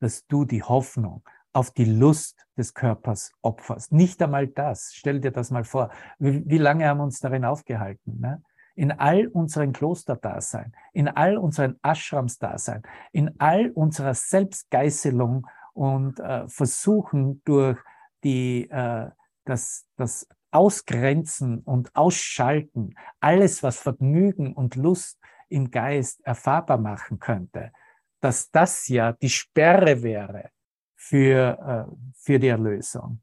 dass 0.00 0.26
du 0.26 0.44
die 0.44 0.62
Hoffnung 0.62 1.22
auf 1.52 1.70
die 1.70 1.86
Lust 1.86 2.46
des 2.58 2.74
Körpers 2.74 3.32
opferst. 3.40 3.90
Nicht 3.90 4.20
einmal 4.22 4.46
das. 4.46 4.92
Stell 4.92 5.20
dir 5.20 5.30
das 5.30 5.50
mal 5.50 5.64
vor. 5.64 5.90
Wie, 6.18 6.42
wie 6.44 6.58
lange 6.58 6.86
haben 6.86 6.98
wir 6.98 7.04
uns 7.04 7.18
darin 7.18 7.46
aufgehalten? 7.46 8.20
Ne? 8.20 8.42
In 8.74 8.92
all 8.92 9.26
unseren 9.28 9.72
Klosterdasein, 9.72 10.74
in 10.92 11.08
all 11.08 11.38
unseren 11.38 11.78
Ashrams-Dasein, 11.82 12.82
in 13.12 13.40
all 13.40 13.70
unserer 13.70 14.12
Selbstgeißelung 14.12 15.46
und 15.72 16.20
äh, 16.20 16.46
Versuchen 16.46 17.40
durch 17.46 17.78
die, 18.22 18.68
äh, 18.68 19.08
das, 19.46 19.86
das 19.96 20.28
Ausgrenzen 20.50 21.60
und 21.60 21.96
Ausschalten, 21.96 22.94
alles, 23.20 23.62
was 23.62 23.78
Vergnügen 23.78 24.52
und 24.52 24.76
Lust 24.76 25.18
im 25.48 25.70
Geist 25.70 26.20
erfahrbar 26.22 26.78
machen 26.78 27.18
könnte, 27.18 27.72
dass 28.20 28.50
das 28.50 28.88
ja 28.88 29.12
die 29.12 29.28
Sperre 29.28 30.02
wäre 30.02 30.50
für, 30.94 31.88
äh, 31.90 32.12
für 32.14 32.38
die 32.38 32.48
Erlösung. 32.48 33.22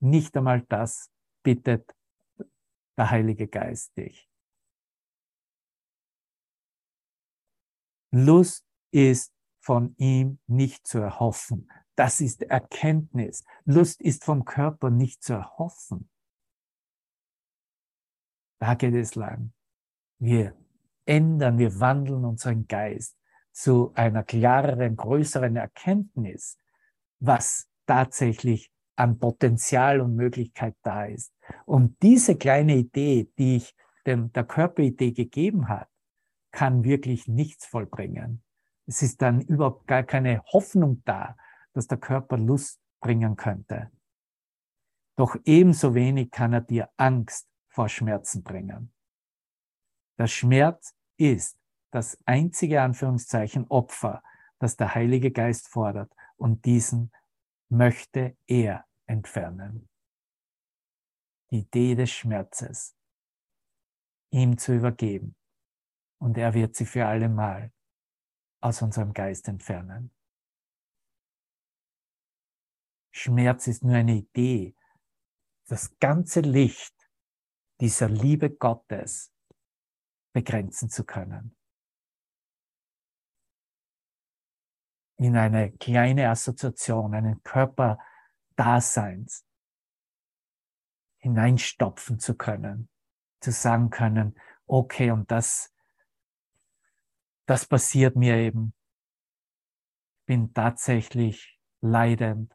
Nicht 0.00 0.36
einmal 0.36 0.62
das 0.68 1.10
bittet 1.42 1.94
der 2.96 3.10
Heilige 3.10 3.48
Geist 3.48 3.96
dich. 3.96 4.28
Lust 8.12 8.66
ist 8.90 9.32
von 9.60 9.94
ihm 9.98 10.40
nicht 10.46 10.86
zu 10.86 10.98
erhoffen. 10.98 11.70
Das 11.96 12.20
ist 12.20 12.42
Erkenntnis. 12.42 13.44
Lust 13.64 14.00
ist 14.00 14.24
vom 14.24 14.44
Körper 14.44 14.90
nicht 14.90 15.22
zu 15.22 15.34
erhoffen. 15.34 16.10
Da 18.60 18.74
geht 18.74 18.94
es 18.94 19.14
lang. 19.14 19.52
Wir 20.18 20.59
ändern, 21.10 21.58
wir 21.58 21.80
wandeln 21.80 22.24
unseren 22.24 22.68
Geist 22.68 23.16
zu 23.50 23.92
einer 23.94 24.22
klareren, 24.22 24.94
größeren 24.94 25.56
Erkenntnis, 25.56 26.56
was 27.18 27.68
tatsächlich 27.84 28.72
an 28.94 29.18
Potenzial 29.18 30.00
und 30.00 30.14
Möglichkeit 30.14 30.76
da 30.82 31.06
ist. 31.06 31.34
Und 31.66 32.00
diese 32.00 32.36
kleine 32.36 32.76
Idee, 32.76 33.28
die 33.38 33.56
ich 33.56 33.74
dem, 34.06 34.32
der 34.32 34.44
Körperidee 34.44 35.10
gegeben 35.10 35.68
hat, 35.68 35.88
kann 36.52 36.84
wirklich 36.84 37.26
nichts 37.26 37.66
vollbringen. 37.66 38.44
Es 38.86 39.02
ist 39.02 39.20
dann 39.20 39.40
überhaupt 39.40 39.88
gar 39.88 40.04
keine 40.04 40.44
Hoffnung 40.52 41.02
da, 41.04 41.36
dass 41.72 41.88
der 41.88 41.98
Körper 41.98 42.36
Lust 42.36 42.80
bringen 43.00 43.34
könnte. 43.34 43.90
Doch 45.16 45.36
ebenso 45.44 45.94
wenig 45.94 46.30
kann 46.30 46.52
er 46.52 46.60
dir 46.60 46.88
Angst 46.96 47.48
vor 47.68 47.88
Schmerzen 47.88 48.42
bringen. 48.44 48.92
Der 50.18 50.26
Schmerz 50.26 50.94
ist 51.20 51.58
das 51.90 52.18
einzige 52.24 52.80
Anführungszeichen 52.82 53.66
Opfer, 53.68 54.22
das 54.58 54.76
der 54.76 54.94
Heilige 54.94 55.30
Geist 55.30 55.68
fordert 55.68 56.12
und 56.36 56.64
diesen 56.64 57.12
möchte 57.68 58.36
er 58.46 58.86
entfernen. 59.06 59.88
Die 61.50 61.60
Idee 61.60 61.94
des 61.94 62.10
Schmerzes 62.10 62.96
ihm 64.30 64.56
zu 64.56 64.74
übergeben 64.74 65.34
und 66.18 66.38
er 66.38 66.54
wird 66.54 66.76
sie 66.76 66.86
für 66.86 67.06
alle 67.06 67.28
Mal 67.28 67.72
aus 68.60 68.82
unserem 68.82 69.12
Geist 69.12 69.48
entfernen. 69.48 70.12
Schmerz 73.10 73.66
ist 73.66 73.82
nur 73.82 73.96
eine 73.96 74.14
Idee. 74.14 74.74
Das 75.66 75.98
ganze 75.98 76.40
Licht 76.40 76.94
dieser 77.80 78.08
Liebe 78.08 78.50
Gottes 78.50 79.32
begrenzen 80.32 80.90
zu 80.90 81.04
können. 81.04 81.56
In 85.16 85.36
eine 85.36 85.72
kleine 85.72 86.30
Assoziation, 86.30 87.14
einen 87.14 87.42
Körperdaseins 87.42 89.44
hineinstopfen 91.18 92.18
zu 92.18 92.34
können, 92.34 92.88
zu 93.40 93.52
sagen 93.52 93.90
können, 93.90 94.38
okay, 94.66 95.10
und 95.10 95.30
das, 95.30 95.74
das 97.46 97.66
passiert 97.66 98.16
mir 98.16 98.36
eben. 98.36 98.74
Bin 100.26 100.54
tatsächlich 100.54 101.60
leidend. 101.80 102.54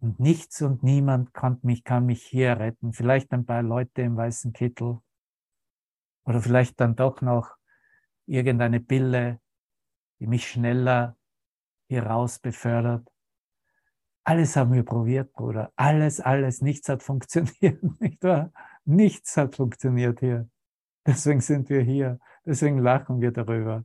Und 0.00 0.20
nichts 0.20 0.60
und 0.60 0.82
niemand 0.82 1.32
kann 1.32 1.58
mich, 1.62 1.82
kann 1.82 2.04
mich 2.04 2.24
hier 2.24 2.58
retten. 2.58 2.92
Vielleicht 2.92 3.32
ein 3.32 3.46
paar 3.46 3.62
Leute 3.62 4.02
im 4.02 4.16
weißen 4.16 4.52
Kittel, 4.52 5.00
oder 6.24 6.40
vielleicht 6.40 6.80
dann 6.80 6.96
doch 6.96 7.20
noch 7.20 7.56
irgendeine 8.26 8.80
Pille, 8.80 9.40
die 10.18 10.26
mich 10.26 10.48
schneller 10.48 11.16
hier 11.88 12.04
raus 12.04 12.38
befördert. 12.38 13.08
Alles 14.24 14.56
haben 14.56 14.72
wir 14.72 14.84
probiert, 14.84 15.32
Bruder. 15.34 15.72
Alles, 15.76 16.20
alles. 16.20 16.62
Nichts 16.62 16.88
hat 16.88 17.02
funktioniert, 17.02 17.82
nicht 18.00 18.22
wahr? 18.22 18.52
Nichts 18.84 19.36
hat 19.36 19.56
funktioniert 19.56 20.20
hier. 20.20 20.48
Deswegen 21.06 21.40
sind 21.40 21.68
wir 21.68 21.82
hier. 21.82 22.18
Deswegen 22.46 22.78
lachen 22.78 23.20
wir 23.20 23.32
darüber. 23.32 23.84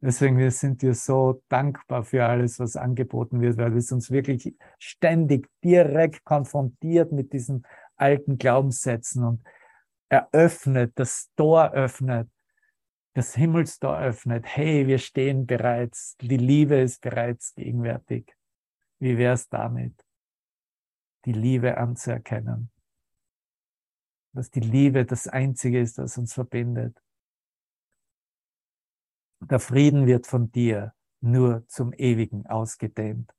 Deswegen 0.00 0.50
sind 0.50 0.80
wir 0.82 0.94
so 0.94 1.42
dankbar 1.48 2.04
für 2.04 2.24
alles, 2.24 2.60
was 2.60 2.76
angeboten 2.76 3.40
wird, 3.40 3.58
weil 3.58 3.76
es 3.76 3.90
uns 3.90 4.10
wirklich 4.10 4.54
ständig 4.78 5.48
direkt 5.64 6.24
konfrontiert 6.24 7.10
mit 7.10 7.32
diesen 7.32 7.66
alten 7.96 8.38
Glaubenssätzen 8.38 9.24
und 9.24 9.42
eröffnet, 10.08 10.92
das 10.96 11.30
Tor 11.36 11.70
öffnet, 11.72 12.30
das 13.14 13.34
Himmelstor 13.34 13.98
öffnet. 13.98 14.44
Hey, 14.46 14.86
wir 14.86 14.98
stehen 14.98 15.46
bereits, 15.46 16.16
die 16.18 16.36
Liebe 16.36 16.76
ist 16.76 17.00
bereits 17.00 17.54
gegenwärtig. 17.54 18.34
Wie 18.98 19.16
wäre 19.18 19.34
es 19.34 19.48
damit, 19.48 19.94
die 21.24 21.32
Liebe 21.32 21.76
anzuerkennen? 21.76 22.70
Dass 24.32 24.50
die 24.50 24.60
Liebe 24.60 25.04
das 25.04 25.26
Einzige 25.26 25.80
ist, 25.80 25.98
was 25.98 26.18
uns 26.18 26.32
verbindet. 26.32 26.96
Der 29.40 29.60
Frieden 29.60 30.06
wird 30.06 30.26
von 30.26 30.50
dir 30.50 30.94
nur 31.20 31.66
zum 31.68 31.92
Ewigen 31.92 32.46
ausgedehnt 32.46 33.32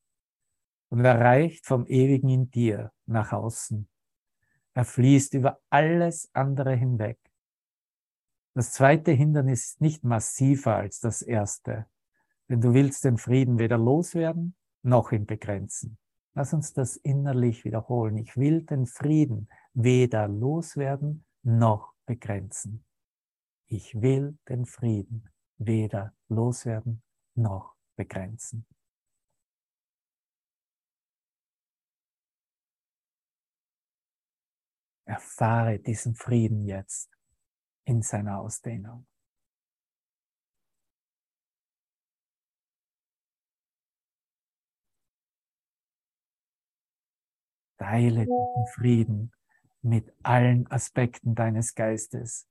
und 0.90 1.06
erreicht 1.06 1.66
vom 1.66 1.86
Ewigen 1.86 2.30
in 2.30 2.52
dir 2.52 2.92
nach 3.06 3.32
außen. 3.32 3.88
Er 4.80 4.86
fließt 4.86 5.34
über 5.34 5.60
alles 5.70 6.30
andere 6.32 6.74
hinweg. 6.74 7.20
Das 8.54 8.72
zweite 8.72 9.12
Hindernis 9.12 9.72
ist 9.72 9.82
nicht 9.82 10.06
massiver 10.06 10.78
als 10.78 11.02
das 11.02 11.22
erste, 11.22 11.86
denn 12.48 12.62
du 12.62 12.74
willst 12.74 13.04
den 13.04 13.18
Frieden 13.18 13.60
weder 13.60 13.78
loswerden 13.78 14.56
noch 14.82 15.12
ihn 15.12 15.26
begrenzen. 15.26 15.98
Lass 16.34 16.54
uns 16.54 16.72
das 16.72 16.96
innerlich 16.96 17.66
wiederholen. 17.66 18.16
Ich 18.16 18.38
will 18.38 18.62
den 18.62 18.86
Frieden 18.86 19.50
weder 19.74 20.30
loswerden 20.30 21.26
noch 21.44 21.92
begrenzen. 22.06 22.86
Ich 23.68 24.02
will 24.02 24.38
den 24.48 24.66
Frieden 24.66 25.28
weder 25.58 26.14
loswerden 26.30 27.04
noch 27.36 27.76
begrenzen. 27.98 28.66
Erfahre 35.10 35.80
diesen 35.80 36.16
Frieden 36.16 36.66
jetzt. 36.66 37.10
in 37.90 38.04
seiner 38.04 38.40
Ausdehnung. 38.40 39.08
Teile 47.80 48.26
diesen 48.28 48.68
Frieden 48.76 49.32
mit 49.82 50.14
allen 50.22 50.68
Aspekten 50.68 51.34
deines 51.34 51.74
Geistes, 51.74 52.48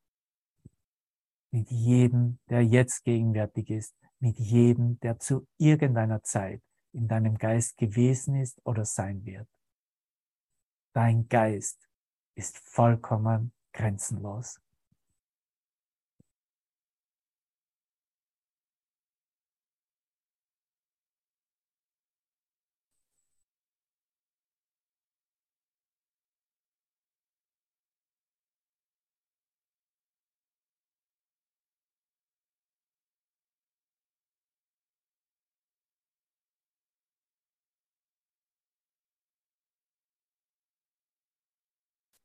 mit 1.52 1.70
jedem, 1.70 2.40
der 2.48 2.64
jetzt 2.64 3.04
gegenwärtig 3.04 3.70
ist, 3.70 3.94
mit 4.18 4.36
jedem, 4.40 4.98
der 5.00 5.20
zu 5.20 5.46
irgendeiner 5.58 6.24
Zeit 6.24 6.62
in 6.92 7.06
deinem 7.06 7.38
Geist 7.38 7.76
gewesen 7.76 8.34
ist 8.34 8.60
oder 8.66 8.84
sein 8.84 9.24
wird. 9.24 9.48
Dein 10.94 11.28
Geist 11.28 11.87
ist 12.38 12.58
vollkommen 12.58 13.52
grenzenlos. 13.72 14.60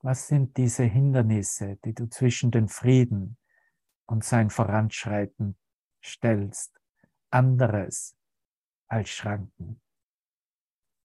Was 0.05 0.27
sind 0.27 0.57
diese 0.57 0.83
Hindernisse, 0.83 1.77
die 1.85 1.93
du 1.93 2.09
zwischen 2.09 2.51
den 2.51 2.67
Frieden 2.67 3.37
und 4.05 4.25
sein 4.25 4.49
Voranschreiten 4.49 5.57
stellst, 6.03 6.77
anderes 7.29 8.17
als 8.89 9.07
Schranken? 9.07 9.81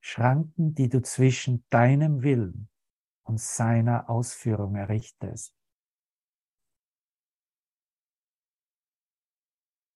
Schranken, 0.00 0.74
die 0.74 0.88
du 0.88 1.00
zwischen 1.00 1.64
deinem 1.70 2.22
Willen 2.22 2.68
und 3.22 3.40
seiner 3.40 4.10
Ausführung 4.10 4.74
errichtest. 4.74 5.54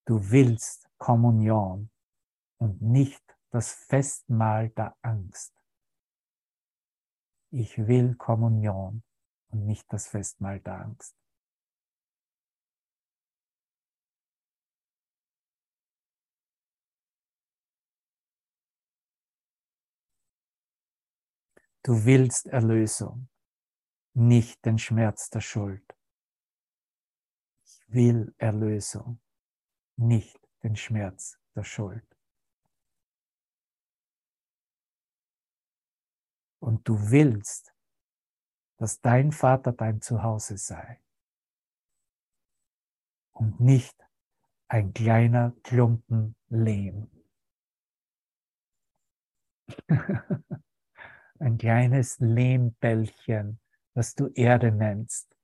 Du 0.05 0.31
willst 0.31 0.89
Kommunion 0.99 1.91
und 2.59 2.81
nicht 2.81 3.37
das 3.51 3.73
Festmahl 3.73 4.71
der 4.71 4.97
Angst. 5.03 5.62
Ich 7.55 7.77
will 7.77 8.15
Kommunion 8.15 9.03
und 9.51 9.67
nicht 9.67 9.93
das 9.93 10.09
Festmahl 10.09 10.59
der 10.61 10.87
Angst. 10.87 11.15
Du 21.83 22.07
willst 22.07 22.47
Erlösung, 22.47 23.29
nicht 24.15 24.65
den 24.65 24.79
Schmerz 24.79 25.29
der 25.29 25.43
Schuld. 25.43 25.85
Ich 27.67 27.85
will 27.89 28.35
Erlösung, 28.39 29.21
nicht 29.97 30.41
den 30.63 30.77
Schmerz 30.77 31.39
der 31.55 31.65
Schuld. 31.65 32.12
Und 36.63 36.89
du 36.89 37.11
willst, 37.11 37.75
dass 38.79 39.01
dein 39.01 39.33
Vater 39.33 39.73
dein 39.73 40.01
Zuhause 40.01 40.57
sei 40.57 41.03
und 43.33 43.59
nicht 43.61 43.97
ein 44.69 44.95
kleiner 44.95 45.55
Klumpen 45.65 46.37
Lehm. 46.49 47.11
ein 51.41 51.59
kleines 51.59 52.21
Lehmbällchen, 52.21 53.61
das 53.95 54.15
du 54.15 54.29
Erde 54.29 54.71
nennst. 54.71 55.37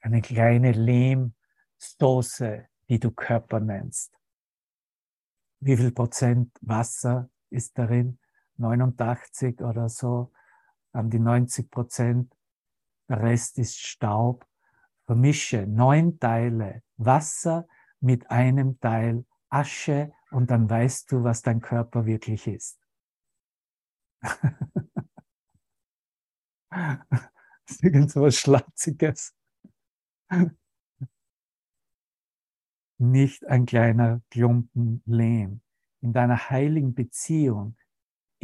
Eine 0.00 0.22
kleine 0.22 0.72
Lehmstoße, 0.72 2.68
die 2.88 2.98
du 2.98 3.12
Körper 3.12 3.60
nennst. 3.60 4.20
Wie 5.60 5.76
viel 5.76 5.92
Prozent 5.92 6.56
Wasser 6.62 7.30
ist 7.50 7.78
darin? 7.78 8.18
89 8.58 9.60
oder 9.62 9.88
so, 9.88 10.32
an 10.92 11.10
die 11.10 11.18
90 11.18 11.70
Prozent. 11.70 12.34
Der 13.08 13.22
Rest 13.22 13.58
ist 13.58 13.78
Staub. 13.78 14.46
Vermische 15.06 15.66
neun 15.66 16.18
Teile 16.18 16.82
Wasser 16.96 17.66
mit 18.00 18.30
einem 18.30 18.80
Teil 18.80 19.24
Asche 19.48 20.12
und 20.30 20.50
dann 20.50 20.68
weißt 20.68 21.12
du, 21.12 21.22
was 21.22 21.42
dein 21.42 21.60
Körper 21.60 22.06
wirklich 22.06 22.46
ist. 22.48 22.80
ist 27.66 27.82
irgend 27.84 28.10
so 28.10 28.22
was 28.22 28.36
Schlatziges. 28.36 29.34
Nicht 32.98 33.46
ein 33.46 33.66
kleiner 33.66 34.22
Klumpen 34.30 35.02
Lehm. 35.06 35.60
In 36.00 36.12
deiner 36.12 36.50
heiligen 36.50 36.94
Beziehung 36.94 37.76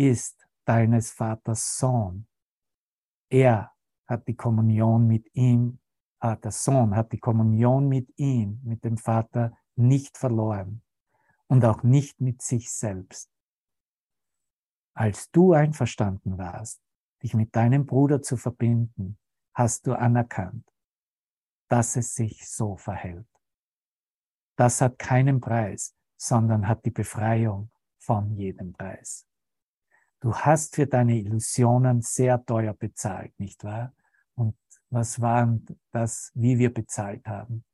ist 0.02 0.48
deines 0.64 1.12
Vaters 1.12 1.78
Sohn. 1.78 2.26
Er 3.30 3.72
hat 4.08 4.26
die 4.26 4.34
Kommunion 4.34 5.06
mit 5.06 5.32
ihm, 5.34 5.78
äh, 6.20 6.36
der 6.38 6.50
Sohn 6.50 6.96
hat 6.96 7.12
die 7.12 7.20
Kommunion 7.20 7.88
mit 7.88 8.12
ihm, 8.18 8.60
mit 8.64 8.84
dem 8.84 8.98
Vater 8.98 9.56
nicht 9.76 10.18
verloren 10.18 10.82
und 11.46 11.64
auch 11.64 11.84
nicht 11.84 12.20
mit 12.20 12.42
sich 12.42 12.72
selbst. 12.72 13.30
Als 14.94 15.30
du 15.30 15.52
einverstanden 15.52 16.36
warst, 16.36 16.82
dich 17.22 17.34
mit 17.34 17.54
deinem 17.54 17.86
Bruder 17.86 18.20
zu 18.22 18.36
verbinden, 18.36 19.18
hast 19.54 19.86
du 19.86 19.94
anerkannt, 19.94 20.68
dass 21.68 21.94
es 21.94 22.12
sich 22.14 22.48
so 22.48 22.76
verhält. 22.76 23.28
Das 24.56 24.80
hat 24.80 24.98
keinen 24.98 25.40
Preis, 25.40 25.94
sondern 26.16 26.66
hat 26.66 26.84
die 26.84 26.90
Befreiung 26.90 27.70
von 27.98 28.34
jedem 28.34 28.72
Preis. 28.72 29.28
Du 30.22 30.32
hast 30.32 30.76
für 30.76 30.86
deine 30.86 31.18
Illusionen 31.18 32.00
sehr 32.00 32.44
teuer 32.44 32.74
bezahlt, 32.74 33.36
nicht 33.40 33.64
wahr? 33.64 33.92
Und 34.36 34.56
was 34.88 35.20
war 35.20 35.58
das, 35.90 36.30
wie 36.34 36.58
wir 36.58 36.72
bezahlt 36.72 37.26
haben? 37.26 37.64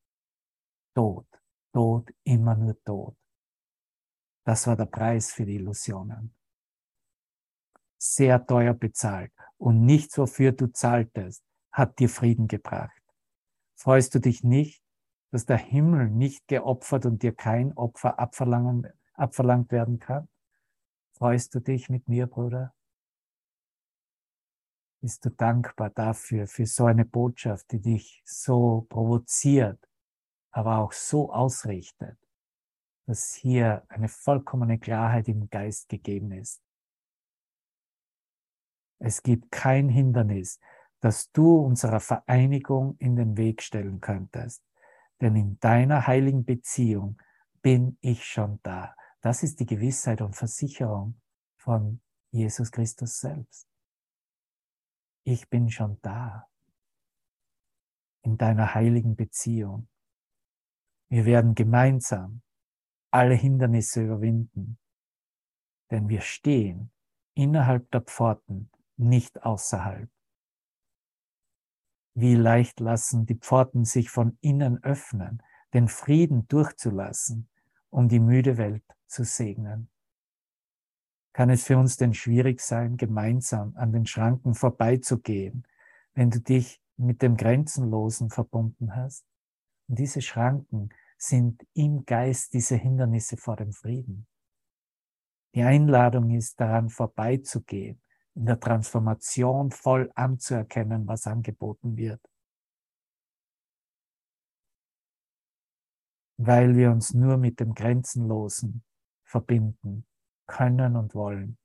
Tod, 0.94 1.26
Tod, 1.74 2.10
immer 2.24 2.56
nur 2.56 2.82
Tod. 2.84 3.14
Das 4.44 4.66
war 4.66 4.76
der 4.76 4.86
Preis 4.86 5.30
für 5.30 5.44
die 5.44 5.56
Illusionen. 5.56 6.34
Sehr 7.98 8.46
teuer 8.46 8.72
bezahlt. 8.72 9.30
Und 9.58 9.84
nichts, 9.84 10.16
wofür 10.16 10.52
du 10.52 10.72
zahltest, 10.72 11.44
hat 11.70 11.98
dir 11.98 12.08
Frieden 12.08 12.48
gebracht. 12.48 13.02
Freust 13.74 14.14
du 14.14 14.20
dich 14.20 14.42
nicht, 14.42 14.82
dass 15.32 15.44
der 15.44 15.58
Himmel 15.58 16.08
nicht 16.08 16.48
geopfert 16.48 17.04
und 17.04 17.22
dir 17.22 17.34
kein 17.34 17.76
Opfer 17.76 18.18
abverlangt 18.18 19.70
werden 19.70 19.98
kann? 19.98 20.28
Freust 21.18 21.52
du 21.56 21.58
dich 21.58 21.88
mit 21.88 22.08
mir, 22.08 22.28
Bruder? 22.28 22.72
Bist 25.00 25.24
du 25.24 25.30
dankbar 25.30 25.90
dafür, 25.90 26.46
für 26.46 26.64
so 26.64 26.86
eine 26.86 27.04
Botschaft, 27.04 27.72
die 27.72 27.80
dich 27.80 28.22
so 28.24 28.86
provoziert, 28.88 29.84
aber 30.52 30.78
auch 30.78 30.92
so 30.92 31.32
ausrichtet, 31.32 32.16
dass 33.06 33.34
hier 33.34 33.84
eine 33.88 34.06
vollkommene 34.06 34.78
Klarheit 34.78 35.26
im 35.26 35.50
Geist 35.50 35.88
gegeben 35.88 36.30
ist? 36.30 36.62
Es 39.00 39.24
gibt 39.24 39.50
kein 39.50 39.88
Hindernis, 39.88 40.60
das 41.00 41.32
du 41.32 41.58
unserer 41.58 41.98
Vereinigung 41.98 42.96
in 42.98 43.16
den 43.16 43.36
Weg 43.36 43.62
stellen 43.62 44.00
könntest. 44.00 44.62
Denn 45.20 45.34
in 45.34 45.58
deiner 45.58 46.06
heiligen 46.06 46.44
Beziehung 46.44 47.20
bin 47.60 47.98
ich 48.00 48.24
schon 48.24 48.60
da. 48.62 48.94
Das 49.20 49.42
ist 49.42 49.58
die 49.58 49.66
Gewissheit 49.66 50.20
und 50.20 50.36
Versicherung 50.36 51.20
von 51.56 52.00
Jesus 52.30 52.70
Christus 52.70 53.18
selbst. 53.18 53.68
Ich 55.24 55.48
bin 55.48 55.70
schon 55.70 56.00
da 56.02 56.48
in 58.22 58.38
deiner 58.38 58.74
heiligen 58.74 59.16
Beziehung. 59.16 59.88
Wir 61.08 61.24
werden 61.24 61.54
gemeinsam 61.54 62.42
alle 63.10 63.34
Hindernisse 63.34 64.04
überwinden, 64.04 64.78
denn 65.90 66.08
wir 66.08 66.20
stehen 66.20 66.92
innerhalb 67.34 67.90
der 67.90 68.02
Pforten, 68.02 68.70
nicht 68.96 69.42
außerhalb. 69.42 70.10
Wie 72.14 72.34
leicht 72.34 72.80
lassen 72.80 73.26
die 73.26 73.36
Pforten 73.36 73.84
sich 73.84 74.10
von 74.10 74.36
innen 74.40 74.82
öffnen, 74.82 75.42
den 75.72 75.88
Frieden 75.88 76.48
durchzulassen, 76.48 77.48
um 77.90 78.08
die 78.08 78.20
müde 78.20 78.56
Welt 78.56 78.84
zu 79.08 79.24
segnen. 79.24 79.88
Kann 81.32 81.50
es 81.50 81.64
für 81.64 81.78
uns 81.78 81.96
denn 81.96 82.14
schwierig 82.14 82.60
sein, 82.60 82.96
gemeinsam 82.96 83.76
an 83.76 83.92
den 83.92 84.06
Schranken 84.06 84.54
vorbeizugehen, 84.54 85.66
wenn 86.14 86.30
du 86.30 86.40
dich 86.40 86.82
mit 86.96 87.22
dem 87.22 87.36
Grenzenlosen 87.36 88.30
verbunden 88.30 88.96
hast? 88.96 89.24
Und 89.88 89.98
diese 89.98 90.20
Schranken 90.20 90.90
sind 91.16 91.64
im 91.74 92.04
Geist 92.04 92.54
diese 92.54 92.76
Hindernisse 92.76 93.36
vor 93.36 93.56
dem 93.56 93.72
Frieden. 93.72 94.26
Die 95.54 95.62
Einladung 95.62 96.30
ist 96.30 96.60
daran 96.60 96.88
vorbeizugehen, 96.88 98.00
in 98.34 98.46
der 98.46 98.60
Transformation 98.60 99.70
voll 99.70 100.10
anzuerkennen, 100.14 101.06
was 101.06 101.26
angeboten 101.26 101.96
wird. 101.96 102.20
Weil 106.36 106.76
wir 106.76 106.90
uns 106.90 107.14
nur 107.14 107.36
mit 107.36 107.58
dem 107.58 107.74
Grenzenlosen 107.74 108.84
verbinden 109.28 110.06
können 110.46 110.96
und 110.96 111.14
wollen. 111.14 111.58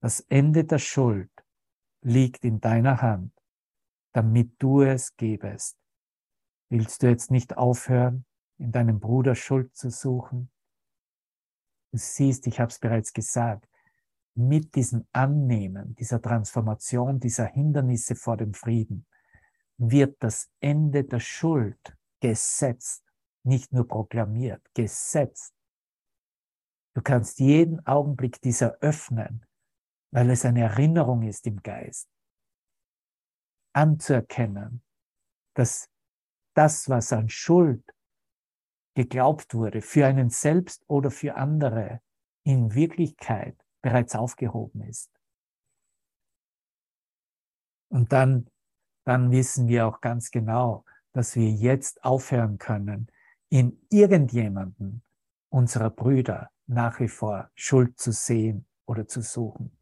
Das 0.00 0.20
Ende 0.20 0.64
der 0.64 0.78
Schuld 0.78 1.30
liegt 2.02 2.44
in 2.44 2.60
deiner 2.60 3.00
Hand, 3.00 3.32
damit 4.12 4.54
du 4.58 4.82
es 4.82 5.16
gebest. 5.16 5.78
Willst 6.68 7.02
du 7.02 7.08
jetzt 7.08 7.30
nicht 7.30 7.56
aufhören, 7.56 8.24
in 8.58 8.72
deinem 8.72 9.00
Bruder 9.00 9.34
Schuld 9.34 9.74
zu 9.76 9.90
suchen? 9.90 10.50
Du 11.92 11.98
siehst, 11.98 12.46
ich 12.46 12.60
habe 12.60 12.70
es 12.70 12.78
bereits 12.78 13.12
gesagt, 13.12 13.68
mit 14.34 14.74
diesem 14.74 15.06
Annehmen, 15.12 15.94
dieser 15.94 16.20
Transformation, 16.20 17.20
dieser 17.20 17.46
Hindernisse 17.46 18.14
vor 18.14 18.36
dem 18.36 18.54
Frieden, 18.54 19.06
wird 19.76 20.16
das 20.22 20.50
Ende 20.60 21.04
der 21.04 21.20
Schuld 21.20 21.96
gesetzt, 22.20 23.04
nicht 23.42 23.72
nur 23.72 23.86
proklamiert, 23.86 24.62
gesetzt. 24.74 25.54
Du 26.94 27.02
kannst 27.02 27.38
jeden 27.38 27.84
Augenblick 27.86 28.40
dieser 28.40 28.76
öffnen, 28.80 29.46
weil 30.12 30.30
es 30.30 30.44
eine 30.44 30.62
Erinnerung 30.62 31.22
ist 31.22 31.46
im 31.46 31.62
Geist, 31.62 32.08
anzuerkennen, 33.74 34.82
dass 35.54 35.88
das, 36.54 36.88
was 36.88 37.12
an 37.12 37.28
Schuld 37.28 37.82
geglaubt 38.94 39.54
wurde, 39.54 39.80
für 39.80 40.06
einen 40.06 40.28
selbst 40.28 40.84
oder 40.88 41.10
für 41.10 41.36
andere, 41.36 42.02
in 42.44 42.74
Wirklichkeit 42.74 43.56
bereits 43.80 44.14
aufgehoben 44.14 44.82
ist. 44.82 45.10
Und 47.88 48.12
dann, 48.12 48.48
dann 49.04 49.30
wissen 49.30 49.68
wir 49.68 49.86
auch 49.86 50.00
ganz 50.00 50.30
genau, 50.30 50.84
dass 51.12 51.36
wir 51.36 51.50
jetzt 51.50 52.04
aufhören 52.04 52.58
können, 52.58 53.08
in 53.48 53.80
irgendjemanden 53.90 55.02
unserer 55.50 55.90
Brüder 55.90 56.50
nach 56.72 57.00
wie 57.00 57.08
vor 57.08 57.50
Schuld 57.54 57.98
zu 57.98 58.12
sehen 58.12 58.66
oder 58.86 59.06
zu 59.06 59.20
suchen. 59.20 59.76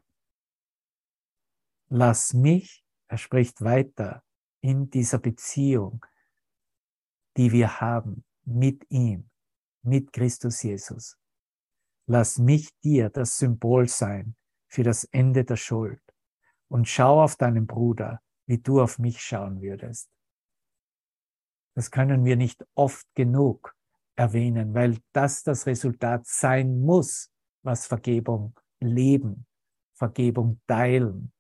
Lass 1.89 2.35
mich, 2.35 2.85
er 3.09 3.19
spricht 3.19 3.63
weiter, 3.63 4.23
in 4.61 4.91
dieser 4.91 5.19
Beziehung, 5.19 6.05
die 7.37 7.53
wir 7.53 7.81
haben 7.81 8.25
mit 8.45 8.85
ihm, 8.91 9.31
mit 9.83 10.13
Christus 10.13 10.63
Jesus. 10.63 11.17
Lass 12.07 12.39
mich 12.39 12.77
dir 12.81 13.09
das 13.09 13.39
Symbol 13.39 13.89
sein 13.89 14.37
für 14.69 14.83
das 14.83 15.05
Ende 15.05 15.45
der 15.45 15.57
Schuld 15.57 16.03
und 16.69 16.89
schau 16.89 17.23
auf 17.23 17.37
deinen 17.37 17.67
Bruder, 17.67 18.21
wie 18.47 18.59
du 18.59 18.81
auf 18.81 18.99
mich 18.99 19.21
schauen 19.21 19.63
würdest. 19.63 20.11
Das 21.75 21.91
können 21.91 22.25
wir 22.25 22.37
nicht 22.37 22.67
oft 22.75 23.07
genug 23.15 23.77
erwähnen, 24.17 24.75
weil 24.75 24.99
das 25.13 25.43
das 25.43 25.67
Resultat 25.67 26.27
sein 26.27 26.81
muss, 26.81 27.31
was 27.63 27.87
Vergebung 27.87 28.59
leben, 28.81 29.47
Vergebung 29.95 30.61
teilen 30.67 31.33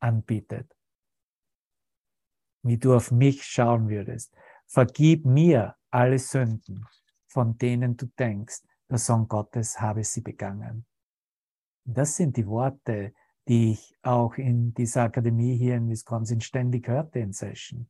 anbietet. 0.00 0.72
Wie 2.62 2.78
du 2.78 2.94
auf 2.94 3.10
mich 3.10 3.44
schauen 3.44 3.88
würdest. 3.88 4.34
Vergib 4.66 5.24
mir 5.24 5.76
alle 5.90 6.18
Sünden, 6.18 6.84
von 7.26 7.56
denen 7.58 7.96
du 7.96 8.06
denkst, 8.18 8.62
der 8.88 8.98
Sohn 8.98 9.28
Gottes 9.28 9.80
habe 9.80 10.04
sie 10.04 10.20
begangen. 10.20 10.86
Das 11.84 12.16
sind 12.16 12.36
die 12.36 12.46
Worte, 12.46 13.14
die 13.48 13.72
ich 13.72 13.96
auch 14.02 14.34
in 14.34 14.74
dieser 14.74 15.04
Akademie 15.04 15.56
hier 15.56 15.76
in 15.76 15.88
Wisconsin 15.88 16.40
ständig 16.40 16.88
hörte 16.88 17.20
in 17.20 17.32
Session. 17.32 17.88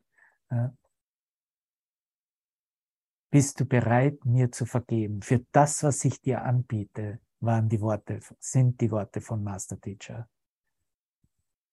Bist 3.37 3.61
du 3.61 3.67
bereit, 3.67 4.25
mir 4.25 4.51
zu 4.51 4.65
vergeben? 4.65 5.21
Für 5.21 5.41
das, 5.53 5.83
was 5.83 6.03
ich 6.07 6.23
dir 6.23 6.43
anbiete, 6.43 7.21
waren 7.41 7.69
die 7.69 7.83
Worte, 7.83 8.19
sind 8.39 8.81
die 8.81 8.91
Worte 8.91 9.21
von 9.21 9.45
Master 9.45 9.79
Teacher. 9.79 10.27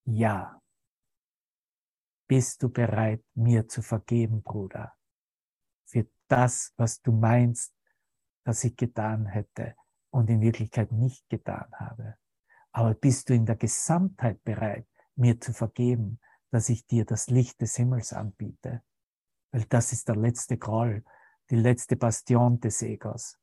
Ja. 0.04 0.62
Bist 2.28 2.62
du 2.64 2.70
bereit, 2.70 3.24
mir 3.34 3.66
zu 3.66 3.82
vergeben, 3.82 4.44
Bruder? 4.44 4.94
Für 5.86 6.06
das, 6.28 6.74
was 6.76 7.02
du 7.02 7.14
meinst, 7.14 7.74
dass 8.44 8.66
ich 8.66 8.76
getan 8.76 9.26
hätte 9.26 9.74
und 10.10 10.30
in 10.30 10.42
Wirklichkeit 10.42 10.92
nicht 10.92 11.30
getan 11.30 11.72
habe. 11.80 12.18
Aber 12.74 12.94
bist 12.94 13.30
du 13.30 13.36
in 13.36 13.46
der 13.46 13.56
Gesamtheit 13.56 14.44
bereit, 14.44 14.86
mir 15.16 15.40
zu 15.40 15.54
vergeben, 15.54 16.20
dass 16.52 16.68
ich 16.68 16.86
dir 16.86 17.06
das 17.06 17.30
Licht 17.30 17.62
des 17.62 17.78
Himmels 17.78 18.12
anbiete? 18.12 18.84
Weil 19.52 19.64
das 19.70 19.94
ist 19.94 20.10
der 20.10 20.18
letzte 20.18 20.58
Groll, 20.58 21.06
die 21.50 21.56
letzte 21.56 21.96
Bastion 21.96 22.60
des 22.60 22.82
Egos. 22.82 23.38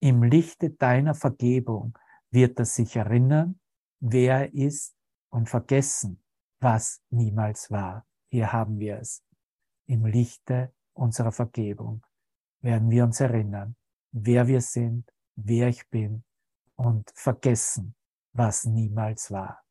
Im 0.00 0.22
Lichte 0.22 0.70
deiner 0.70 1.14
Vergebung 1.14 1.98
wird 2.30 2.58
er 2.58 2.64
sich 2.64 2.96
erinnern, 2.96 3.58
wer 4.00 4.40
er 4.40 4.54
ist 4.54 4.94
und 5.30 5.48
vergessen, 5.48 6.22
was 6.60 7.02
niemals 7.10 7.70
war. 7.70 8.06
Hier 8.30 8.52
haben 8.52 8.78
wir 8.78 8.98
es. 8.98 9.24
Im 9.86 10.04
Lichte 10.04 10.74
unserer 10.92 11.32
Vergebung 11.32 12.04
werden 12.60 12.90
wir 12.90 13.04
uns 13.04 13.20
erinnern, 13.20 13.76
wer 14.12 14.46
wir 14.46 14.60
sind, 14.60 15.10
wer 15.36 15.68
ich 15.68 15.88
bin 15.88 16.24
und 16.76 17.10
vergessen, 17.14 17.94
was 18.32 18.64
niemals 18.64 19.30
war. 19.30 19.62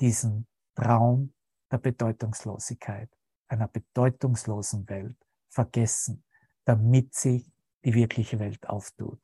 Diesen 0.00 0.46
Traum 0.74 1.34
der 1.70 1.78
Bedeutungslosigkeit, 1.78 3.10
einer 3.52 3.68
bedeutungslosen 3.68 4.88
Welt 4.88 5.16
vergessen, 5.50 6.24
damit 6.64 7.14
sich 7.14 7.50
die 7.84 7.94
wirkliche 7.94 8.38
Welt 8.38 8.68
auftut. 8.68 9.20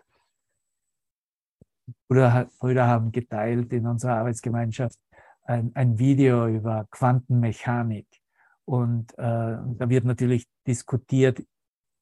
Brüder, 2.06 2.50
Brüder 2.58 2.86
haben 2.86 3.10
geteilt 3.10 3.72
in 3.72 3.86
unserer 3.86 4.16
Arbeitsgemeinschaft 4.16 4.98
ein, 5.44 5.72
ein 5.74 5.98
Video 5.98 6.46
über 6.46 6.86
Quantenmechanik 6.90 8.06
und 8.66 9.12
äh, 9.14 9.16
da 9.16 9.88
wird 9.88 10.04
natürlich 10.04 10.46
diskutiert 10.66 11.42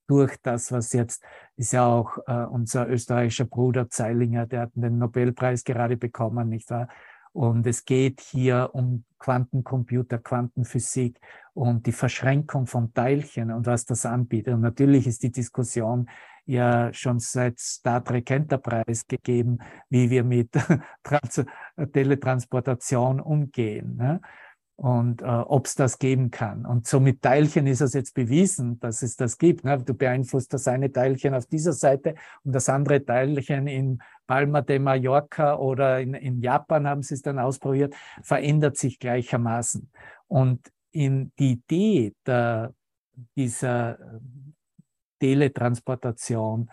durch 0.09 0.37
das, 0.43 0.73
was 0.73 0.93
jetzt 0.93 1.25
ist 1.57 1.73
ja 1.73 1.87
auch 1.87 2.19
äh, 2.27 2.45
unser 2.47 2.89
österreichischer 2.89 3.45
Bruder 3.45 3.89
Zeilinger, 3.89 4.47
der 4.47 4.63
hat 4.63 4.71
den 4.75 4.99
Nobelpreis 4.99 5.63
gerade 5.63 5.97
bekommen, 5.97 6.49
nicht 6.49 6.71
wahr? 6.71 6.89
Und 7.37 7.67
es 7.67 7.85
geht 7.85 8.23
hier 8.23 8.71
um 8.73 9.05
Quantencomputer, 9.19 10.17
Quantenphysik 10.17 11.21
und 11.53 11.85
die 11.85 11.93
Verschränkung 11.93 12.67
von 12.67 12.95
Teilchen 12.95 13.51
und 13.51 13.67
was 13.67 13.85
das 13.85 14.07
anbietet. 14.07 14.55
Und 14.55 14.63
natürlich 14.63 15.07
ist 15.07 15.23
die 15.23 15.31
Diskussion 15.31 16.09
ja 16.47 16.91
schon 16.95 17.19
seit 17.19 17.59
Star 17.59 18.03
Trek 18.03 18.31
Enterprise 18.31 19.05
gegeben, 19.07 19.59
wie 19.91 20.09
wir 20.09 20.25
mit 20.25 20.49
Trans 21.03 21.45
Teletransportation 21.93 23.21
umgehen. 23.21 23.97
Ne? 23.97 24.23
und 24.77 25.23
äh, 25.23 25.25
ob 25.25 25.67
es 25.67 25.75
das 25.75 25.99
geben 25.99 26.31
kann. 26.31 26.67
Und 26.67 26.87
so 26.87 27.01
mit 27.01 27.23
Teilchen 27.23 27.67
ist 27.67 27.81
es 27.81 27.95
jetzt 27.95 28.15
bewiesen, 28.15 28.79
dass 28.79 29.03
es 29.03 29.17
das 29.17 29.39
gibt. 29.39 29.65
Ne? 29.65 29.79
Du 29.83 29.95
beeinflusst 29.95 30.53
das 30.53 30.69
eine 30.69 30.93
Teilchen 30.93 31.35
auf 31.35 31.47
dieser 31.47 31.73
Seite 31.73 32.15
und 32.45 32.55
das 32.55 32.69
andere 32.69 33.03
Teilchen 33.05 33.67
in 33.69 34.03
Palma 34.27 34.61
de 34.63 34.79
Mallorca 34.79 35.57
oder 35.57 36.01
in, 36.01 36.15
in 36.15 36.41
Japan 36.41 36.87
haben 36.87 37.03
sie 37.03 37.15
es 37.15 37.23
dann 37.23 37.39
ausprobiert, 37.39 37.95
verändert 38.23 38.77
sich 38.77 38.99
gleichermaßen. 38.99 39.91
Und 40.29 40.71
in 40.91 41.33
die 41.39 41.53
Idee 41.53 42.15
der, 42.25 42.75
dieser 43.37 43.99
Teletransportation, 45.21 46.71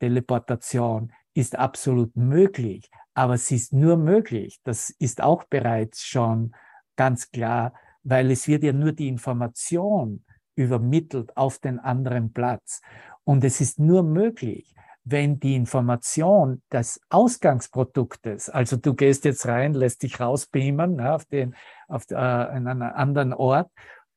Teleportation 0.00 1.12
ist 1.34 1.56
absolut 1.56 2.16
möglich, 2.16 2.90
aber 3.14 3.38
sie 3.38 3.56
ist 3.56 3.72
nur 3.72 3.96
möglich. 3.96 4.60
Das 4.64 4.90
ist 4.90 5.22
auch 5.22 5.44
bereits 5.44 6.02
schon 6.02 6.54
ganz 6.96 7.30
klar, 7.30 7.72
weil 8.02 8.30
es 8.30 8.48
wird 8.48 8.62
ja 8.64 8.72
nur 8.72 8.92
die 8.92 9.08
Information 9.08 10.24
übermittelt 10.56 11.36
auf 11.36 11.58
den 11.58 11.78
anderen 11.78 12.32
Platz. 12.32 12.80
Und 13.24 13.42
es 13.44 13.60
ist 13.60 13.78
nur 13.78 14.02
möglich, 14.02 14.74
wenn 15.04 15.38
die 15.38 15.54
Information 15.54 16.62
des 16.72 17.00
Ausgangsproduktes, 17.10 18.48
also 18.48 18.76
du 18.76 18.94
gehst 18.94 19.24
jetzt 19.24 19.46
rein, 19.46 19.74
lässt 19.74 20.02
dich 20.02 20.18
rausbeamen 20.18 20.96
ne, 20.96 21.14
auf, 21.14 21.24
den, 21.26 21.54
auf 21.88 22.10
äh, 22.10 22.14
einen 22.14 22.82
anderen 22.82 23.34
Ort 23.34 23.70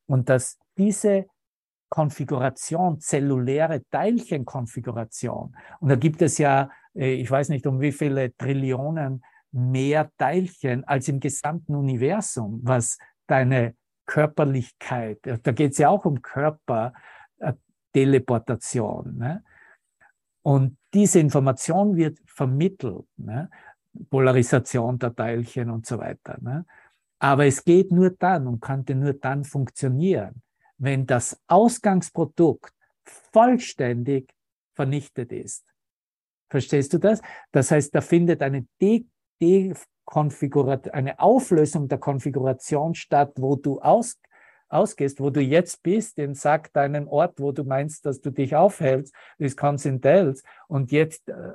und 0.06 0.30
dass 0.30 0.58
diese 0.78 1.26
Konfiguration, 1.90 3.00
zelluläre 3.00 3.82
Teilchenkonfiguration, 3.92 5.56
und 5.80 5.90
da 5.90 5.96
gibt 5.96 6.22
es 6.22 6.38
ja, 6.38 6.70
äh, 6.96 7.14
ich 7.14 7.30
weiß 7.30 7.50
nicht 7.50 7.68
um 7.68 7.82
wie 7.82 7.92
viele 7.92 8.34
Trillionen 8.36 9.24
mehr 9.52 10.10
Teilchen 10.18 10.86
als 10.86 11.10
im 11.10 11.20
gesamten 11.20 11.76
Universum, 11.76 12.62
was 12.64 12.98
deine 13.28 13.76
Körperlichkeit. 14.06 15.20
Da 15.22 15.52
geht 15.52 15.74
es 15.74 15.78
ja 15.78 15.90
auch 15.90 16.06
um 16.06 16.22
Körperteleportation. 16.22 19.18
Äh, 19.18 19.20
ne? 19.20 19.44
Und 20.48 20.78
diese 20.94 21.20
Information 21.20 21.98
wird 21.98 22.20
vermittelt. 22.26 23.04
Ne? 23.18 23.50
Polarisation 24.10 24.98
der 24.98 25.14
Teilchen 25.14 25.70
und 25.70 25.86
so 25.86 25.98
weiter. 25.98 26.38
Ne? 26.40 26.66
Aber 27.20 27.46
es 27.46 27.66
geht 27.66 27.92
nur 27.92 28.12
dann 28.12 28.48
und 28.48 28.62
könnte 28.62 28.96
nur 28.96 29.12
dann 29.12 29.44
funktionieren, 29.44 30.42
wenn 30.78 31.06
das 31.06 31.38
Ausgangsprodukt 31.48 32.72
vollständig 33.34 34.34
vernichtet 34.74 35.34
ist. 35.34 35.66
Verstehst 36.50 36.94
du 36.94 36.98
das? 36.98 37.20
Das 37.52 37.70
heißt, 37.70 37.94
da 37.94 38.00
findet 38.00 38.42
eine 38.42 38.66
De 38.82 39.06
eine 40.94 41.20
Auflösung 41.20 41.90
der 41.90 41.98
Konfiguration 41.98 42.96
statt, 42.96 43.34
wo 43.36 43.58
du 43.58 43.82
aus, 43.82 44.18
ausgehst, 44.70 45.20
wo 45.20 45.30
du 45.30 45.42
jetzt 45.42 45.84
bist, 45.84 46.18
den 46.18 46.34
sag 46.34 46.74
deinen 46.74 47.08
Ort, 47.08 47.40
wo 47.40 47.52
du 47.52 47.64
meinst, 47.64 48.06
dass 48.06 48.22
du 48.22 48.32
dich 48.32 48.56
aufhältst, 48.56 49.14
Wisconsin 49.38 50.02
Dells, 50.02 50.44
und 50.68 50.92
jetzt 50.92 51.30
äh, 51.30 51.54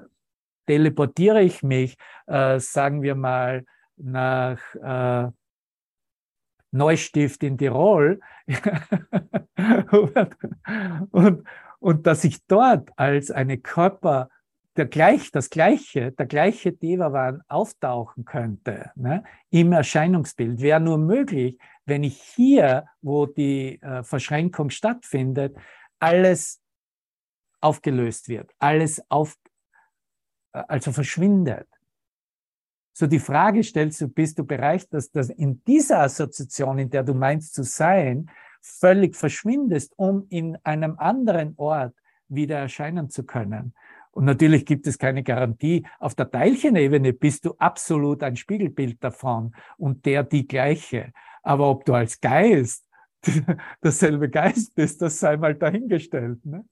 teleportiere 0.66 1.42
ich 1.42 1.62
mich, 1.62 1.96
äh, 2.26 2.58
sagen 2.58 3.02
wir 3.02 3.14
mal, 3.14 3.64
nach 3.96 4.60
äh, 4.74 5.30
Neustift 6.70 7.42
in 7.42 7.58
Tirol. 7.58 8.20
Und, 9.92 10.36
und, 11.12 11.48
und, 11.78 12.06
dass 12.06 12.24
ich 12.24 12.44
dort 12.46 12.90
als 12.96 13.30
eine 13.30 13.58
Körper 13.58 14.28
der 14.76 14.86
gleich, 14.86 15.30
das 15.30 15.50
gleiche, 15.50 16.12
der 16.12 16.26
gleiche 16.26 16.72
Devavan 16.72 17.42
auftauchen 17.48 18.24
könnte 18.24 18.90
ne, 18.96 19.22
im 19.50 19.72
Erscheinungsbild, 19.72 20.60
wäre 20.60 20.80
nur 20.80 20.98
möglich, 20.98 21.58
wenn 21.85 22.05
ich 22.05 22.20
hier, 22.20 22.87
wo 23.01 23.26
die 23.26 23.80
äh, 23.83 24.03
Verschränkung 24.03 24.70
stattfindet, 24.70 25.57
alles 25.99 26.61
aufgelöst 27.61 28.28
wird, 28.28 28.51
alles 28.59 29.03
auf, 29.09 29.37
äh, 30.53 30.62
also 30.68 30.93
verschwindet. 30.93 31.68
So 32.95 33.07
die 33.07 33.18
Frage 33.18 33.62
stellst 33.64 34.01
du, 34.01 34.09
bist 34.09 34.39
du 34.39 34.45
bereit, 34.45 34.87
dass 34.93 35.11
das 35.11 35.30
in 35.30 35.62
dieser 35.64 36.01
Assoziation, 36.01 36.78
in 36.78 36.91
der 36.91 37.03
du 37.03 37.14
meinst 37.14 37.55
zu 37.55 37.62
sein, 37.62 38.30
völlig 38.61 39.16
verschwindest, 39.16 39.95
um 39.97 40.26
in 40.28 40.57
einem 40.62 40.99
anderen 40.99 41.55
Ort 41.57 41.95
wieder 42.28 42.59
erscheinen 42.59 43.11
zu 43.11 43.24
können. 43.24 43.74
Und 44.12 44.26
natürlich 44.26 44.66
gibt 44.66 44.87
es 44.87 44.99
keine 44.99 45.22
Garantie. 45.22 45.87
Auf 45.99 46.14
der 46.14 46.30
Teilchenebene 46.30 47.14
bist 47.14 47.47
du 47.47 47.55
absolut 47.59 48.22
ein 48.22 48.37
Spiegelbild 48.37 49.03
davon 49.03 49.55
und 49.78 50.05
der 50.05 50.22
die 50.22 50.47
gleiche. 50.47 51.12
Aber 51.43 51.68
ob 51.68 51.84
du 51.84 51.95
als 51.95 52.20
Geist 52.20 52.84
dasselbe 53.80 54.28
Geist 54.28 54.74
bist, 54.74 55.03
das 55.03 55.18
sei 55.18 55.36
mal 55.36 55.55
dahingestellt. 55.55 56.45
Ne? 56.45 56.64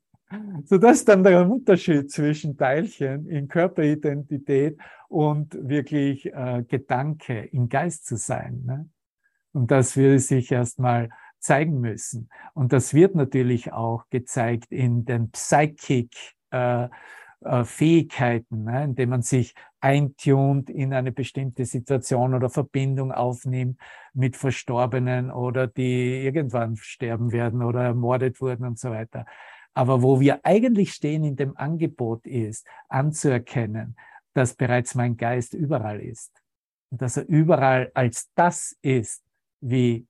So, 0.64 0.78
das 0.78 0.98
ist 0.98 1.08
dann 1.08 1.24
der 1.24 1.48
Unterschied 1.48 2.10
zwischen 2.10 2.56
Teilchen 2.56 3.26
in 3.26 3.48
Körperidentität 3.48 4.78
und 5.08 5.56
wirklich 5.60 6.26
äh, 6.26 6.64
Gedanke 6.66 7.46
im 7.52 7.68
Geist 7.68 8.06
zu 8.06 8.16
sein. 8.16 8.62
Ne? 8.64 8.88
Und 9.52 9.70
das 9.70 9.96
würde 9.96 10.20
sich 10.20 10.52
erstmal 10.52 11.08
zeigen 11.40 11.80
müssen. 11.80 12.28
Und 12.54 12.72
das 12.72 12.94
wird 12.94 13.14
natürlich 13.14 13.72
auch 13.72 14.04
gezeigt 14.10 14.70
in 14.70 15.04
den 15.04 15.30
Psychic 15.30 16.14
äh, 16.50 16.88
äh, 17.42 17.64
Fähigkeiten, 17.64 18.64
ne? 18.64 18.84
indem 18.84 19.10
man 19.10 19.22
sich 19.22 19.54
eintunt 19.80 20.68
in 20.68 20.92
eine 20.92 21.12
bestimmte 21.12 21.64
Situation 21.64 22.34
oder 22.34 22.50
Verbindung 22.50 23.12
aufnimmt 23.12 23.80
mit 24.12 24.36
Verstorbenen 24.36 25.30
oder 25.30 25.66
die 25.66 26.22
irgendwann 26.22 26.76
sterben 26.76 27.32
werden 27.32 27.62
oder 27.62 27.82
ermordet 27.84 28.40
wurden 28.40 28.66
und 28.66 28.78
so 28.78 28.90
weiter. 28.90 29.24
Aber 29.72 30.02
wo 30.02 30.20
wir 30.20 30.44
eigentlich 30.44 30.92
stehen 30.92 31.24
in 31.24 31.36
dem 31.36 31.56
Angebot 31.56 32.26
ist, 32.26 32.66
anzuerkennen, 32.88 33.96
dass 34.34 34.54
bereits 34.54 34.94
mein 34.94 35.16
Geist 35.16 35.54
überall 35.54 36.00
ist. 36.00 36.42
Und 36.90 37.00
dass 37.00 37.16
er 37.16 37.26
überall 37.28 37.90
als 37.94 38.30
das 38.34 38.76
ist, 38.82 39.24
wie 39.60 40.06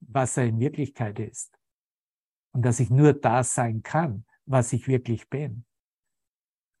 was 0.00 0.36
er 0.36 0.46
in 0.46 0.60
Wirklichkeit 0.60 1.18
ist. 1.18 1.58
Und 2.52 2.64
dass 2.64 2.80
ich 2.80 2.90
nur 2.90 3.12
das 3.12 3.54
sein 3.54 3.82
kann, 3.82 4.24
was 4.46 4.72
ich 4.72 4.88
wirklich 4.88 5.28
bin. 5.28 5.64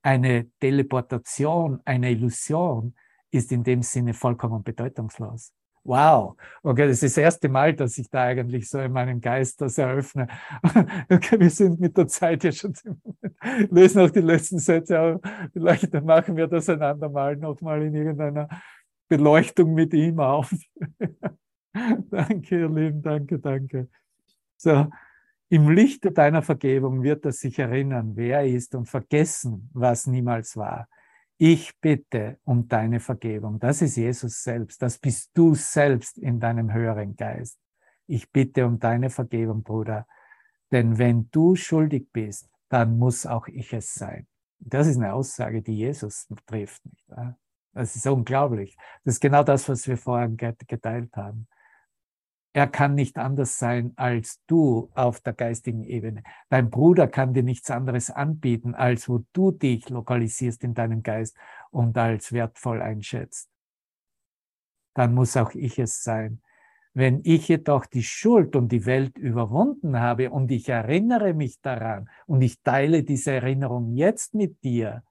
Eine 0.02 0.50
Teleportation, 0.60 1.80
eine 1.84 2.10
Illusion 2.10 2.94
ist 3.30 3.52
in 3.52 3.62
dem 3.62 3.82
Sinne 3.82 4.14
vollkommen 4.14 4.62
bedeutungslos 4.62 5.52
wow, 5.84 6.36
okay, 6.62 6.86
das 6.88 7.02
ist 7.02 7.16
das 7.16 7.22
erste 7.22 7.48
Mal, 7.48 7.74
dass 7.74 7.96
ich 7.98 8.08
da 8.10 8.24
eigentlich 8.24 8.68
so 8.68 8.78
in 8.78 8.92
meinem 8.92 9.20
Geist 9.20 9.60
das 9.60 9.78
eröffne. 9.78 10.28
Okay, 11.10 11.40
wir 11.40 11.50
sind 11.50 11.80
mit 11.80 11.96
der 11.96 12.06
Zeit 12.06 12.44
ja 12.44 12.52
schon, 12.52 12.74
lesen 13.70 14.02
auch 14.02 14.10
die 14.10 14.20
letzten 14.20 14.58
Sätze, 14.58 14.98
aber 14.98 15.20
vielleicht 15.52 15.92
machen 16.04 16.36
wir 16.36 16.46
das 16.46 16.68
einander 16.68 17.08
mal 17.08 17.36
nochmal 17.36 17.82
in 17.82 17.94
irgendeiner 17.94 18.48
Beleuchtung 19.08 19.74
mit 19.74 19.92
ihm 19.94 20.20
auf. 20.20 20.52
danke, 22.10 22.60
ihr 22.60 22.68
Lieben, 22.68 23.02
danke, 23.02 23.38
danke. 23.38 23.88
So, 24.56 24.86
im 25.50 25.68
Lichte 25.68 26.12
deiner 26.12 26.42
Vergebung 26.42 27.02
wird 27.02 27.24
er 27.26 27.32
sich 27.32 27.58
erinnern, 27.58 28.12
wer 28.14 28.38
er 28.38 28.46
ist 28.46 28.74
und 28.76 28.86
vergessen, 28.86 29.68
was 29.74 30.06
niemals 30.06 30.56
war. 30.56 30.88
Ich 31.38 31.72
bitte 31.80 32.38
um 32.44 32.68
deine 32.68 33.00
Vergebung. 33.00 33.58
Das 33.58 33.82
ist 33.82 33.96
Jesus 33.96 34.44
selbst. 34.44 34.80
Das 34.80 34.98
bist 34.98 35.30
du 35.34 35.54
selbst 35.54 36.18
in 36.18 36.38
deinem 36.38 36.72
höheren 36.72 37.16
Geist. 37.16 37.58
Ich 38.06 38.30
bitte 38.30 38.64
um 38.64 38.78
deine 38.78 39.10
Vergebung, 39.10 39.64
Bruder. 39.64 40.06
Denn 40.70 40.98
wenn 40.98 41.28
du 41.32 41.56
schuldig 41.56 42.08
bist, 42.12 42.48
dann 42.68 42.96
muss 42.96 43.26
auch 43.26 43.48
ich 43.48 43.72
es 43.72 43.92
sein. 43.92 44.28
Das 44.60 44.86
ist 44.86 44.98
eine 44.98 45.14
Aussage, 45.14 45.62
die 45.62 45.76
Jesus 45.76 46.28
trifft. 46.46 46.84
Nicht? 46.84 47.08
Das 47.72 47.96
ist 47.96 48.06
unglaublich. 48.06 48.76
Das 49.04 49.14
ist 49.14 49.20
genau 49.20 49.42
das, 49.42 49.68
was 49.68 49.88
wir 49.88 49.96
vorhin 49.96 50.36
geteilt 50.36 51.16
haben. 51.16 51.48
Er 52.52 52.66
kann 52.66 52.94
nicht 52.96 53.16
anders 53.16 53.58
sein 53.58 53.92
als 53.96 54.40
du 54.46 54.90
auf 54.94 55.20
der 55.20 55.34
geistigen 55.34 55.84
Ebene. 55.84 56.24
Dein 56.48 56.68
Bruder 56.68 57.06
kann 57.06 57.32
dir 57.32 57.44
nichts 57.44 57.70
anderes 57.70 58.10
anbieten, 58.10 58.74
als 58.74 59.08
wo 59.08 59.24
du 59.32 59.52
dich 59.52 59.88
lokalisierst 59.88 60.64
in 60.64 60.74
deinem 60.74 61.02
Geist 61.02 61.36
und 61.70 61.96
als 61.96 62.32
wertvoll 62.32 62.82
einschätzt. 62.82 63.48
Dann 64.94 65.14
muss 65.14 65.36
auch 65.36 65.54
ich 65.54 65.78
es 65.78 66.02
sein. 66.02 66.42
Wenn 66.92 67.20
ich 67.22 67.46
jedoch 67.46 67.86
die 67.86 68.02
Schuld 68.02 68.56
und 68.56 68.72
die 68.72 68.84
Welt 68.84 69.16
überwunden 69.16 70.00
habe 70.00 70.30
und 70.30 70.50
ich 70.50 70.68
erinnere 70.68 71.34
mich 71.34 71.60
daran 71.60 72.10
und 72.26 72.42
ich 72.42 72.60
teile 72.62 73.04
diese 73.04 73.30
Erinnerung 73.30 73.94
jetzt 73.94 74.34
mit 74.34 74.64
dir, 74.64 75.04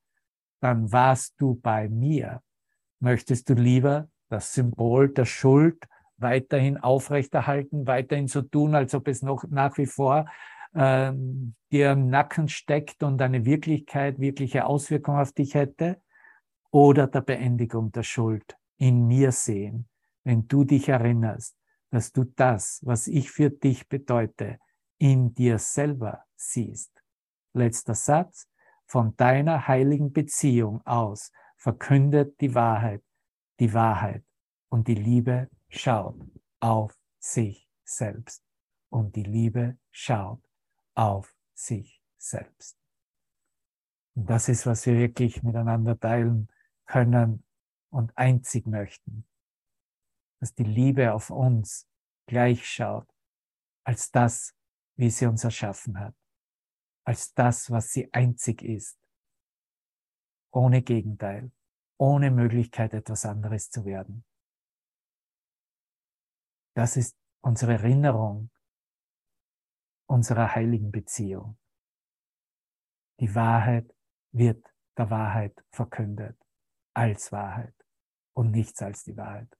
dann 0.59 0.91
warst 0.91 1.39
du 1.39 1.55
bei 1.55 1.87
mir. 1.87 2.41
Möchtest 2.99 3.49
du 3.49 3.53
lieber 3.53 4.09
das 4.27 4.53
Symbol 4.53 5.07
der 5.07 5.23
Schuld 5.23 5.87
weiterhin 6.21 6.77
aufrechterhalten, 6.77 7.87
weiterhin 7.87 8.27
so 8.27 8.41
tun, 8.41 8.75
als 8.75 8.93
ob 8.95 9.07
es 9.07 9.21
noch 9.21 9.43
nach 9.49 9.77
wie 9.77 9.85
vor 9.85 10.25
ähm, 10.75 11.55
dir 11.71 11.91
im 11.91 12.09
Nacken 12.09 12.47
steckt 12.47 13.03
und 13.03 13.21
eine 13.21 13.45
Wirklichkeit, 13.45 14.19
wirkliche 14.19 14.65
Auswirkung 14.65 15.17
auf 15.17 15.31
dich 15.31 15.55
hätte, 15.55 16.01
oder 16.71 17.07
der 17.07 17.21
Beendigung 17.21 17.91
der 17.91 18.03
Schuld 18.03 18.57
in 18.77 19.07
mir 19.07 19.31
sehen, 19.31 19.89
wenn 20.23 20.47
du 20.47 20.63
dich 20.63 20.89
erinnerst, 20.89 21.57
dass 21.89 22.11
du 22.11 22.23
das, 22.23 22.81
was 22.83 23.07
ich 23.07 23.31
für 23.31 23.49
dich 23.49 23.89
bedeute, 23.89 24.59
in 24.99 25.33
dir 25.33 25.57
selber 25.57 26.23
siehst. 26.35 26.91
Letzter 27.53 27.95
Satz. 27.95 28.47
Von 28.85 29.15
deiner 29.17 29.67
heiligen 29.67 30.11
Beziehung 30.11 30.81
aus 30.83 31.31
verkündet 31.57 32.41
die 32.41 32.55
Wahrheit, 32.55 33.03
die 33.59 33.71
Wahrheit 33.73 34.23
und 34.69 34.87
die 34.87 34.95
Liebe 34.95 35.47
schaut 35.69 36.19
auf 36.59 36.97
sich 37.19 37.69
selbst 37.83 38.43
und 38.89 39.15
die 39.15 39.23
Liebe 39.23 39.77
schaut 39.91 40.41
auf 40.95 41.35
sich 41.53 42.01
selbst. 42.17 42.77
Und 44.15 44.29
das 44.29 44.49
ist, 44.49 44.65
was 44.65 44.85
wir 44.85 44.95
wirklich 44.95 45.43
miteinander 45.43 45.97
teilen 45.97 46.49
können 46.85 47.43
und 47.89 48.17
einzig 48.17 48.67
möchten, 48.67 49.27
dass 50.39 50.53
die 50.53 50.63
Liebe 50.63 51.13
auf 51.13 51.29
uns 51.29 51.87
gleich 52.27 52.67
schaut 52.67 53.07
als 53.83 54.11
das, 54.11 54.53
wie 54.95 55.09
sie 55.09 55.25
uns 55.25 55.43
erschaffen 55.43 55.99
hat, 55.99 56.15
als 57.05 57.33
das, 57.33 57.71
was 57.71 57.91
sie 57.91 58.11
einzig 58.13 58.61
ist, 58.61 58.99
ohne 60.51 60.81
Gegenteil, 60.81 61.51
ohne 61.97 62.31
Möglichkeit, 62.31 62.93
etwas 62.93 63.25
anderes 63.25 63.69
zu 63.69 63.85
werden. 63.85 64.25
Das 66.79 66.95
ist 66.95 67.17
unsere 67.41 67.73
Erinnerung 67.73 68.49
unserer 70.05 70.55
heiligen 70.55 70.93
Beziehung. 70.93 71.57
Die 73.19 73.35
Wahrheit 73.35 73.93
wird 74.31 74.65
der 74.97 75.09
Wahrheit 75.09 75.61
verkündet 75.71 76.41
als 76.93 77.33
Wahrheit 77.33 77.75
und 78.33 78.51
nichts 78.51 78.81
als 78.81 79.03
die 79.03 79.17
Wahrheit. 79.17 79.53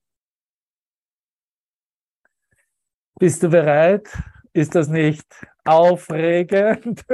Bist 3.20 3.44
du 3.44 3.50
bereit? 3.50 4.08
Ist 4.54 4.76
das 4.76 4.88
nicht 4.88 5.28
aufregend? 5.66 7.06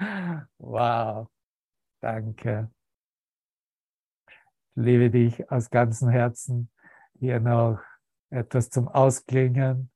wow, 0.58 1.28
danke. 2.00 2.68
Ich 4.26 4.34
liebe 4.74 5.08
dich 5.08 5.48
aus 5.52 5.70
ganzem 5.70 6.08
Herzen. 6.08 6.68
Hier 7.20 7.38
noch 7.38 7.80
etwas 8.34 8.70
zum 8.70 8.88
Ausklingen. 8.88 9.90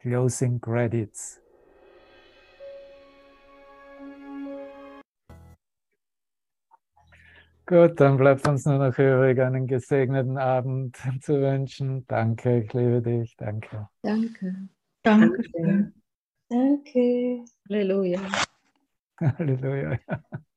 Closing 0.00 0.60
Credits. 0.60 1.40
Gut, 7.66 8.00
dann 8.00 8.16
bleibt 8.16 8.48
uns 8.48 8.64
nur 8.64 8.78
noch 8.78 8.98
übrig, 8.98 9.38
einen 9.38 9.66
gesegneten 9.68 10.38
Abend 10.38 10.96
zu 11.22 11.40
wünschen. 11.40 12.04
Danke, 12.08 12.62
ich 12.62 12.72
liebe 12.72 13.00
dich. 13.00 13.36
Danke. 13.36 13.88
Danke. 14.02 14.68
Danke. 15.02 15.92
Danke. 16.48 17.44
Halleluja. 17.68 18.20
Halleluja. 19.20 19.98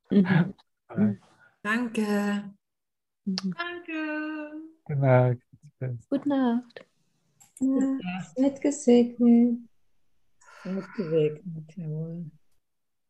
Mhm. 0.09 0.53
Danke. 1.61 2.51
Mhm. 3.25 3.55
Danke. 4.87 5.43
Gute 6.09 6.29
Nacht. 6.29 6.85
Gute 7.59 7.99
Nacht. 8.03 8.35
Seid 8.35 8.61
gesegnet. 8.61 9.59
Seid 10.63 10.93
gesegnet, 10.95 11.75
jawohl. 11.75 12.25